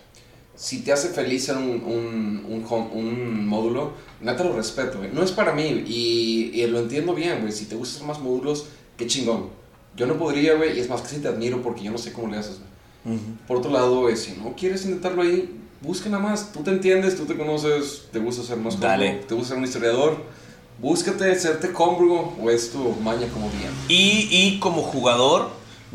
[0.56, 5.10] Si te hace feliz ser un, un, un, un módulo, neta lo respeto, güey.
[5.12, 7.52] No es para mí y, y lo entiendo bien, güey.
[7.52, 8.68] Si te gustan más módulos,
[8.98, 9.50] qué chingón.
[9.96, 12.14] Yo no podría, güey, y es más que si te admiro porque yo no sé
[12.14, 13.20] cómo le haces, güey.
[13.48, 16.54] Por otro lado, güey, si no quieres intentarlo ahí, busca nada más.
[16.54, 19.24] Tú te entiendes, tú te conoces, te gusta ser más Dale.
[19.28, 20.18] te gusta ser un historiador.
[20.80, 23.72] Búscate serte homebrew o es tu maña como bien.
[23.90, 25.50] Y, y como jugador,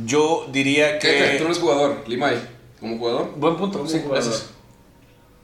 [0.05, 1.09] yo diría ¿Qué?
[1.09, 1.41] Tú que...
[1.41, 2.58] no eres jugador, Limay.
[2.81, 4.25] Como jugador, Buen punto, Como sí, jugador.
[4.25, 4.55] gracias.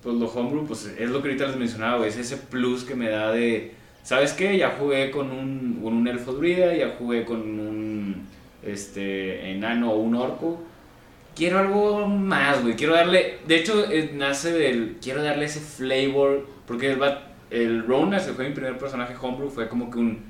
[0.02, 2.94] Pues lo homebrew, pues es lo que ahorita les mencionaba, güey, es ese plus que
[2.94, 4.56] me da de, ¿sabes qué?
[4.58, 8.26] Ya jugué con un, con un elfo druida, ya jugué con un
[8.62, 10.60] este, enano o un orco.
[11.34, 16.46] Quiero algo más, güey, quiero darle, de hecho eh, nace del, quiero darle ese flavor,
[16.66, 17.02] porque el,
[17.50, 20.22] el Rona, que fue mi primer personaje homebrew, fue como que un,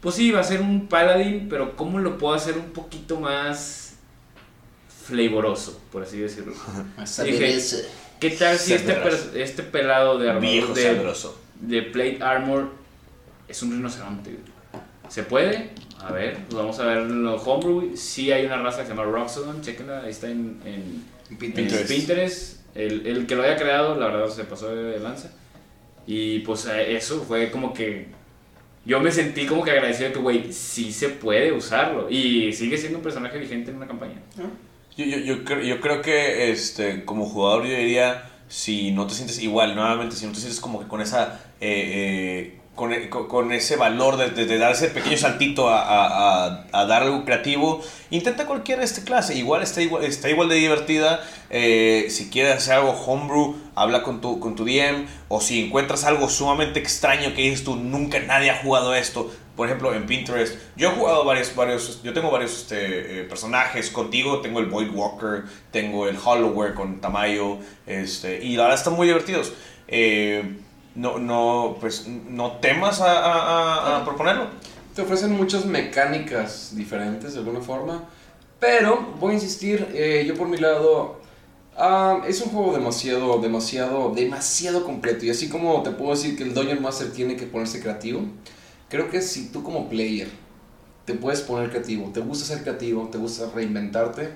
[0.00, 3.85] pues sí, va a ser un paladín, pero ¿cómo lo puedo hacer un poquito más
[5.06, 6.54] flavoroso, por así decirlo?
[7.24, 7.58] Dije,
[8.20, 8.96] ¿Qué tal si este,
[9.42, 11.14] este pelado de armadura de,
[11.60, 12.70] de plate armor
[13.46, 14.38] es un rinoceronte?
[15.08, 15.70] ¿Se puede?
[16.00, 17.96] A ver, pues vamos a ver lo homebrew.
[17.96, 21.88] Sí hay una raza que se llama Roxodon, chequenla, ahí está en, en, en Pinterest.
[21.88, 22.60] Pinterest.
[22.74, 25.30] El, el que lo haya creado, la verdad, se pasó de lanza.
[26.06, 28.08] Y pues eso fue como que...
[28.84, 32.08] Yo me sentí como que agradecido de que, güey, sí se puede usarlo.
[32.08, 34.20] Y sigue siendo un personaje vigente en una campaña.
[34.96, 39.14] Yo, yo, yo, creo, yo creo que este, como jugador yo diría, si no te
[39.14, 41.40] sientes igual, nuevamente, si no te sientes como que con esa...
[41.60, 46.46] eh, eh, con, e- con- ese valor de, de- dar ese pequeño saltito a, a-
[46.46, 49.34] a- a dar algo creativo, intenta cualquier este clase.
[49.34, 51.20] Igual está igual, está igual de divertida.
[51.50, 55.06] eh, si quieres hacer algo homebrew, habla con tu, con tu DM.
[55.28, 59.30] O si encuentras algo sumamente extraño que dices tú, nunca nadie ha jugado esto.
[59.56, 63.88] Por ejemplo, en Pinterest, yo he jugado varios, varios, yo tengo varios este, eh, personajes.
[63.90, 68.94] Contigo tengo el Void Walker, tengo el Hollower con Tamayo, este, y la verdad están
[68.94, 69.54] muy divertidos.
[69.88, 70.58] Eh,
[70.94, 74.48] no, no, pues, no temas a, a- a- proponerlo.
[74.94, 78.04] Te ofrecen muchas mecánicas diferentes de alguna forma.
[78.60, 81.20] Pero voy a insistir, eh, yo por mi lado,
[81.76, 85.24] ah, es un juego demasiado, demasiado, demasiado completo.
[85.26, 88.22] Y así como te puedo decir que el Dungeon Master tiene que ponerse creativo,
[88.88, 90.28] creo que si tú como player
[91.04, 94.30] te puedes poner creativo, te gusta ser creativo, te gusta reinventarte,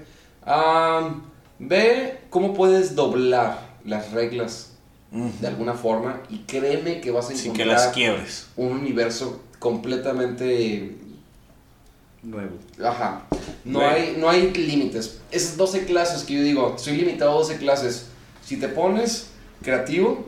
[0.45, 1.15] ah,
[1.59, 4.67] ve cómo puedes doblar las reglas
[5.11, 8.47] de alguna forma y créeme que vas a Sin que encontrar las quiebres.
[8.57, 10.97] un universo completamente
[12.23, 12.57] Nuevo.
[12.85, 13.27] Ajá.
[13.65, 13.95] No Bueno.
[13.95, 15.19] hay, no hay límites.
[15.31, 18.07] Esas 12 clases que yo digo, soy limitado a 12 clases.
[18.45, 19.29] Si te pones
[19.63, 20.27] creativo,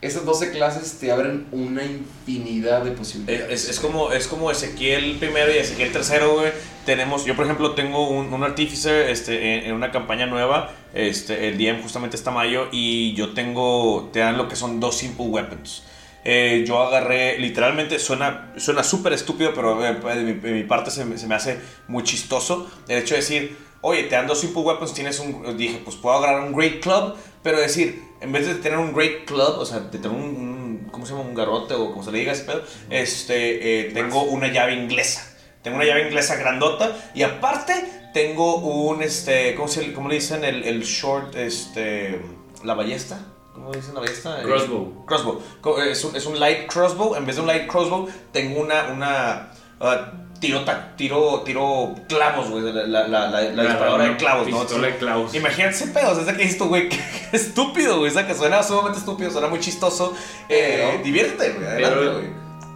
[0.00, 3.64] esas 12 clases te abren una infinidad de Es, posibilidades.
[3.64, 6.52] es- es como, es como Ezequiel primero y Ezequiel tercero, güey.
[6.86, 10.70] Tenemos, yo por ejemplo tengo un, un artífice este, en, una campaña nueva.
[10.94, 14.96] Este, el DM justamente está mayo y yo tengo, te dan lo que son dos
[14.96, 15.82] simple weapons.
[16.24, 21.04] Eh, yo agarré, literalmente, suena suena súper estúpido, pero eh, de, mi, mi parte se
[21.04, 21.58] me hace
[21.88, 22.70] muy chistoso.
[22.88, 26.16] El hecho de decir, oye, te dan dos simple weapons, tienes un, dije, pues puedo
[26.16, 29.80] agarrar un great club, pero decir, en vez de tener un great club, o sea,
[29.80, 31.24] de tener un, un- ¿cómo se llama?
[31.24, 35.24] Un garrote o como se le diga ese pedo, este, eh, tengo una llave inglesa.
[35.62, 37.74] Tengo una llave inglesa grandota y aparte
[38.14, 40.44] tengo un, este, ¿cómo, se, cómo le dicen?
[40.44, 42.20] El, el short, este,
[42.64, 43.18] la ballesta.
[43.52, 44.40] ¿Cómo dicen la ballesta?
[44.42, 45.04] Crossbow.
[45.04, 45.42] Crossbow.
[45.90, 47.16] Es un, es un light crossbow.
[47.16, 48.88] En vez de un light crossbow, tengo una.
[48.92, 49.50] una
[49.80, 50.64] ah, tiro,
[50.96, 52.72] tiro, tiro clavos, güey.
[52.72, 54.60] La, la, la, la, disparadora de clavos, ¿no?
[54.60, 55.34] Pistola de clavos.
[55.34, 56.98] Imagínate ese pedo, o sea, que dices tú, güey, qué
[57.32, 58.10] estúpido, güey.
[58.10, 60.14] O sea, que suena sumamente estúpido, suena muy chistoso.
[60.48, 61.66] Eh, diviértete, güey.
[61.66, 62.26] Adelante, güey.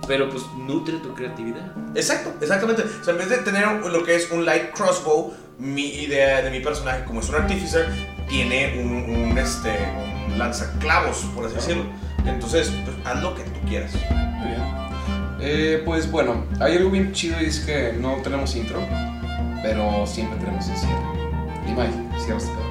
[0.07, 1.73] pero pues nutre tu creatividad.
[1.95, 2.83] Exacto, exactamente.
[2.83, 6.51] O sea, en vez de tener lo que es un light crossbow, mi idea de
[6.51, 7.89] mi personaje, como es un artificer,
[8.29, 9.71] tiene un, un, este,
[10.29, 11.85] un lanzaclavos, por así decirlo.
[12.25, 13.93] Entonces, pues, haz lo que tú quieras.
[15.45, 18.79] Eh, pues bueno, hay algo bien chido y es que no tenemos intro,
[19.61, 21.03] pero siempre tenemos el cierre.
[21.67, 21.95] Y Mike,
[22.25, 22.63] cierras este